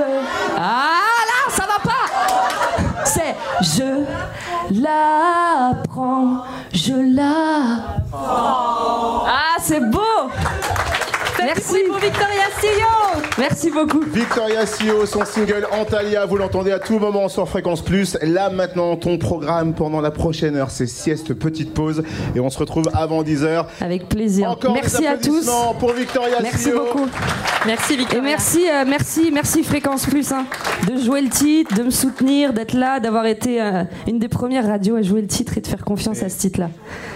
[0.56, 0.98] Ah
[1.28, 4.04] là, ça va pas C'est je
[4.80, 9.24] la prends, je la prends.
[9.28, 10.00] Ah, c'est beau
[11.44, 14.00] Merci pour Victoria Sillon Merci beaucoup.
[14.00, 18.16] Victoria Sio, son single Antalya, vous l'entendez à tout moment sur Fréquence Plus.
[18.22, 22.02] Là maintenant, ton programme pendant la prochaine heure, c'est sieste, petite pause.
[22.34, 23.66] Et on se retrouve avant 10h.
[23.80, 24.50] Avec plaisir.
[24.50, 25.48] Encore merci des à tous.
[25.78, 26.80] pour Victoria Merci Sio.
[26.80, 27.06] beaucoup.
[27.66, 28.18] Merci Victoria.
[28.18, 30.44] Et merci, euh, merci, merci Fréquence Plus hein,
[30.88, 34.66] de jouer le titre, de me soutenir, d'être là, d'avoir été euh, une des premières
[34.66, 36.70] radios à jouer le titre et de faire confiance à ce titre-là.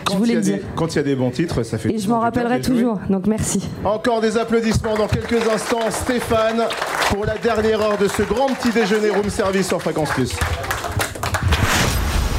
[0.06, 0.56] Je Quand voulais il y a le dire.
[0.56, 2.98] des- Quand il y a des bons titres, ça fait Et je m'en rappellerai toujours.
[3.08, 3.60] Donc merci.
[3.84, 5.90] Encore des applaudissements dans quelques instants.
[5.90, 6.64] Stéphane,
[7.10, 10.32] pour la dernière heure de ce grand petit déjeuner room service sur Fréquence Plus.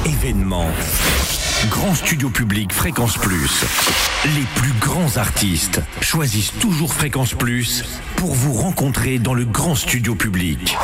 [0.06, 0.66] Événement.
[1.70, 3.64] Grand studio public Fréquence Plus.
[4.24, 7.84] Les plus grands artistes choisissent toujours Fréquence Plus
[8.16, 10.76] pour vous rencontrer dans le grand studio public.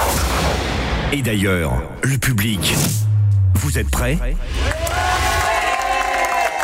[1.13, 1.73] Et d'ailleurs,
[2.03, 2.75] le public,
[3.55, 4.19] vous êtes prêts?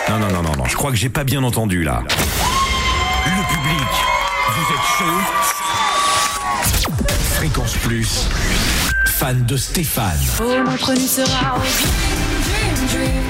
[0.09, 2.03] Non, non, non, non, non, je crois que j'ai pas bien entendu là.
[3.27, 4.06] Le public,
[4.67, 5.19] vous êtes chaud
[7.35, 8.29] Fréquence Plus,
[9.07, 10.19] fan de Stéphane.
[10.41, 13.23] Oh, notre nuit sera au dream, dream, dream.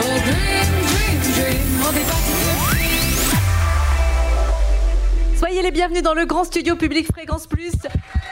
[0.00, 1.82] Oh, dream, dream, dream.
[1.82, 2.31] On est parti
[5.42, 7.72] Soyez les bienvenus dans le grand studio public Fréquence Plus.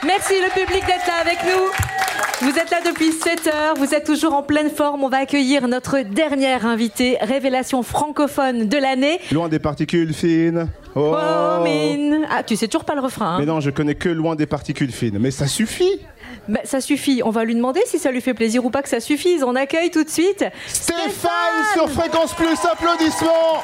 [0.05, 2.47] Merci le public d'être là avec nous.
[2.47, 5.03] Vous êtes là depuis 7 heures, vous êtes toujours en pleine forme.
[5.03, 9.19] On va accueillir notre dernière invitée, révélation francophone de l'année.
[9.29, 10.69] Loin des particules fines.
[10.95, 11.13] Oh.
[11.13, 12.25] Oh, mine.
[12.31, 13.35] Ah, tu sais toujours pas le refrain.
[13.35, 15.19] hein Mais non, je connais que loin des particules fines.
[15.19, 15.99] Mais ça suffit.
[16.47, 17.21] Bah, ça suffit.
[17.25, 19.43] On va lui demander si ça lui fait plaisir ou pas que ça suffise.
[19.43, 22.57] On accueille tout de suite Stéphane sur Fréquence Plus.
[22.71, 23.61] Applaudissements.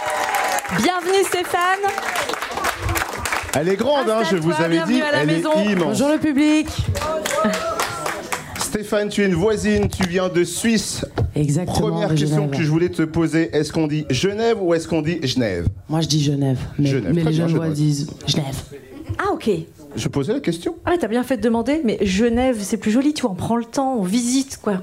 [0.82, 1.80] Bienvenue Stéphane.
[3.59, 5.01] Elle est grande, hein, je vous avais dit.
[5.01, 5.49] à la Elle maison.
[5.57, 5.84] est immense.
[5.99, 6.67] Bonjour le public.
[8.59, 11.03] Stéphane, tu es une voisine, tu viens de Suisse.
[11.35, 11.89] Exactement.
[11.89, 12.51] Première question Genève.
[12.59, 15.67] que je voulais te poser, est-ce qu'on dit Genève ou est-ce qu'on dit Genève?
[15.89, 16.59] Moi, je dis Genève.
[16.77, 17.73] Mais, Genève, mais les Genevois Genève.
[17.73, 18.55] disent Genève.
[19.17, 19.49] Ah ok.
[19.95, 20.75] Je posais la question.
[20.85, 23.35] Ah ouais, t'as bien fait de demander, mais Genève, c'est plus joli, tu vois, on
[23.35, 24.81] prend le temps, on visite, quoi.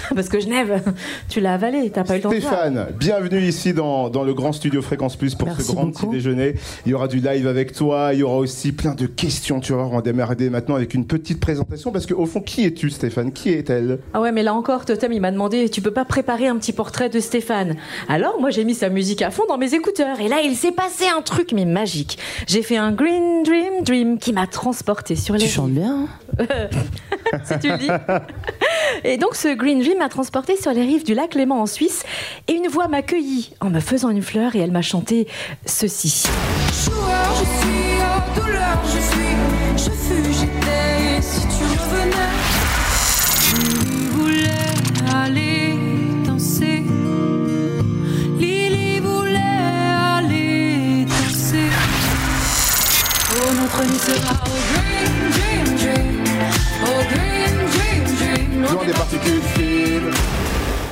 [0.14, 0.82] Parce que Genève,
[1.28, 2.30] tu l'as avalé, t'as pas eu le temps.
[2.30, 6.06] Stéphane, bienvenue ici dans, dans le grand studio Fréquence Plus pour Merci ce grand beaucoup.
[6.06, 6.54] petit déjeuner.
[6.86, 9.60] Il y aura du live avec toi, il y aura aussi plein de questions.
[9.60, 12.90] Tu vas on va démarrer maintenant avec une petite présentation parce qu'au fond, qui es-tu
[12.90, 13.32] Stéphane?
[13.32, 13.98] Qui est-elle?
[14.14, 16.72] Ah ouais, mais là encore, Totem, il m'a demandé, tu peux pas préparer un petit
[16.72, 17.76] portrait de Stéphane?
[18.08, 20.20] Alors, moi, j'ai mis sa musique à fond dans mes écouteurs.
[20.20, 22.18] Et là, il s'est passé un truc, mais magique.
[22.46, 25.40] J'ai fait un Green Dream Dream qui m'a transporté sur les...
[25.40, 26.06] Tu chantes bien.
[26.38, 26.46] hein?
[27.44, 27.88] Si tu le dis.
[29.04, 32.04] Et donc ce Green Dream m'a transporté sur les rives du lac Léman en Suisse
[32.48, 35.26] et une voix m'a accueilli en me faisant une fleur et elle m'a chanté
[35.66, 36.24] ceci.
[36.88, 36.90] Oh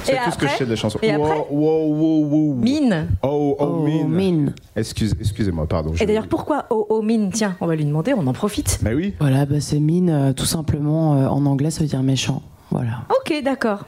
[0.09, 0.99] C'est Et tout ce que je après sais de la chanson.
[1.03, 2.55] Et après wow, wow, wow, wow.
[2.55, 3.09] Mine.
[3.23, 4.09] Oh, oh, Oh, mine.
[4.09, 4.55] mine.
[4.75, 5.93] Excuse, excusez-moi, pardon.
[6.01, 7.31] Et d'ailleurs pourquoi oh oh mine?
[7.33, 8.79] Tiens, on va lui demander, on en profite.
[8.83, 9.15] Mais oui.
[9.21, 11.15] Voilà, bah, c'est mine, euh, tout simplement.
[11.17, 12.43] euh, en anglais, ça veut dire méchant.
[12.71, 13.03] Voilà.
[13.21, 13.85] Ok, d'accord.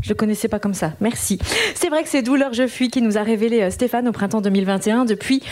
[0.00, 0.92] Je le connaissais pas comme ça.
[1.00, 1.38] Merci.
[1.74, 4.40] C'est vrai que c'est Douleur Je fuis qui nous a révélé euh, Stéphane au printemps
[4.40, 5.04] 2021.
[5.04, 5.42] Depuis,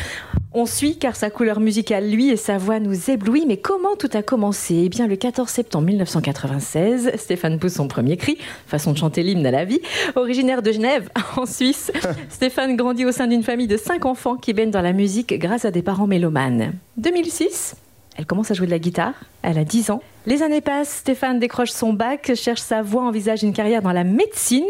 [0.53, 3.45] on suit car sa couleur musicale, lui, et sa voix nous éblouit.
[3.47, 4.83] Mais comment tout a commencé?
[4.85, 9.45] Eh bien, le 14 septembre 1996, Stéphane pousse son premier cri, façon de chanter l'hymne
[9.47, 9.81] à la vie.
[10.15, 11.91] Originaire de Genève, en Suisse,
[12.29, 15.65] Stéphane grandit au sein d'une famille de cinq enfants qui baignent dans la musique grâce
[15.65, 16.73] à des parents mélomanes.
[16.99, 17.75] 2006
[18.17, 20.03] Elle commence à jouer de la guitare, elle a 10 ans.
[20.27, 24.03] Les années passent, Stéphane décroche son bac, cherche sa voie, envisage une carrière dans la
[24.03, 24.65] médecine.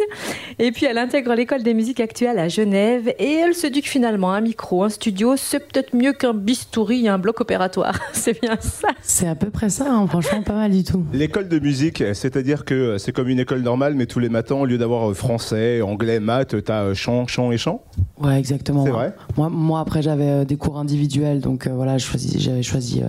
[0.59, 3.89] Et puis elle intègre l'école des musiques actuelles à Genève et elle se dit que
[3.89, 7.99] finalement un micro, un studio, c'est peut-être mieux qu'un bistouri et un bloc opératoire.
[8.13, 8.89] C'est bien ça.
[9.01, 11.05] C'est à peu près ça, hein, franchement, pas mal du tout.
[11.13, 14.67] L'école de musique, c'est-à-dire que c'est comme une école normale, mais tous les matins, au
[14.67, 17.83] lieu d'avoir euh, français, anglais, maths, t'as euh, chant, chant et chant?
[18.21, 18.85] Ouais, exactement.
[18.85, 18.99] C'est moi.
[18.99, 19.15] vrai?
[19.37, 23.07] Moi, moi, après, j'avais euh, des cours individuels, donc euh, voilà, j'avais choisi euh,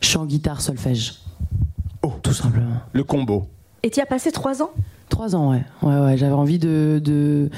[0.00, 1.14] chant, guitare, solfège.
[2.04, 2.12] Oh.
[2.22, 2.82] Tout simplement.
[2.92, 3.46] Le combo.
[3.82, 4.70] Et tu as passé 3 ans?
[5.08, 5.62] Trois ans, ouais.
[5.82, 6.16] ouais, ouais.
[6.18, 7.50] J'avais envie de, de,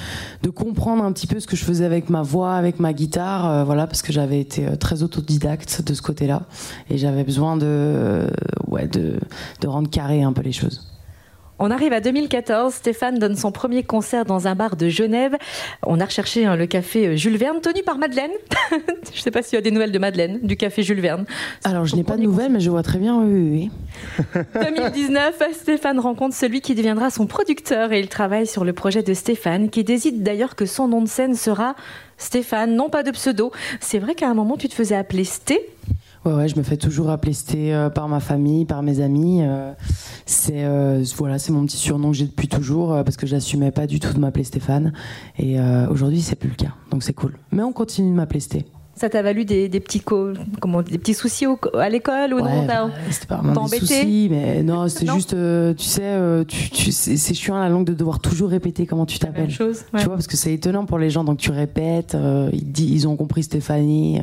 [0.43, 3.49] de comprendre un petit peu ce que je faisais avec ma voix, avec ma guitare,
[3.49, 6.43] euh, voilà, parce que j'avais été euh, très autodidacte de ce côté-là.
[6.91, 8.29] Et j'avais besoin de, euh,
[8.69, 9.19] ouais, de,
[9.61, 10.96] de rendre carré un peu les choses.
[11.59, 15.37] On arrive à 2014, Stéphane donne son premier concert dans un bar de Genève.
[15.83, 18.31] On a recherché hein, le café euh, Jules Verne, tenu par Madeleine.
[18.71, 21.25] je ne sais pas s'il y a des nouvelles de Madeleine, du café Jules Verne.
[21.65, 23.71] Alors, je n'ai pas de nouvelles, mais je vois très bien, oui, oui,
[24.35, 24.43] oui.
[24.55, 29.15] 2019, Stéphane rencontre celui qui deviendra son producteur et il travaille sur le projet de
[29.15, 31.75] Stéphane, qui décide d'ailleurs que son nom de scène sera
[32.19, 33.51] Stéphane, non pas de pseudo.
[33.81, 35.71] C'est vrai qu'à un moment, tu te faisais appeler Sté?
[36.27, 39.43] Ouais, ouais, je me fais toujours appeler Sté euh, par ma famille, par mes amis.
[39.45, 39.73] euh,
[40.25, 43.87] c'est euh, voilà, c'est mon petit surnom que j'ai depuis toujours parce que j'assumais pas
[43.87, 44.93] du tout de m'appeler Stéphane.
[45.39, 45.57] Et
[45.89, 47.39] aujourd'hui, c'est plus le cas, donc c'est cool.
[47.53, 48.67] Mais on continue de m'appeler Sté.
[48.99, 52.39] Ça t'a valu des, des petits co- comment, des petits soucis au- à l'école ou
[52.41, 56.01] non Ouais, bah, c'était pas vraiment des soucis, mais non, c'était juste, euh, tu sais,
[56.03, 59.51] euh, tu, tu- c'est chiant la langue de devoir toujours répéter comment tu t'appelles.
[59.51, 60.01] chose, ouais.
[60.01, 62.91] Tu vois, parce que c'est étonnant pour les gens, donc tu répètes, euh, ils, disent-
[63.05, 64.21] ils ont compris Stéphanie.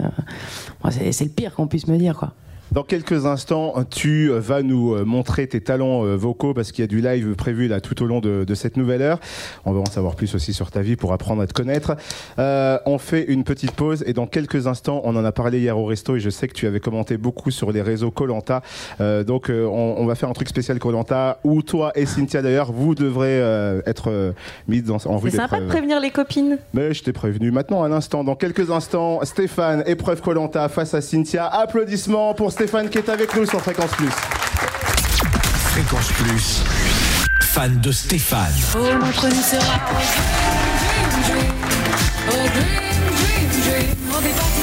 [0.90, 2.34] c'est le pire qu'on puisse me dire, quoi.
[2.72, 6.82] Dans quelques instants, tu euh, vas nous euh, montrer tes talents euh, vocaux parce qu'il
[6.82, 9.20] y a du live prévu là tout au long de, de cette nouvelle heure.
[9.66, 11.96] On va en savoir plus aussi sur ta vie pour apprendre à te connaître.
[12.40, 15.78] Euh, on fait une petite pause et dans quelques instants, on en a parlé hier
[15.78, 18.64] au resto et je sais que tu avais commenté beaucoup sur les réseaux Colanta.
[19.00, 22.72] donc euh, on, on va faire un truc spécial Colanta où toi et Cynthia d'ailleurs,
[22.72, 23.38] vous devrez
[23.86, 24.34] être
[24.68, 26.58] mis dans, en rue C'est sympa de prévenir les copines.
[26.74, 31.02] Mais je t'ai prévenu maintenant, à l'instant, dans quelques instants, Stéphane, épreuve Colanta face à
[31.02, 31.46] Cynthia.
[31.46, 34.10] Applaudissements pour Stéphane qui est avec nous sur Fréquence Plus.
[35.72, 36.64] Fréquence Plus.
[37.42, 38.54] Fan de Stéphane.
[38.76, 39.14] Oh, nuit
[39.44, 41.54] sera au dream, dream, dream.
[42.30, 43.90] Oh, dream, dream, dream.
[44.10, 44.62] On est parti.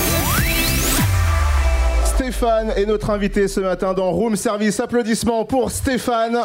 [2.07, 4.81] Stéphane est notre invité ce matin dans Room Service.
[4.81, 6.39] Applaudissements pour Stéphane.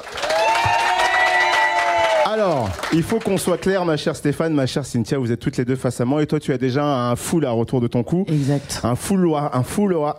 [2.36, 5.56] Alors, il faut qu'on soit clair, ma chère Stéphane, ma chère Cynthia, vous êtes toutes
[5.56, 8.04] les deux face à moi et toi tu as déjà un foulard autour de ton
[8.04, 8.26] cou.
[8.28, 8.82] Exact.
[8.84, 10.18] Un foulard, un foulard,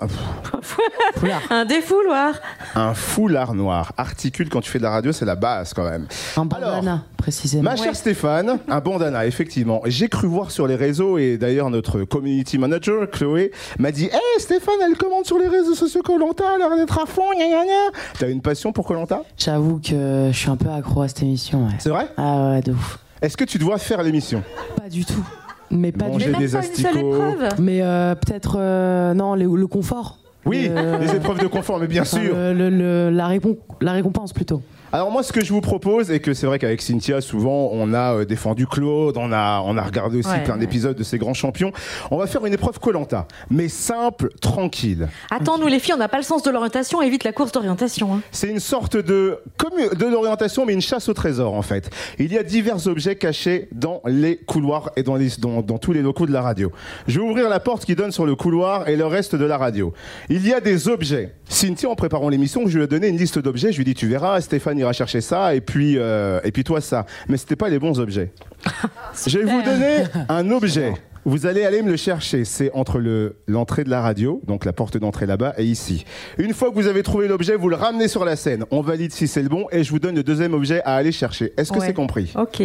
[1.51, 2.32] Un défouloir.
[2.74, 3.93] un foulard noir.
[3.98, 6.06] Articule quand tu fais de la radio, c'est la base quand même.
[6.38, 7.65] Un bandana, précisément.
[7.65, 9.81] Ma chère Stéphane, un bandana, effectivement.
[9.86, 13.51] J'ai cru voir sur les réseaux, et d'ailleurs notre community manager, Chloé,
[13.81, 16.98] m'a dit Hé Stéphane, elle commande sur les réseaux sociaux Colanta, elle a l'air d'être
[17.03, 17.98] à fond, gna gna gna.
[18.20, 19.23] T'as une passion pour Colanta?
[19.36, 21.65] J'avoue que je suis un peu accro à cette émission.
[21.66, 21.73] ouais.
[21.81, 22.07] C'est vrai?
[22.16, 23.01] Ah ouais, de ouf.
[23.20, 24.44] Est-ce que tu dois faire l'émission?
[24.77, 25.27] Pas du tout.
[25.73, 26.39] Mais pas Manger du tout.
[26.39, 27.15] des asticots.
[27.59, 30.19] Mais euh, peut-être euh, non, le, le confort.
[30.44, 32.36] Oui, Le- les épreuves de confort, mais bien Enfin, sûr.
[32.36, 34.62] le- le- le- la, répon- la récompense plutôt.
[34.97, 37.93] Alors moi, ce que je vous propose, et que c'est vrai qu'avec Cynthia, souvent, on
[37.93, 40.60] a euh, défendu Claude, on a, on a regardé aussi Ouais, plein ouais.
[40.60, 41.70] d'épisodes de ces grands champions.
[42.10, 45.06] On va faire une épreuve Colanta, mais simple, tranquille.
[45.31, 48.14] Attends, nous les filles, on n'a pas le sens de l'orientation, évite la course d'orientation.
[48.14, 48.20] hein.
[48.32, 51.90] C'est une sorte de commu- de l'orientation, mais une chasse au trésor en fait.
[52.18, 55.93] Il y a divers objets cachés dans les couloirs et dans, les- dans- dans tous
[55.93, 56.73] les locaux de la radio.
[57.06, 59.59] Je vais ouvrir la porte qui donne sur le couloir et le reste de la
[59.59, 59.93] radio.
[60.31, 61.35] Il y a des objets.
[61.51, 63.73] Cynthia, en préparant l'émission, je lui ai donné une liste d'objets.
[63.73, 66.64] Je lui ai dit, tu verras, Stéphane ira chercher ça et puis, euh, et puis
[66.64, 67.04] toi ça.
[67.28, 68.32] Mais c'était pas les bons objets.
[69.26, 70.94] je vais vous donner un objet.
[71.28, 72.44] Vous allez aller me le chercher.
[72.44, 76.04] C'est entre le- l'entrée de la radio, donc la porte d'entrée là-bas, et ici.
[76.38, 78.64] Une fois que vous avez trouvé l'objet, vous le ramenez sur la scène.
[78.70, 81.10] On valide si c'est le bon et je vous donne le deuxième objet à aller
[81.10, 81.52] chercher.
[81.56, 81.86] Est-ce que Ouais.
[81.88, 82.62] c'est compris Ok.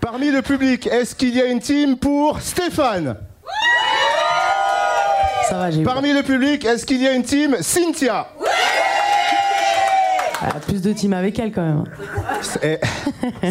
[0.00, 3.16] Parmi le public, est-ce qu'il y a une team pour Stéphane
[5.48, 8.26] Ça va, Parmi le public, est-ce qu'il y a une team Cynthia
[10.44, 11.84] Ah, plus de team avec elle quand même.
[12.40, 12.80] C'est,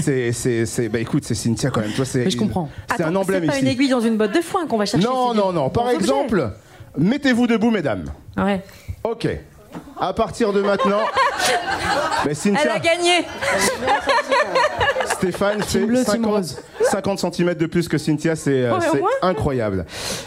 [0.02, 1.92] c'est, c'est, c'est- bah écoute, c'est Cynthia quand même.
[1.94, 2.70] Toi, c'est, Mais je comprends.
[2.98, 3.62] C'est un emblème C'est pas ici.
[3.62, 5.06] une aiguille dans une botte de foin qu'on va chercher.
[5.08, 5.70] Non, non, non.
[5.70, 6.52] Par exemple,
[6.98, 8.06] mettez-vous debout, mesdames.
[8.38, 8.62] Ouais.
[9.04, 9.28] Ok.
[10.00, 11.00] À partir de maintenant,
[12.28, 13.26] Elle Cynthia, a gagné.
[15.22, 16.58] Stéphane fait bleu, team 50, rose.
[16.90, 19.86] 50 cm de plus que Cynthia, c'est, euh, Ouais, incroyable.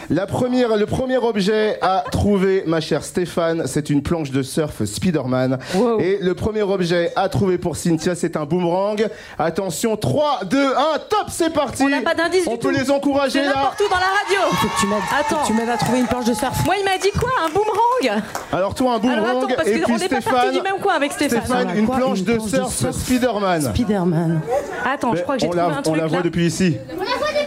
[0.09, 4.83] La première, le premier objet à trouver, ma chère Stéphane, c'est une planche de surf
[4.85, 5.59] Spider-Man.
[5.75, 5.99] Wow.
[5.99, 9.05] Et le premier objet à trouver pour Cynthia, c'est un boomerang.
[9.37, 10.73] Attention, 3, 2, 1,
[11.09, 12.79] top, c'est parti On n'a pas d'indice On du peut tout.
[12.79, 14.55] les encourager là n'importe où dans la radio.
[14.61, 14.99] Faut que tu m'aides.
[15.19, 15.43] Attends.
[15.45, 16.65] Tu m'aides à trouver une planche de surf.
[16.65, 18.21] Moi, il m'a dit quoi Un boomerang?
[18.53, 20.53] Alors toi un boomerang Alors attends, parce et qu'on puis n'est pas parti Stéphane.
[20.53, 21.41] du même coin avec Stéphane.
[21.43, 22.95] Stéphane, une Quoi planche Une de planche de surf surf.
[22.95, 23.61] Spider-Man.
[23.61, 24.41] Spider-Man.
[24.87, 26.23] Attends, je crois que j'ai on trouvé la, un on truc la voit là.
[26.23, 26.77] depuis ici.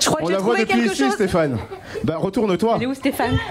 [0.00, 1.12] Je crois que On j'ai la voit trouvé depuis quelque ici, chose.
[1.14, 1.56] Stéphane.
[2.04, 2.74] Bah retourne-toi.
[2.76, 3.38] Elle est où Stéphane?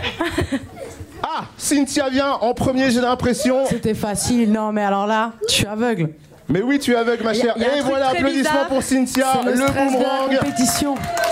[1.23, 3.65] Ah, Cynthia vient en premier, j'ai l'impression.
[3.68, 6.09] C'était facile, non mais alors là, je suis aveugle.
[6.47, 7.57] Mais oui, tu es aveugle, ma Y a- chère.
[7.57, 9.26] y a un Et voilà, applaudissements pour Cynthia.
[9.43, 10.39] C'est le boomerang,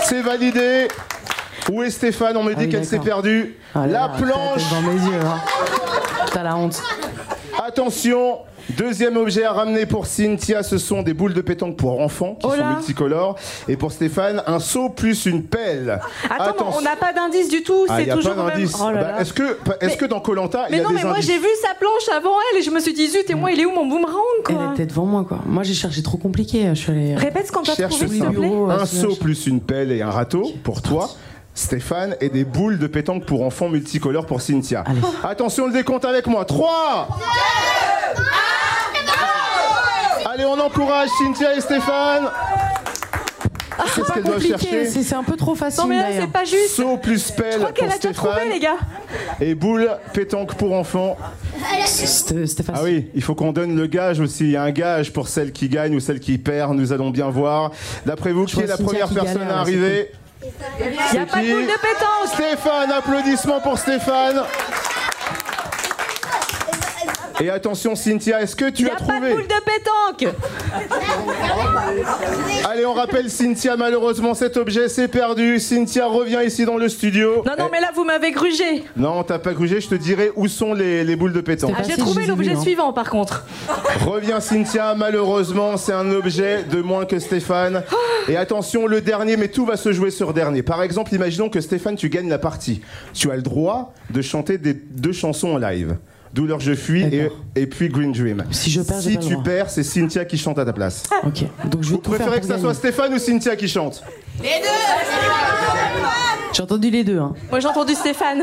[0.02, 0.88] c'est validé.
[1.72, 2.36] Où est Stéphane?
[2.36, 3.56] On me dit Ah oui, qu'elle s'est perdue.
[3.74, 4.62] Ah La planche.
[4.70, 5.20] dans mes yeux.
[5.24, 5.40] hein.
[6.32, 6.80] T'as la honte.
[7.64, 8.38] Attention,
[8.70, 12.46] deuxième objet à ramener pour Cynthia, ce sont des boules de pétanque pour enfants qui
[12.50, 13.36] Oh sont multicolores.
[13.68, 16.00] Et pour Stéphane, un seau plus une pelle.
[16.30, 16.78] Attends, Attention.
[16.78, 18.68] on n'a pas d'indice du tout, Ah, c'est y a toujours pas même.
[18.80, 19.20] Oh Bah.
[19.20, 21.12] Est-ce que, est-ce Mais- que dans Colanta, il y Mais a non, des mais moi
[21.14, 23.50] indices j'ai vu sa planche avant elle et je me suis dit zut et moi
[23.52, 24.14] il est où mon boomerang
[24.48, 25.38] Elle quoi était devant moi quoi.
[25.46, 26.66] Moi j'ai cherché trop compliqué.
[26.70, 27.14] Je suis allée.
[27.16, 28.48] Répète ce qu'on t'a Cherche trouvé s'il te plaît.
[28.48, 31.08] bureau, Un euh, seau plus une pelle et un râteau pour toi.
[31.54, 34.84] Stéphane et des boules de pétanque pour enfants multicolores pour Cynthia.
[34.86, 35.00] Allez.
[35.24, 36.44] Attention, le décompte avec moi.
[36.44, 37.08] 3
[40.36, 42.28] Allez, on encourage Cynthia et Stéphane.
[43.78, 46.30] Pas qu'elle doit compliqué, chercher c'est c'est un peu trop facile Non mais là c'est
[46.30, 46.76] pas juste.
[46.76, 48.76] Seau plus Je pelle crois qu'elle pour a déjà trouvé Stéphane les gars.
[49.40, 51.16] et boule pétanque pour enfants.
[52.74, 54.44] Ah oui, il faut qu'on donne le gage aussi.
[54.44, 56.74] Il y a un gage pour celle qui gagne ou celle qui perd.
[56.74, 57.70] Nous allons bien voir.
[58.04, 60.10] D'après vous, Je qui est la Cynthia première personne galère, à arriver
[60.40, 62.34] Il y a C'est pas de boule de pétanque.
[62.34, 64.42] Stéphane, applaudissements pour Stéphane.
[67.40, 70.24] Et attention Cynthia, est-ce que Il tu y as a pas de trouvé boule de
[70.24, 70.34] pétanque.
[72.64, 75.58] Allez, on rappelle Cynthia, malheureusement cet objet s'est perdu.
[75.58, 77.42] Cynthia revient ici dans le studio.
[77.44, 78.84] Non non mais là vous m'avez grugé.
[78.96, 81.74] Non, t'as pas grugé, je te dirai où sont les, les boules de pétanque.
[81.78, 83.44] Ah, j'ai trouvé l'objet suivant par contre.
[84.06, 87.82] Reviens Cynthia, malheureusement c'est un objet de moins que Stéphane.
[88.28, 90.62] Et attention, le dernier, mais tout va se jouer sur dernier.
[90.62, 92.80] Par exemple, imaginons que Stéphane, tu gagnes la partie.
[93.14, 95.96] Tu as le droit de chanter des deux chansons en live.
[96.36, 97.02] Douleur je fuis
[97.54, 98.44] et, puis Green Dream.
[98.50, 101.04] Si je perds, si tu perds, c'est Cynthia qui chante à ta place.
[101.24, 101.44] Ok.
[101.70, 102.74] Donc je vais Vous tout faire préférez que ça soit.
[102.74, 104.04] Stéphane ou Cynthia qui chante
[106.52, 107.18] J'ai entendu les deux.
[107.18, 107.32] Hein.
[107.50, 108.42] Moi j'ai entendu Stéphane.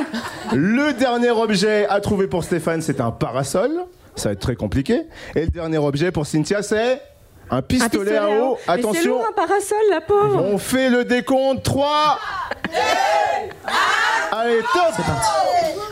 [0.51, 3.69] Le dernier objet à trouver pour Stéphane, c'est un parasol.
[4.15, 5.03] Ça va être très compliqué.
[5.35, 6.99] Et le dernier objet pour Cynthia, c'est
[7.49, 8.57] un Un pistolet, à eau.
[8.57, 10.43] Mais c'est Attention, lourd un parasol la pauvre.
[10.43, 11.63] on fait le décompte.
[11.63, 12.19] 3
[14.31, 15.05] Allez, top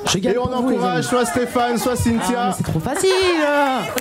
[0.10, 2.46] Je gagne Et on encourage soit Stéphane, soit Ah, Cynthia.
[2.48, 3.10] mais c'est trop facile.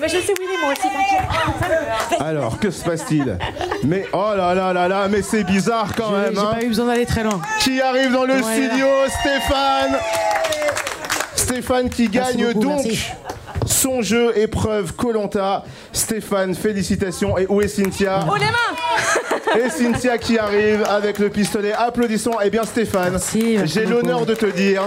[0.01, 2.17] Mais je sais où il est moi aussi.
[2.19, 3.37] Alors, que se passe-t-il?
[3.85, 6.35] Mais oh là là là là, mais c'est bizarre quand J'ai même.
[6.35, 6.51] j'ai hein.
[6.59, 7.41] pas eu besoin d'aller très loin.
[7.61, 8.87] Qui arrive dans le Ouais, studio?
[9.21, 9.99] Stéphane
[11.37, 13.11] Stéphane qui Merci gagne beaucoup, donc merci.
[13.67, 15.65] Son jeu épreuve Colanta.
[15.93, 17.39] Stéphane, félicitations.
[17.39, 21.73] Et où est Cynthia Oh les mains Et Cynthia qui arrive avec le pistolet.
[21.73, 22.37] Applaudissons.
[22.43, 23.19] Eh bien Stéphane,
[23.65, 24.83] j'ai l'honneur de te dire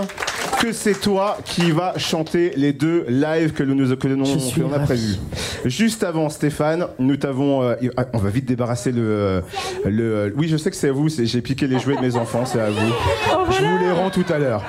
[0.63, 4.71] que c'est toi qui vas chanter les deux lives que nous que nous- que l'on
[4.71, 5.17] a prévus.
[5.65, 9.41] Juste avant Stéphane, nous t'avons euh, ah, on va vite débarrasser le euh,
[9.83, 12.15] le euh, oui, je sais que c'est à vous, j'ai piqué les jouets de mes
[12.15, 12.93] enfants, c'est à vous.
[13.51, 14.63] Je vous les rends tout à l'heure.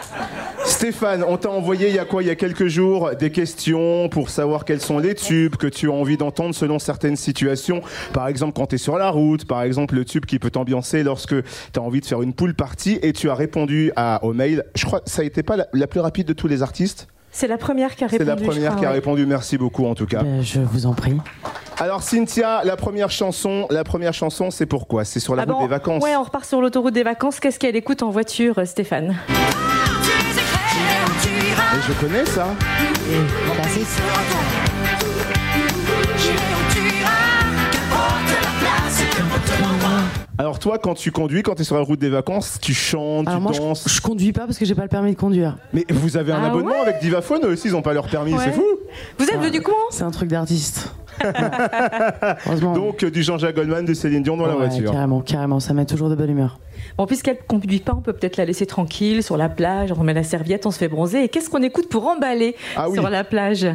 [0.65, 4.09] Stéphane, on t'a envoyé il y a quoi Il y a quelques jours des questions
[4.09, 7.83] pour savoir quels sont les tubes que tu as envie d'entendre selon certaines situations.
[8.15, 11.03] Par exemple, quand tu es sur la route, par exemple, le tube qui peut t'ambiancer
[11.03, 14.33] lorsque tu as envie de faire une pool party et tu as répondu à, au
[14.33, 14.65] mail.
[14.75, 17.09] Je crois que ça été pas la, la plus rapide de tous les artistes.
[17.33, 18.31] C'est la première qui a C'est répondu.
[18.31, 18.95] la je première crois, qui a ouais.
[18.95, 19.27] répondu.
[19.27, 20.23] Merci beaucoup en tout cas.
[20.23, 21.17] Ben, je vous en prie.
[21.79, 25.55] Alors Cynthia, la première chanson, la première chanson, c'est pourquoi C'est sur la Ah route
[25.57, 26.03] bon, des vacances.
[26.05, 27.41] Ouais, on repart sur l'autoroute des vacances.
[27.41, 29.17] Qu'est-ce qu'elle écoute en voiture, euh, Stéphane
[31.21, 32.47] Et je connais ça.
[32.47, 33.85] Bah, c'est-
[40.37, 43.29] Alors toi, quand tu conduis, quand tu es sur la route des vacances, tu chantes,
[43.29, 43.85] Alors tu moi, danses.
[43.89, 45.57] je conduis pas parce que j'ai pas le permis de conduire.
[45.73, 48.09] Mais vous avez un Ah abonnement ouais avec Divaphone eux aussi, ils ont pas leur
[48.09, 48.41] permis, Ouais.
[48.45, 48.65] c'est fou.
[49.19, 50.93] Vous êtes venu comment C'est un truc d'artiste.
[52.47, 52.73] Heureusement.
[52.75, 54.91] Donc euh, du Jean-Jacques Goldman, de Céline Dion dans la voiture.
[54.91, 56.59] Carrément, carrément, ça met toujours de bonne humeur.
[56.99, 59.93] Bon, puisqu'elle conduit pas, on peut peut-être la laisser tranquille sur la plage.
[59.93, 61.23] On remet la serviette, on se fait bronzer.
[61.23, 62.95] Et qu'est-ce qu'on écoute pour emballer Ah oui.
[62.99, 63.67] sur la plage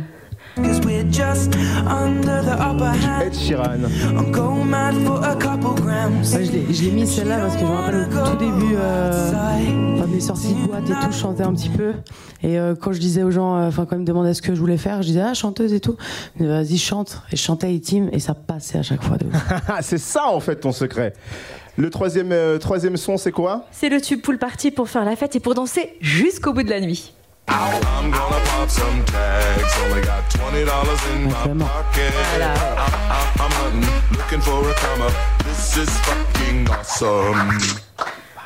[0.63, 1.55] Cause we're just
[1.87, 3.23] under the upper hand.
[3.27, 3.85] Ed Sheeran.
[4.17, 6.33] I'm going mad for a couple grams.
[6.33, 8.75] Ouais, je l'ai- je l'ai mis celle-là parce que je me rappelle au tout début,
[8.77, 11.93] euh, des sorties de boîte et tout, je chantais un petit peu.
[12.43, 14.53] Et euh, quand je disais aux gens, euh, enfin quand ils me demandaient ce que
[14.55, 15.95] je voulais faire, je disais ah chanteuse et tout.
[16.39, 17.21] Vas-y chante.
[17.31, 19.15] Et je chantais Itim et ça passait à chaque fois.
[19.15, 19.63] Ouf.
[19.81, 21.13] c'est ça en fait ton secret.
[21.77, 23.65] Le troisième, euh, troisième son, c'est quoi?
[23.71, 26.69] C'est le tube pool party pour faire la fête et pour danser jusqu'au bout de
[26.69, 27.13] la nuit.
[27.49, 29.73] I'm gonna pop some tags.
[29.83, 32.13] Only got twenty dollars in my pocket.
[32.15, 35.13] I, I'm hunting, looking for a come up.
[35.43, 37.88] This is fucking awesome.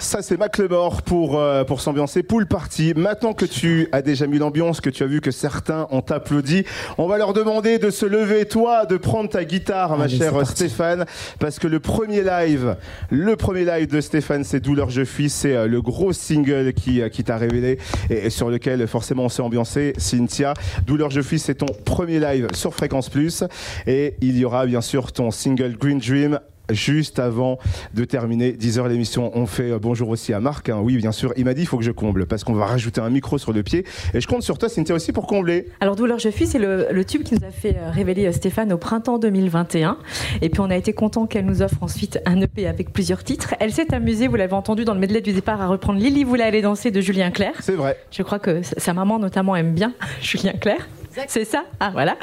[0.04, 2.24] Ça, c'est Macklemore pour, euh, pour s'ambiancer.
[2.24, 2.94] Pool party.
[2.94, 6.66] Maintenant que tu as déjà mis l'ambiance, que tu as vu que certains ont applaudi,
[6.98, 10.46] on va leur demander de se lever, toi, de prendre ta guitare, ma Allez, chère.
[10.46, 11.06] Stéphane,
[11.40, 12.76] parce que le premier live,
[13.10, 15.30] le premier live de Stéphane, c'est Douleur Je fuis.
[15.30, 19.24] C'est euh, le gros single qui, euh, qui t'a révélé et, et sur lequel, forcément,
[19.24, 19.94] on s'est ambiancé.
[19.98, 20.54] Cynthia,
[20.86, 23.46] Douleur Je fuis, c'est ton premier live sur Fréquence Plus.
[23.88, 26.40] Et il y aura, bien sûr, ton single Green Dream
[26.72, 27.60] juste avant
[27.94, 29.32] de terminer 10 heures l'émission.
[29.36, 30.70] On fait euh, bonjour aussi à Marc.
[30.70, 30.80] hein.
[30.82, 31.34] Oui, bien sûr.
[31.38, 33.54] Il m'a dit il faut que je comble parce qu'on va rajouter un micro sur
[33.54, 33.86] le pied.
[34.14, 35.68] Et je compte sur toi, Cynthia, aussi pour combler.
[35.82, 38.32] Alors Douleur je fuis, c'est le, le tube qui nous a fait euh, révéler euh,
[38.32, 39.98] Stéphane au printemps 2021.
[40.42, 43.56] Et puis on a été content qu'elle nous offre ensuite un EP avec plusieurs titres.
[43.60, 46.44] Elle s'est amusée, vous l'avez entendu dans le medley du départ, à reprendre Lily voulait
[46.44, 47.56] aller danser de Julien Clerc.
[47.62, 47.98] C'est vrai.
[48.12, 50.88] Je crois que sa sa maman notamment aime bien Julien Clerc.
[51.28, 52.18] C'est ça Ah voilà.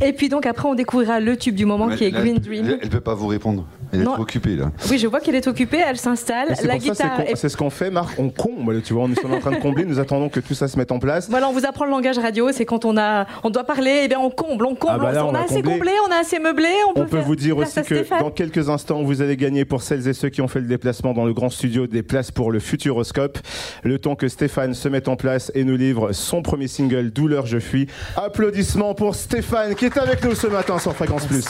[0.00, 2.78] Et puis donc après on découvrira le tube du moment qui est Là, Green Dream.
[2.80, 3.66] Elle ne peut pas vous répondre.
[3.92, 4.12] Elle est Non.
[4.14, 4.70] trop occupée là.
[4.90, 7.48] Oui, je vois qu'elle est occupée, elle s'installe, la pour ça, c'est guitare est c'est
[7.48, 8.18] ce qu'on fait, Marc.
[8.18, 9.06] On comble, tu vois.
[9.06, 9.84] Nous sommes en train de combler.
[9.84, 11.28] Nous attendons que tout ça se mette en place.
[11.28, 14.08] Voilà, on vous apprend le langage radio, c'est quand on a, on doit parler, et
[14.08, 16.16] bien on comble, on comble, Ah bah là, on, on a assez comblé, on a
[16.16, 18.20] assez meublé, on peut, On peut faire vous dire aussi que Stéphane.
[18.20, 21.12] dans quelques instants, vous allez gagner pour celles et ceux qui ont fait le déplacement
[21.12, 23.38] dans le grand studio des places pour le Futuroscope.
[23.82, 27.44] Le temps que Stéphane se mette en place et nous livre son premier single, Douleur
[27.46, 27.88] je fuis.
[28.16, 31.44] Applaudissements pour Stéphane qui est avec nous ce matin sur Fréquence Plus.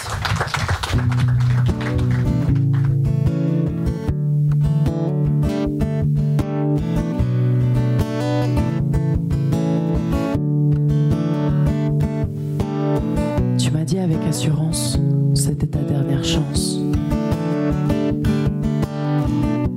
[14.02, 14.98] Avec assurance,
[15.32, 16.80] c'était ta dernière chance.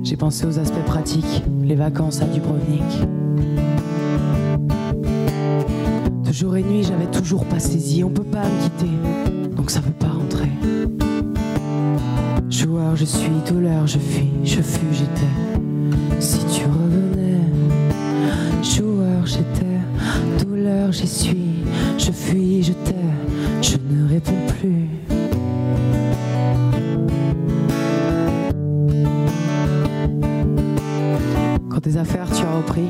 [0.02, 2.82] J'ai pensé aux aspects pratiques, les vacances à Dubrovnik.
[6.24, 9.78] De jour et nuit, j'avais toujours pas saisi, on peut pas me quitter, donc ça
[9.78, 10.50] veut pas rentrer.
[12.50, 16.20] Joueur, je suis, douleur, je fuis, je fus, j'étais.
[16.20, 17.42] Si tu revenais,
[18.60, 21.62] joueur, j'étais, douleur, j'y suis,
[21.96, 22.94] je fuis, je t'ai,
[23.66, 24.88] je ne réponds plus.
[31.68, 32.84] Quand tes affaires tu as repris,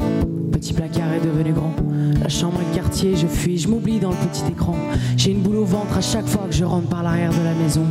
[0.53, 1.75] petit placard est devenu grand.
[2.21, 4.77] La chambre et le quartier, je fuis, je m'oublie dans le petit écran.
[5.17, 7.55] J'ai une boule au ventre à chaque fois que je rentre par l'arrière de la
[7.55, 7.85] maison.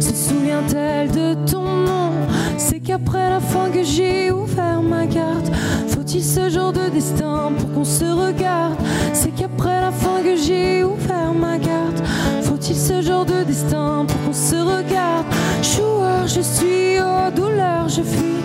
[0.00, 2.10] Se souvient-elle de ton nom?
[2.56, 5.50] C'est qu'après la fin que j'ai ouvert ma carte.
[5.88, 8.76] Faut-il ce genre de destin pour qu'on se regarde?
[9.12, 9.77] C'est qu'après
[10.22, 12.02] que j'ai ouvert ma carte.
[12.42, 15.26] Faut-il ce genre de destin pour qu'on se regarde?
[15.62, 18.42] Joueur, je suis, oh douleur, je fuis,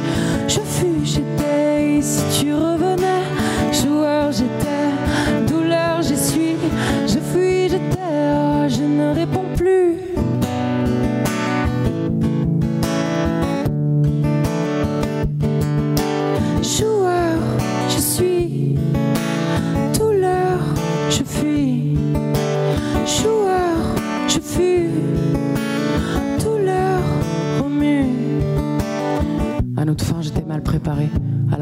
[0.48, 2.02] je fuis, j'étais.
[2.02, 2.93] Si tu revenais,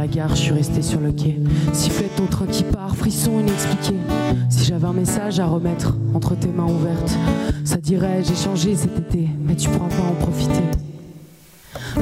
[0.01, 1.37] la gare, je suis resté sur le quai.
[1.73, 3.93] Sifflet ton train qui part, frisson inexpliqué.
[4.49, 7.15] Si j'avais un message à remettre entre tes mains ouvertes,
[7.63, 10.63] ça dirait j'ai changé cet été, mais tu pourras pas en profiter.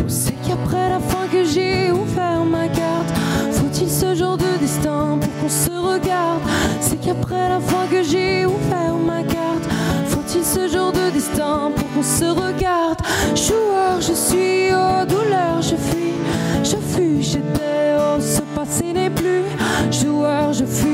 [0.07, 3.11] C'est qu'après la fin que j'ai ouvert ma carte,
[3.51, 6.41] faut-il ce genre de destin pour qu'on se regarde?
[6.79, 9.67] C'est qu'après la fin que j'ai ouvert ma carte,
[10.05, 12.99] faut-il ce genre de destin pour qu'on se regarde?
[13.35, 16.15] Joueur, je suis, oh douleur, je fuis,
[16.63, 17.68] je fuis, j'étais,
[18.69, 19.43] passé n'est plus.
[19.91, 20.88] Joueur, je fuis,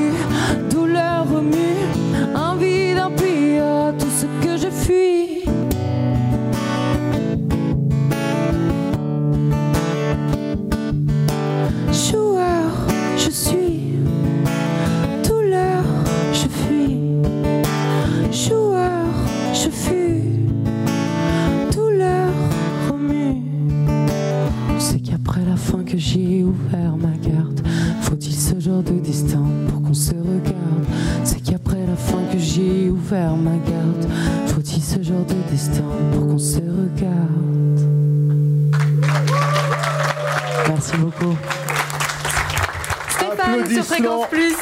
[43.86, 44.56] Fréquence Plus.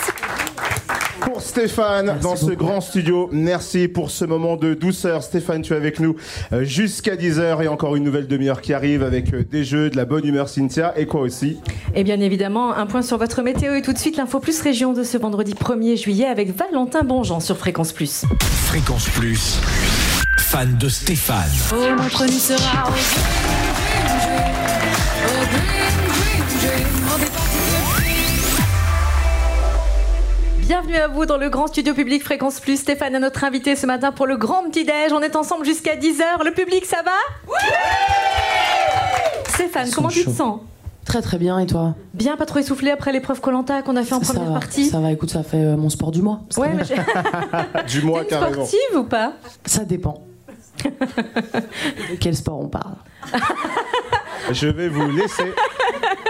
[1.22, 5.24] Pour Stéphane, dans ce grand studio, merci pour ce moment de douceur.
[5.24, 6.18] Stéphane, tu es avec nous
[6.52, 9.95] euh, jusqu'à 10h et encore une nouvelle demi-heure qui arrive avec euh, des jeux, de
[9.95, 11.60] la bonne humeur, Cynthia, et quoi aussi
[11.95, 14.91] Et bien évidemment, un point sur votre météo et tout de suite l'info plus région
[14.91, 18.26] de ce vendredi 1er juillet avec Valentin Bonjean sur Fréquence Plus.
[18.66, 19.60] Fréquence Plus,
[20.38, 21.50] fan de Stéphane.
[21.72, 22.90] Oh, notre nuit sera
[30.65, 32.77] Bienvenue à vous dans le grand studio public Fréquence Plus.
[32.80, 35.11] Stéphane est notre invité ce matin pour le grand petit-déj.
[35.11, 36.45] On est ensemble jusqu'à 10h.
[36.45, 37.11] Le public, ça va
[39.49, 40.61] Stéphane, comment tu te sens
[41.03, 44.15] Très très bien et toi Bien, pas trop essoufflé après l'épreuve Colanta qu'on a fait
[44.15, 46.40] en Ça première va, partie ça va, écoute, ça fait euh, mon sport du mois.
[46.56, 46.84] Ouais, mais
[47.88, 49.34] Du mois une sportive ou pas
[49.65, 50.23] Ça dépend.
[50.85, 52.95] De quel sport on parle
[54.52, 55.53] Je vais vous laisser.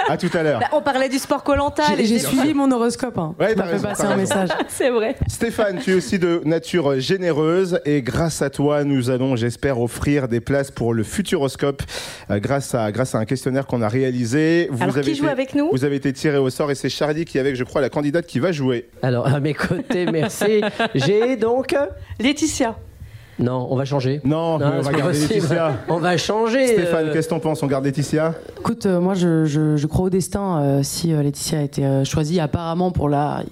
[0.09, 0.59] À tout à l'heure.
[0.59, 1.83] Bah, On parlait du sport Colanta.
[1.97, 3.17] J'ai- J'ai suivi mon horoscope.
[3.17, 3.33] Hein.
[3.39, 4.49] Ouais, t'as raison, passer t'as un message.
[4.67, 5.15] C'est vrai.
[5.27, 10.27] Stéphane, tu es aussi de nature généreuse et grâce à toi, nous allons, j'espère, offrir
[10.27, 11.83] des places pour le Futuroscope
[12.31, 14.67] euh, grâce, à, grâce à un questionnaire qu'on a réalisé.
[14.71, 15.69] Vous Alors, qui avez joue été- avec nous?
[15.71, 17.89] Vous avez été tiré au sort et c'est Charlie qui est avec, je crois, la
[17.89, 18.89] candidate qui va jouer.
[19.01, 20.61] Alors, à mes côtés, merci.
[20.95, 21.75] J'ai donc.
[22.19, 22.75] Laetitia.
[23.39, 24.21] Non, on va changer.
[24.23, 25.33] Non, mais on va garder possible.
[25.33, 25.73] Laetitia.
[25.89, 26.67] On va changer.
[26.67, 27.63] Stéphane, euh, qu'est-ce que t'en penses?
[27.63, 28.35] On garde Laetitia?
[28.59, 30.61] Écoute, euh, moi je, je- je crois au destin.
[30.61, 33.43] euh, si euh, Laetitia a été euh, choisie apparemment pour la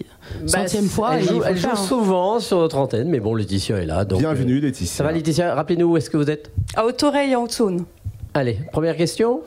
[0.42, 1.76] bah, centième fois, Elle joue, elle hein.
[1.76, 4.06] souvent sur notre antenne, mais bon, Laetitia est là.
[4.06, 4.98] Donc, Bienvenue, Laetitia.
[4.98, 5.56] Ça va, Laetitia?
[5.56, 7.86] Rappelez-nous où est-ce que vous êtes À Haute-Oreille, en Haute-Saône.
[8.34, 9.42] Allez, première question.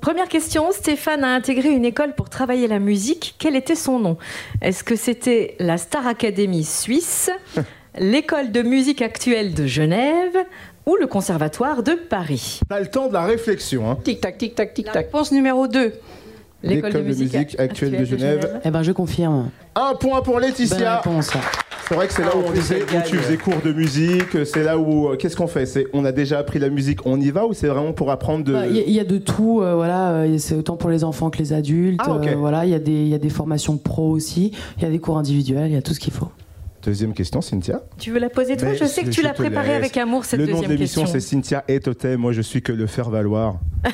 [0.00, 3.36] Première question, Stéphane a intégré une école pour travailler la musique.
[3.38, 4.16] Quel était son nom?
[4.60, 7.30] Est-ce que c'était la Star Academy suisse,
[7.98, 10.36] l'école de musique actuelle de Genève
[10.86, 13.90] ou le conservatoire de Paris T'as le temps de la réflexion.
[13.90, 13.98] Hein.
[14.02, 14.94] Tic-tac, tic-tac, tic-tac.
[14.94, 15.92] Réponse numéro 2.
[16.64, 18.60] L'école de musique actuelle de Genève.
[18.64, 19.50] Eh ben je confirme.
[19.74, 20.98] Un point pour Bonne Laetitia.
[20.98, 21.30] réponse.
[21.88, 24.46] C'est vrai que c'est là Ah, où on disait où tu faisais cours de musique,
[24.46, 25.66] c'est là où euh, qu'est-ce qu'on fait?
[25.66, 28.44] C'est on a déjà appris la musique, on y va ou c'est vraiment pour apprendre
[28.44, 30.12] de Bah, Il y, a- il y a de tout, euh, voilà.
[30.12, 32.00] euh, C'est autant pour les enfants que les adultes.
[32.02, 34.52] Ah, euh, voilà, y il y a des formations pro aussi.
[34.78, 35.66] Il y a des cours individuels.
[35.70, 36.28] Il y a tout ce qu'il faut.
[36.82, 37.80] Deuxième question, Cynthia.
[37.98, 38.70] Tu veux la poser toi?
[38.70, 41.02] Mais Je sais que tu l'as préparée avec amour cette Le nom de deuxième l'émission
[41.02, 41.20] question.
[41.20, 42.18] c'est Cynthia et Totem.
[42.20, 43.60] Moi je suis que le faire valoir.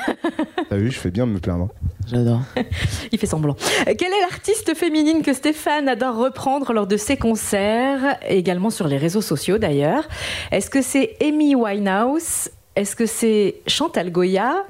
[0.71, 1.69] T'as vu, je fais bien de me plaindre.
[2.07, 2.41] J'adore.
[3.13, 3.57] Il fait semblant.
[3.85, 8.89] Quelle est l'artiste féminine que Stéphane adore reprendre lors de ses concerts, et également sur
[8.89, 10.09] les réseaux sociaux d'ailleurs?
[10.51, 12.49] Est-ce que c'est Amy Winehouse?
[12.77, 14.65] Est-ce que c'est Chantal Goya?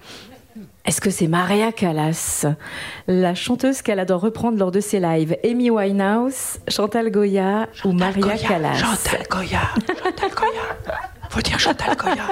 [0.89, 2.47] Est-ce que c'est Maria Callas,
[3.09, 8.39] la chanteuse qu'elle adore reprendre lors de ses lives Amy Winehouse, Chantal Goya ou Maria
[8.39, 9.60] Callas Chantal Goya.
[9.86, 10.62] Chantal Goya.
[11.28, 12.24] Faut dire Chantal Goya.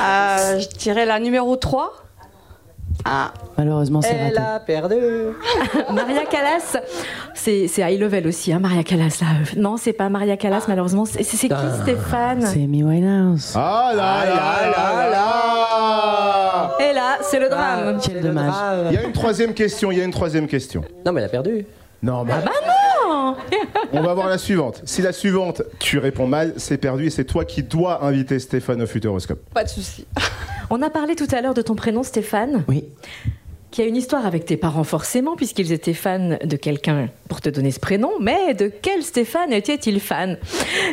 [0.00, 2.05] Euh, je dirais la numéro 3.
[3.04, 3.32] Ah.
[3.56, 4.38] Malheureusement, c'est Elle raté.
[4.38, 4.96] a perdu.
[5.94, 6.76] Maria Callas,
[7.34, 9.18] c'est c'est high level aussi, hein, Maria Callas.
[9.20, 9.26] Là.
[9.56, 11.04] Non, c'est pas Maria Callas, malheureusement.
[11.04, 11.82] C'est c'est qui, Ah.
[11.82, 13.52] Stéphane C'est Amy Winehouse.
[13.54, 17.98] Ah là là là là Et là, c'est le drame.
[18.02, 18.54] Quel dommage.
[18.90, 20.82] Il y a une troisième question, il y a une troisième question.
[21.04, 21.64] Non, mais elle a perdu.
[22.02, 22.52] Non, mais Bah non
[23.92, 24.82] on va voir la suivante.
[24.84, 28.82] Si la suivante, tu réponds mal, c'est perdu et c'est toi qui dois inviter Stéphane
[28.82, 29.40] au Futuroscope.
[29.54, 30.06] Pas de souci.
[30.70, 32.64] On a parlé tout à l'heure de ton prénom, Stéphane.
[32.68, 32.84] Oui.
[33.70, 37.48] Qui a une histoire avec tes parents, forcément, puisqu'ils étaient fans de quelqu'un pour te
[37.48, 38.10] donner ce prénom.
[38.20, 40.38] Mais de quel Stéphane était-il fan?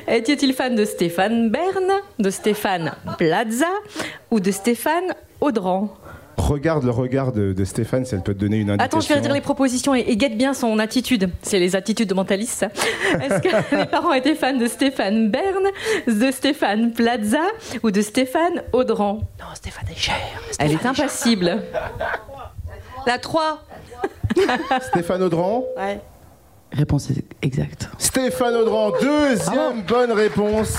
[0.08, 3.70] Était-il fan de Stéphane Bern, de Stéphane Plaza
[4.32, 5.96] ou de Stéphane Audran?
[6.44, 8.98] Regarde le regard de, de Stéphane si elle peut te donner une indication.
[8.98, 11.30] Attends, je vais redire les propositions et, et guette bien son attitude.
[11.42, 12.68] C'est les attitudes de mentaliste, ça.
[13.22, 15.64] Est-ce que les parents étaient fans de Stéphane Bern,
[16.06, 17.40] de Stéphane Plaza
[17.82, 19.22] ou de Stéphane Audran?
[19.40, 20.16] Non, Stéphane est cher.
[20.60, 21.62] Elle est impassible.
[23.08, 23.64] La 3.
[24.82, 25.64] Stéphane Audran?
[25.78, 26.02] Ouais.
[26.74, 27.10] Réponse
[27.42, 27.88] exacte.
[27.98, 30.78] Stéphane Audran, deuxième bonne réponse.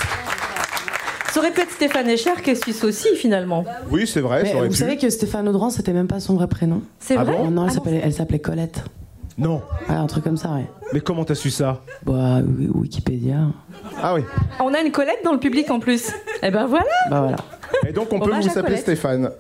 [1.35, 3.65] Ça aurait pu être Stéphane Escher, qui est suisse aussi, finalement.
[3.90, 4.78] Oui, c'est vrai, Mais ça aurait vous pu.
[4.78, 6.81] savez que Stéphane Audran, c'était même pas son vrai prénom.
[7.01, 7.47] C'est Ah vrai bon?
[7.47, 8.85] Oh non, elle Ah s'appelait, elle s'appelait Colette.
[9.36, 9.61] Non.
[9.89, 10.66] Ouais, un truc comme ça, ouais.
[10.93, 11.81] Mais comment t'as su ça?
[12.06, 13.48] Bah, oui, Wikipédia.
[14.01, 14.20] Ah oui.
[14.61, 16.12] On a une Colette dans le public en plus.
[16.40, 17.36] Eh ben voilà Bah voilà.
[17.89, 18.77] Et donc on peut Hommage vous appeler.
[18.77, 19.31] Stéphane.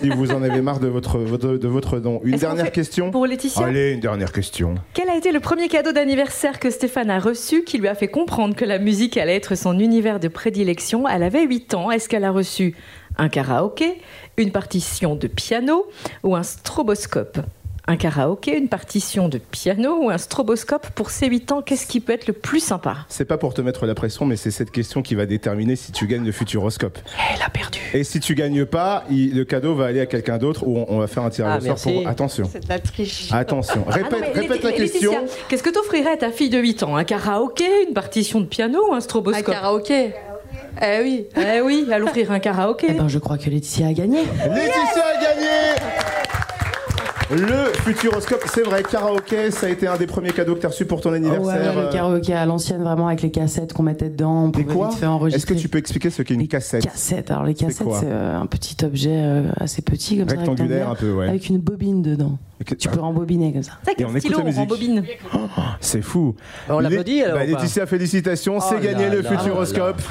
[0.00, 2.20] Si vous en avez marre de votre, votre- de votre nom.
[2.24, 3.10] Une dernière question?
[3.10, 3.66] Pour Laetitia?
[3.66, 4.74] Allez, une dernière question.
[4.94, 8.08] Quel a été le premier cadeau d'anniversaire que Stéphane a reçu qui lui a fait
[8.08, 11.08] comprendre que la musique allait être son univers de prédilection?
[11.08, 11.90] Elle avait 8 ans.
[11.90, 12.74] Est-ce qu'elle a reçu
[13.18, 14.00] un karaoké,
[14.36, 15.86] une partition de piano
[16.22, 17.38] ou un stroboscope?
[17.90, 21.98] Un karaoké, une partition de piano ou un stroboscope pour ses 8 ans Qu'est-ce qui
[21.98, 22.98] peut être le plus sympa?
[23.08, 25.90] C'est pas pour te mettre la pression, mais c'est cette question qui va déterminer si
[25.90, 27.00] tu gagnes le Futuroscope.
[27.34, 27.80] Elle a perdu.
[27.92, 30.86] Et si tu gagnes pas, il- le cadeau va aller à quelqu'un d'autre ou on,
[30.88, 32.06] on va faire un tirage Ah, au sort pour.
[32.06, 32.48] Attention.
[32.52, 33.28] C'est de la triche.
[33.32, 33.84] Attention.
[33.90, 35.12] Ah non, Répète, la question.
[35.48, 36.94] Qu'est-ce que t'offrirais à ta fille de 8 ans?
[36.94, 40.12] Un karaoké, une partition de piano ou un Un stroboscope karaoké.
[40.80, 41.26] Eh oui.
[41.36, 42.92] Eh oui, elle offrirait un Eh karaoké.
[42.92, 44.18] ben, je crois que Laetitia a gagné.
[44.48, 45.50] Laetitia a gagné
[47.30, 50.70] Le Futuroscope, c'est vrai, karaoké, ça a été un des premiers cadeaux que tu as
[50.70, 51.74] reçu pour ton Ouais, anniversaire.
[51.76, 54.46] le euh, karaoké à l'ancienne, vraiment avec les cassettes qu'on mettait dedans.
[54.46, 57.30] On pouvait quoi vite Est-ce que tu peux expliquer ce qu'est une cassette Cassettes.
[57.30, 60.94] Alors les cassettes, c'est euh, un petit objet euh, assez petit comme Rectangulaire ça, un
[60.96, 61.28] peu, ouais.
[61.28, 62.36] avec une bobine dedans.
[62.78, 63.72] Tu peux rembobiner comme ça.
[63.96, 64.68] Et on écoute la musique.
[65.80, 66.34] C'est fou.
[66.68, 70.02] On Lé- l'applaudit, alors, bah, Laetitia, félicitations, Oh c'est gagné là le là Futuroscope.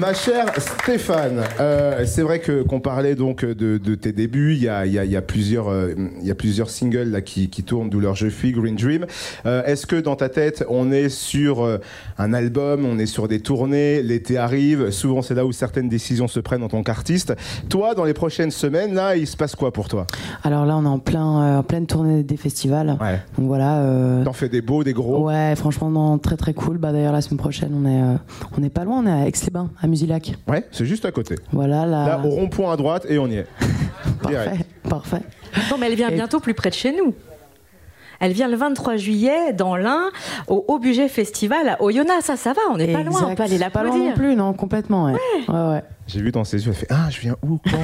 [0.00, 4.54] Ma chère Stéphane, euh, c'est vrai que qu'on parlait donc de, de tes débuts.
[4.54, 6.70] Il y a, il y a- il y a plusieurs, euh, il y a plusieurs
[6.70, 9.06] singles là qui, qui tournent d'où leur je suis, Green Dream.
[9.44, 11.78] Euh, Est-ce que dans ta tête, on est sur euh,
[12.16, 14.90] un album, on est sur des tournées, l'été arrive.
[14.92, 17.34] Souvent, c'est là où certaines décisions se prennent en tant qu'artiste.
[17.68, 20.06] Toi, dans les prochaines semaines, là, il se passe quoi pour toi?
[20.44, 22.86] Alors là, on est en, plein, euh, en pleine tournée des festivals.
[23.36, 23.80] Donc voilà.
[23.80, 25.26] euh, T'en fais des beaux, des gros?
[25.26, 26.78] Ouais, franchement, non, très très cool.
[26.78, 28.16] Bah, D'ailleurs, la semaine prochaine, on est, euh,
[28.58, 30.34] on est pas loin, on est à Aix-les-Bains, à Musilac.
[30.48, 31.34] Ouais, c'est juste à côté.
[31.50, 32.06] Voilà, là.
[32.06, 33.46] Là, au rond-point à droite, et on y est.
[34.26, 34.64] Direct.
[34.88, 35.22] Parfait.
[35.70, 37.14] Non, mais elle vient bientôt plus près de chez nous.
[38.20, 40.10] Elle vient le 23 juillet dans l'Ain
[40.46, 42.24] au Haut Budget Festival à Oyonnax.
[42.24, 44.52] Ça, ça va, on n'est pas loin, on peut aller Pas loin non plus, non,
[44.52, 45.06] complètement.
[45.06, 45.18] Ouais.
[45.48, 45.82] Ouais, ouais.
[46.12, 47.78] J'ai vu dans ses yeux, elle fait Ah, je viens où quand?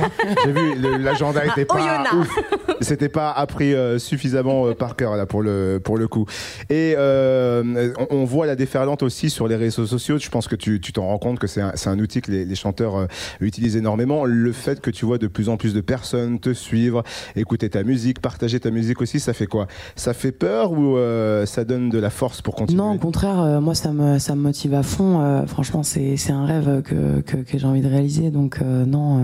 [0.44, 2.12] J'ai vu, l'agenda était pas Oyonnax.
[2.14, 2.38] ouf.
[2.80, 6.26] C'était pas appris euh, suffisamment euh, par cœur là pour le pour le coup.
[6.70, 10.18] Et euh, on, on voit la déferlante aussi sur les réseaux sociaux.
[10.18, 12.30] Je pense que tu tu t'en rends compte que c'est un, c'est un outil que
[12.30, 13.06] les, les chanteurs euh,
[13.40, 14.24] utilisent énormément.
[14.24, 17.02] Le fait que tu vois de plus en plus de personnes te suivre,
[17.34, 19.66] écouter ta musique, partager ta musique aussi, ça fait quoi?
[19.96, 22.78] Ça fait peur ou euh, ça donne de la force pour continuer?
[22.80, 25.20] Non, au contraire, euh, moi, ça me, ça me motive à fond.
[25.20, 28.18] Euh, franchement, c'est c'est un rêve que, que, que j'ai envie de réaliser.
[28.31, 29.20] Donc, euh, non, euh,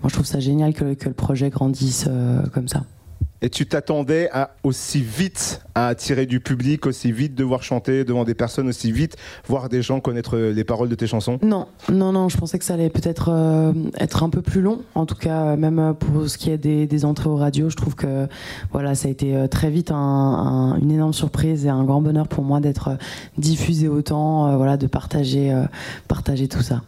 [0.00, 2.84] moi, je trouve ça génial que, que le projet grandisse euh, comme ça.
[3.42, 8.24] Et tu t'attendais à aussi vite à attirer du public, aussi vite devoir chanter devant
[8.24, 11.38] des personnes, aussi vite voir des gens connaître les paroles de tes chansons?
[11.42, 14.80] Non, non, non, je pensais que ça allait peut-être euh, être un peu plus long.
[14.94, 17.94] En tout cas, même pour ce qui est des, des entrées aux radios, je trouve
[17.94, 18.26] que
[18.72, 22.28] voilà, ça a été très vite un- un- une énorme surprise et un grand bonheur
[22.28, 22.96] pour moi d'être
[23.36, 25.64] diffusé autant, euh, voilà, de partager, euh,
[26.08, 26.80] partager tout ça.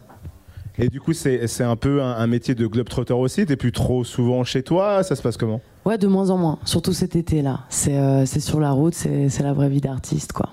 [0.79, 3.45] Et du coup, c'est c'est un peu un, un métier de globetrotter aussi?
[3.45, 5.03] T'es plus trop souvent chez toi?
[5.03, 5.61] Ça se passe comment?
[5.85, 7.61] Ouais, de moins en moins, surtout cet été-là.
[7.69, 10.49] C'est euh, c'est sur la route, c'est c'est la vraie vie d'artiste, quoi.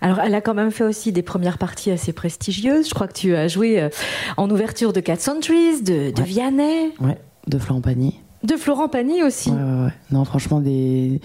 [0.00, 2.88] Alors, elle a quand même fait aussi des premières parties assez prestigieuses.
[2.88, 3.88] Je crois que tu as joué euh,
[4.36, 7.16] en ouverture de Cat Centuries, de, de Vianney, Ouais,
[7.46, 8.20] de Florent Pagny.
[8.42, 9.48] de Florent Pagny aussi.
[9.50, 9.92] Ouais, ouais, ouais.
[10.10, 11.22] Non, franchement, des,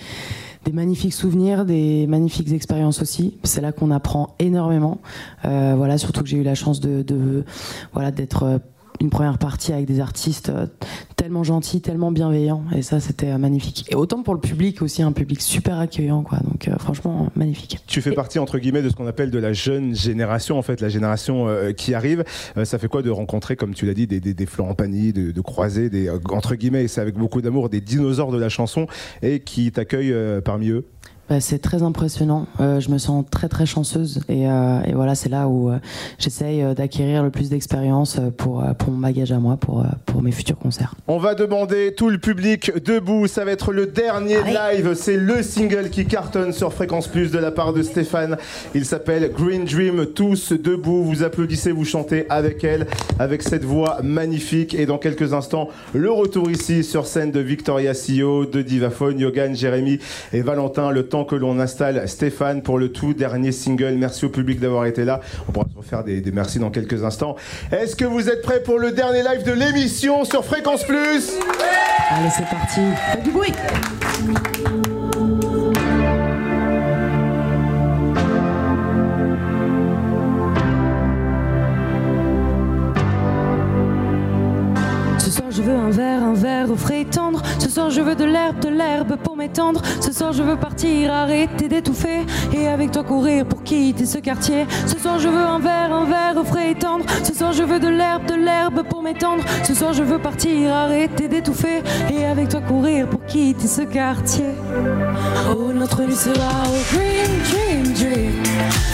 [0.66, 3.38] des magnifiques souvenirs, des magnifiques expériences aussi.
[3.44, 5.00] C'est là qu'on apprend énormément.
[5.46, 7.46] Euh, voilà, surtout que j'ai eu la chance de, de-
[7.94, 8.58] voilà d'être euh,
[9.02, 10.68] une première partie avec des artistes euh,
[11.16, 12.64] tellement gentils, tellement bienveillants.
[12.76, 13.86] Et ça, c'était euh, magnifique.
[13.90, 16.40] Et autant pour le public aussi, un public super accueillant, quoi.
[16.40, 17.80] Donc, euh, franchement, magnifique.
[17.88, 20.82] Tu fais partie entre guillemets de ce qu'on appelle de la jeune génération, en fait,
[20.82, 22.24] la génération euh, qui arrive.
[22.58, 25.14] Euh, ça fait quoi de rencontrer, comme tu l'as dit, des, des, des Florent Pagny,
[25.14, 28.50] de, de croiser des entre guillemets, et c'est avec beaucoup d'amour, des dinosaures de la
[28.50, 28.88] chanson
[29.22, 30.86] et qui t'accueillent parmi eux?
[31.30, 32.48] Bah, c'est très impressionnant.
[32.60, 35.78] Euh, je me sens très très chanceuse et, euh, et voilà, c'est là où euh,
[36.18, 40.58] j'essaye d'acquérir le plus d'expérience pour, pour mon bagage à moi, pour, pour mes futurs
[40.58, 40.96] concerts.
[41.08, 43.28] On va demander tout le public debout.
[43.28, 44.96] Ça va être le dernier live.
[44.96, 48.38] C'est le single qui cartonne sur Fréquence Plus de la part de Stéphane.
[48.74, 50.08] Il s'appelle Green Dream.
[50.08, 51.04] Tous debout.
[51.04, 52.88] Vous applaudissez, vous chantez avec elle,
[53.20, 54.74] avec cette voix magnifique.
[54.74, 59.56] Et dans quelques instants, le retour ici sur scène de Victoria CEO, de Divaphone, Yogan,
[59.56, 60.00] Jérémy
[60.34, 60.90] et Valentin.
[60.90, 63.96] Le temps que l'on installe Stéphane pour le tout dernier single.
[63.98, 65.22] Merci au public d'avoir été là.
[65.48, 67.36] On pourra se refaire des, des merci dans quelques instants.
[67.72, 71.34] Est-ce que vous êtes prêts pour le dernier live de l'émission sur Fréquence Plus?
[72.10, 72.82] Allez, c'est parti.
[73.12, 73.54] Faites du bruit.
[85.60, 87.42] Je veux un verre, un verre au frais et tendre.
[87.60, 89.82] Ce soir je veux de l'herbe, de l'herbe pour m'étendre.
[90.00, 92.26] Ce soir je veux partir, arrêter d'étouffer.
[92.54, 94.66] Et avec toi courir pour quitter ce quartier.
[94.88, 97.04] Ce soir je veux un verre, un verre au frais et tendre.
[97.24, 99.44] Ce soir je veux de l'herbe, de l'herbe pour m'étendre.
[99.64, 101.84] Ce soir je veux partir, arrêter d'étouffer.
[102.10, 104.52] Et avec toi courir pour quitter ce quartier.
[105.52, 108.44] Oh notre nuit sera au green dream dream.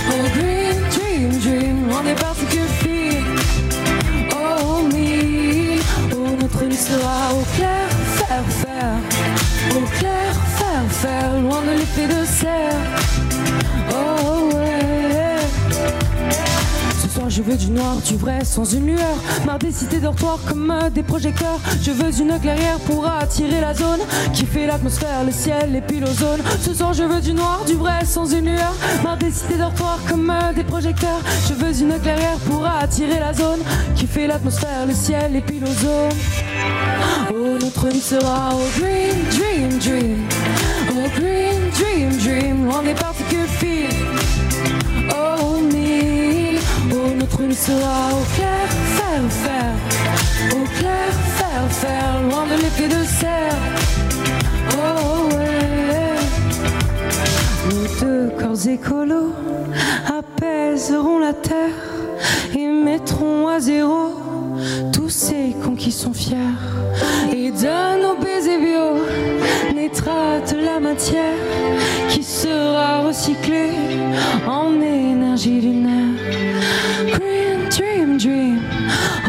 [0.10, 1.90] Oh green dream dream.
[1.92, 2.85] On est parti que
[6.61, 7.88] oh nuit sera au clair,
[8.18, 8.98] faire faire,
[9.76, 12.73] au clair, faire faire, loin de l'effet de serre.
[13.91, 14.74] Oh ouais.
[17.16, 19.16] Soir je veux du noir, du vrai, sans une lueur.
[19.46, 21.62] Marre des cités dortoirs comme euh, des projecteurs.
[21.82, 24.02] Je veux une clairière pour attirer la zone
[24.34, 26.42] qui fait l'atmosphère, le ciel et puis l'ozone.
[26.60, 28.74] Ce soir, je veux du noir, du vrai, sans une lueur.
[29.02, 31.22] Marre des cités dortoirs comme euh, des projecteurs.
[31.48, 33.62] Je veux une clairière pour attirer la zone
[33.96, 36.12] qui fait l'atmosphère, le ciel et puis l'ozone.
[37.32, 40.28] Oh, notre nuit sera au green dream dream.
[40.92, 44.04] Oh, green dream dream, loin des particules fines.
[45.12, 45.36] Oh.
[45.48, 45.62] Oh,
[47.26, 49.76] notre nuit sera au clair, faire, faire.
[50.52, 53.57] Au clair, faire, faire, loin de l'effet de serre.
[54.73, 56.19] Oh, ouais.
[57.72, 59.34] Nos deux corps écolos
[60.07, 61.80] apaiseront la terre
[62.56, 64.24] et mettront à zéro
[64.91, 66.36] tous ces cons qui sont fiers.
[67.32, 69.03] Et de nos baisers bio
[69.73, 71.38] naîtra de la matière
[72.10, 73.72] qui sera recyclée
[74.48, 76.15] en énergie lunaire.
[77.07, 78.61] Green dream dream,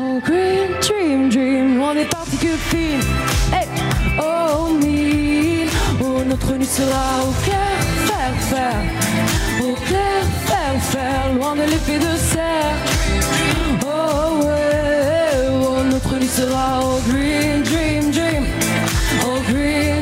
[0.01, 3.01] oh green dream dream, loin des particules fines.
[3.53, 3.69] Hey,
[4.21, 5.69] oh mille,
[6.01, 7.77] oh notre nuit sera au clair,
[8.07, 8.83] faire faire,
[9.61, 13.66] au clair, faire faire, loin de l'effet de serre.
[16.39, 18.45] Oh ouais, oh notre nuit sera au green dream dream,
[19.25, 19.96] oh green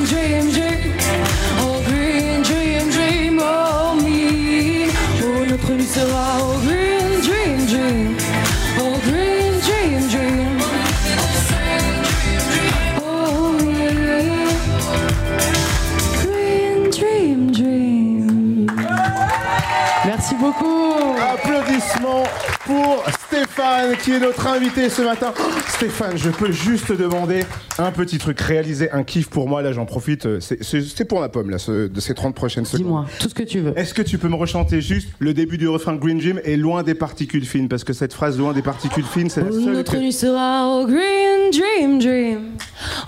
[23.74, 25.34] Stéphane qui est notre invité ce matin.
[25.36, 27.40] Oh, Stéphane, je peux juste te demander
[27.78, 31.28] un petit truc, réaliser un kiff pour moi, là j'en profite, euh, c'est- pour ma
[31.28, 32.86] pomme là, ce- de ces 30 prochaines secondes.
[32.86, 33.76] Dis-moi, tout ce que tu veux.
[33.76, 36.56] Est-ce que tu peux me rechanter juste le début du refrain de Green Dream et
[36.56, 37.68] loin des particules fines?
[37.68, 40.68] Parce que cette phrase loin des particules fines, c'est la Oh, seule notre nuit sera
[40.68, 42.40] au green dream dream,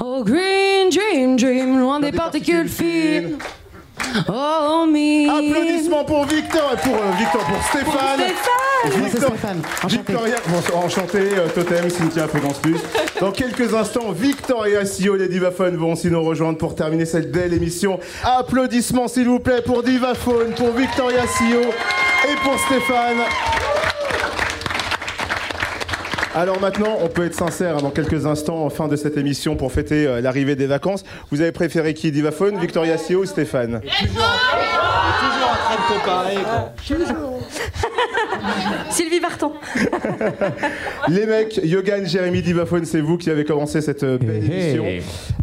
[0.01, 3.37] au green dream dream, loin des particules fines.
[4.29, 5.29] Oh mi.
[5.29, 8.21] Applaudissements pour Victor et pour euh, Victor pour Stéphane.
[8.85, 9.31] Victor-
[9.89, 12.77] Victoria, bon, enchanté, euh, Totem, Cynthia Fréquence Plus.
[13.21, 17.53] Dans quelques instants, Victoria Sio, les Divaphones vont aussi nous rejoindre pour terminer cette belle
[17.55, 17.99] émission.
[18.23, 23.17] Applaudissements s'il vous plaît pour Divaphone, pour Victoria Sio et pour Stéphane.
[26.37, 29.57] Alors maintenant, on peut être sincère, hein, dans quelques instants, en fin de cette émission,
[29.57, 31.03] pour fêter euh, l'arrivée des vacances.
[31.31, 36.37] Vous avez préféré qui Divaphone, Victoria Sio ou Stéphane Toujours en train de comparer.
[38.91, 39.53] Sylvie Vartan.
[41.09, 44.85] Les mecs, Yogan, Jérémy, Divaphone, c'est vous qui avez commencé cette euh, belle émission.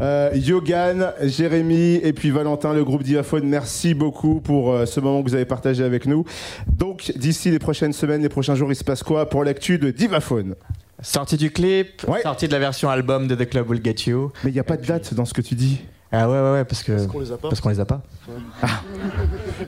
[0.01, 5.21] Euh, Yogan, Jérémy et puis Valentin, le groupe Divaphone, merci beaucoup pour euh, ce moment
[5.21, 6.25] que vous avez partagé avec nous.
[6.67, 9.91] Donc, d'ici les prochaines semaines, les prochains jours, il se passe quoi pour l'actu de
[9.91, 10.55] Divaphone?
[11.03, 14.31] Sortie du clip, sortie de la version album de The Club Will Get You.
[14.43, 15.81] Mais il n'y a pas de date dans ce que tu dis.
[16.11, 17.05] Ah ouais, ouais, ouais, parce que.
[17.07, 18.01] qu'on les a pas Parce qu'on les a pas.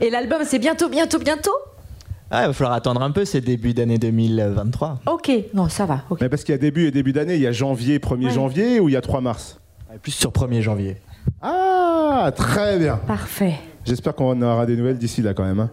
[0.00, 1.50] Et l'album, c'est bientôt, bientôt, bientôt
[2.30, 5.00] Ah, il va falloir attendre un peu, c'est début d'année 2023.
[5.06, 6.04] Ok, non, ça va.
[6.20, 8.30] Mais parce qu'il y a début et début d'année, il y a janvier, 1er Ouais.
[8.30, 9.60] janvier ou il y a 3 mars?
[10.02, 10.96] Plus sur 1er janvier.
[11.42, 12.96] Ah, très bien.
[13.06, 13.54] Parfait.
[13.84, 15.60] J'espère qu'on aura des nouvelles d'ici là quand même.
[15.60, 15.70] hein.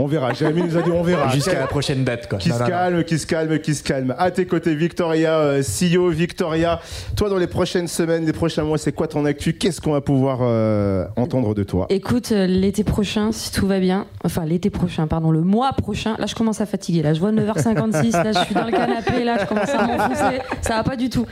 [0.00, 0.32] On verra.
[0.32, 1.28] Jérémy nous a dit on verra.
[1.28, 2.38] Jusqu'à la prochaine date, quoi.
[2.38, 2.70] Qui Non, se non, non.
[2.74, 4.14] calme, qui se calme, qui se calme.
[4.18, 6.80] À tes côtés, Victoria, euh, CEO, Victoria.
[7.16, 9.52] Toi, dans les prochaines semaines, les prochains mois, c'est quoi ton actu?
[9.52, 11.86] Qu'est-ce qu'on va pouvoir euh, entendre de toi?
[11.90, 16.16] Écoute, euh, l'été prochain, si tout va bien, enfin l'été prochain, pardon, le mois prochain,
[16.18, 19.24] là je commence à fatiguer, là je vois 9h56, là je suis dans le canapé,
[19.24, 21.26] là je commence à m'enfoncer, ça va pas du tout.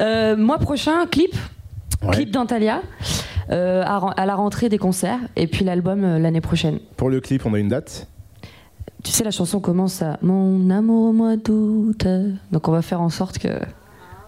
[0.00, 1.34] Euh, mois prochain, clip,
[2.12, 2.82] clip d'Antalya,
[3.50, 6.78] euh, à, la rentrée des concerts, et puis l'album euh, l'année prochaine.
[6.96, 8.06] Pour le clip, on a une date?
[9.02, 12.06] Tu sais, la chanson commence à Mon amour au mois d'août,
[12.52, 13.48] donc on va faire en sorte que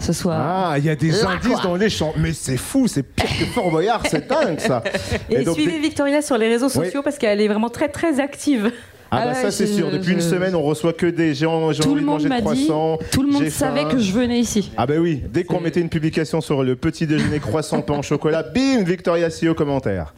[0.01, 0.35] ce soit.
[0.37, 1.63] Ah, il y a des Là, indices quoi.
[1.63, 2.13] dans les chants.
[2.19, 4.83] Mais c'est fou, c'est pire que Fort Boyard, c'est dingue ça.
[5.31, 6.73] Et, donc, suivez des- Victoria sur les réseaux Oui.
[6.87, 8.73] sociaux parce qu'elle est vraiment très très active.
[9.17, 11.91] Ah, bah ça c'est sûr, depuis une semaine on reçoit que des gens, j'ai Tout
[11.91, 12.67] envie le de monde manger de m'a dit,
[13.13, 13.89] tout le monde savait faim.
[13.91, 14.73] que je venais ici.
[14.77, 18.03] Ah bah oui, dès qu'on mettait une publication sur le petit déjeuner croissant pain au
[18.03, 20.15] chocolat, bim, Victoria Si au commentaire.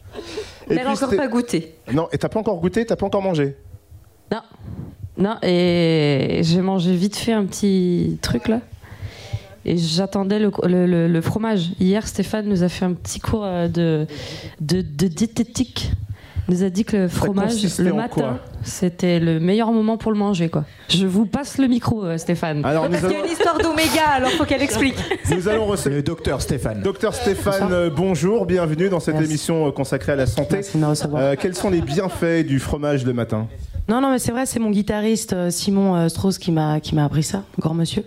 [0.67, 1.75] Mais elle n'a encore pas goûté.
[1.93, 3.55] Non, et t'as pas encore goûté, t'as pas encore mangé
[4.31, 4.41] Non.
[5.19, 8.59] Non, et j'ai mangé vite fait un petit truc là.
[9.65, 11.71] Et j'attendais le, le- le- le fromage.
[11.79, 14.05] Hier, Stéphane nous a fait un petit cours euh, de,
[14.61, 15.91] de, de diététique.
[16.47, 20.17] Il nous a dit que le fromage, le matin, c'était le meilleur moment pour le
[20.17, 20.47] manger.
[20.47, 20.63] Quoi.
[20.87, 22.63] Je vous passe le micro, euh, Stéphane.
[22.63, 24.95] Alors, Parce qu'il y a une histoire d'oméga, alors faut qu'elle explique.
[25.35, 26.81] Nous allons recevoir le docteur Stéphane.
[26.83, 30.61] Docteur Stéphane, euh, bonjour, bienvenue dans cette émission consacrée à la santé.
[31.15, 33.47] Euh, quels sont les bienfaits du fromage le matin?
[33.89, 36.97] Non, non, mais c'est vrai, c'est mon guitariste euh, Simon euh, Strauss qui m'a qui
[36.99, 38.03] appris ça, grand monsieur,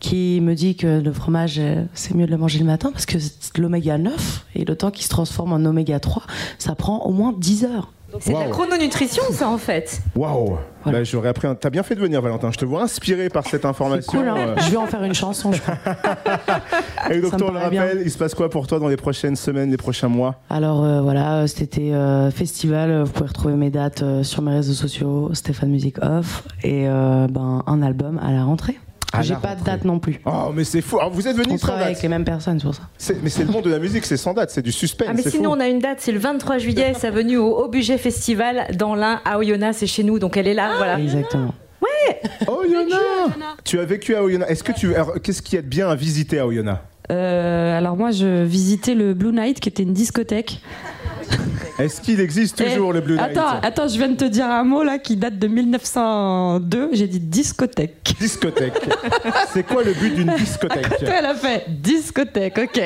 [0.00, 3.06] qui me dit que le fromage, euh, c'est mieux de le manger le matin parce
[3.06, 6.24] que c'est l'oméga 9 et le temps qu'il se transforme en oméga 3,
[6.58, 7.92] ça prend au moins 10 heures.
[8.18, 8.50] C'est de la Wow.
[8.50, 10.00] chrononutrition, ça, en fait.
[10.16, 11.46] Waouh Bah, J'aurais appris.
[11.46, 12.50] un- T'as bien fait de venir, Valentin.
[12.50, 14.10] Je te vois inspiré par cette information.
[14.18, 14.54] Cool, hein euh.
[14.58, 15.74] Je vais en faire une chanson, je crois.
[17.10, 17.82] Et donc, on le bien.
[17.82, 20.36] rappelle, il se passe quoi pour toi dans les prochaines semaines, les prochains mois?
[20.50, 24.52] Alors euh, voilà, cet été euh, festival, vous pouvez retrouver mes dates euh, sur mes
[24.52, 28.78] réseaux sociaux, Stéphane Music Off, et euh, ben, un album à la rentrée.
[29.12, 30.20] À J'ai pas de date non plus.
[30.24, 30.98] Oh, mais c'est fou.
[30.98, 31.90] Alors, vous êtes venu On sans travaille date.
[31.90, 32.82] avec les mêmes personnes, c'est pour ça.
[33.22, 35.08] Mais c'est le monde de la musique, c'est sans date, c'est du suspense.
[35.10, 35.56] Ah mais sinon fou.
[35.56, 38.94] on a une date, c'est le 23 juillet, ça venue au Haut Budget Festival dans
[38.94, 40.98] l'Ain à Oyonnax, c'est chez nous, donc elle est là, voilà.
[41.00, 41.54] Exactement.
[41.82, 42.94] Ouais Oyonnax
[43.64, 44.50] Tu as vécu à Oyonnax.
[44.50, 44.92] Est-ce que tu.
[45.22, 46.80] Qu'est-ce qu'il y a de bien à visiter à Oyonnax?
[47.10, 50.60] Euh, alors moi, je visitais le Blue Night, qui était une discothèque.
[51.80, 54.46] Est-ce qu'il existe toujours Eh, le Blue Night Attends, attends, je viens de te dire
[54.46, 56.90] un mot là qui date de 1902.
[56.92, 58.14] J'ai dit discothèque.
[58.20, 58.74] Discothèque.
[59.52, 62.76] c'est quoi le but d'une discothèque Toi, elle a fait discothèque, ok.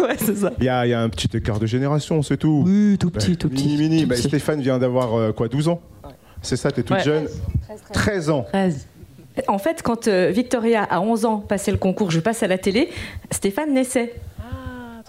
[0.00, 0.52] ouais, c'est ça.
[0.58, 2.62] Il y, a, il y a un petit écart de génération, c'est tout.
[2.66, 4.06] Oui, tout petit, tout Mini, mini.
[4.06, 5.80] Bah, Stéphane vient d'avoir euh, quoi, 12 ans
[6.42, 7.02] C'est ça, t'es toute Ouais.
[7.02, 7.26] jeune
[7.92, 8.46] 13 ans.
[9.48, 12.58] En fait, quand euh, Victoria, à 11 ans, passait le concours Je passe à la
[12.58, 12.90] télé,
[13.30, 14.14] Stéphane naissait.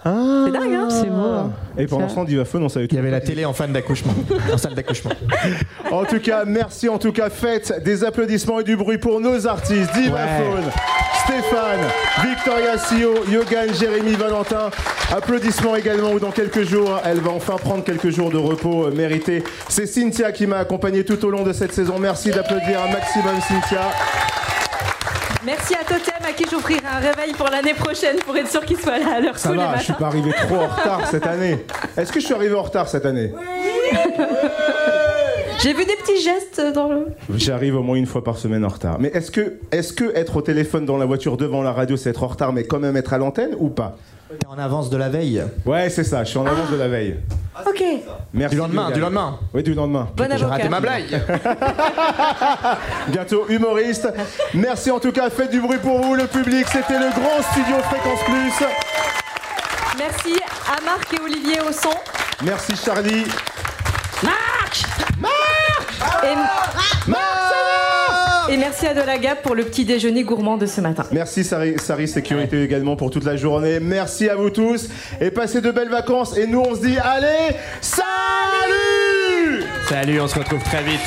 [0.04, 0.44] Ah.
[0.46, 1.16] C'est dingue, hein C'est beau.
[1.16, 1.52] hein.
[1.78, 2.94] Et pendant ce temps, Divaphone, on savait tout.
[2.94, 4.12] Il y avait la télé en fin d'accouchement,
[4.52, 5.12] en salle d'accouchement.
[5.92, 6.88] En tout cas, merci.
[6.88, 9.92] En tout cas, faites des applaudissements et du bruit pour nos artistes.
[9.94, 10.64] Divaphone,
[11.24, 11.80] Stéphane,
[12.26, 14.70] Victoria Sio, Yogan, Jérémy, Valentin.
[15.14, 18.90] Applaudissements également où dans quelques jours, elle va enfin prendre quelques jours de repos euh,
[18.90, 19.44] mérités.
[19.68, 21.98] C'est Cynthia qui m'a accompagné tout au long de cette saison.
[21.98, 23.90] Merci d'applaudir un maximum Cynthia.
[25.44, 28.76] Merci à Totem, à qui j'offrirai un réveil pour l'année prochaine pour être sûr qu'il
[28.76, 31.06] soit là à l'heure Ça tous les va, je suis pas arrivé trop en retard
[31.10, 31.58] cette année.
[31.96, 33.32] Est-ce que je suis arrivé en retard cette année?
[35.60, 37.06] J'ai vu des petits gestes dans le.
[37.34, 38.98] J'arrive au moins une fois par semaine en retard.
[39.00, 42.10] Mais est-ce que, est que être au téléphone dans la voiture devant la radio, c'est
[42.10, 43.96] être en retard, mais quand même être à l'antenne ou pas?
[44.48, 45.42] En avance de la veille.
[45.64, 47.16] Ouais, c'est ça, je suis en avance de la veille.
[47.66, 47.82] Ok.
[48.32, 48.54] Merci.
[48.54, 49.38] Du lendemain, du lendemain.
[49.52, 50.08] Oui, du lendemain.
[50.16, 51.22] Bon J'ai raté ma blague.
[53.08, 54.08] Bientôt humoriste.
[54.54, 56.66] Merci en tout cas, faites du bruit pour vous, le public.
[56.68, 58.66] C'était le grand studio Fréquence Plus.
[59.98, 61.96] Merci à Marc et Olivier au son.
[62.42, 63.24] Merci Charlie.
[64.22, 64.84] Marc
[66.24, 66.34] Et,
[68.52, 71.04] et merci à Delagap pour le petit déjeuner gourmand de ce matin.
[71.10, 73.80] Merci Sari, Sari Sécurité également pour toute la journée.
[73.80, 74.88] Merci à vous tous
[75.20, 76.36] et passez de belles vacances.
[76.36, 81.00] Et nous on se dit allez, salut Salut, on se retrouve très vite.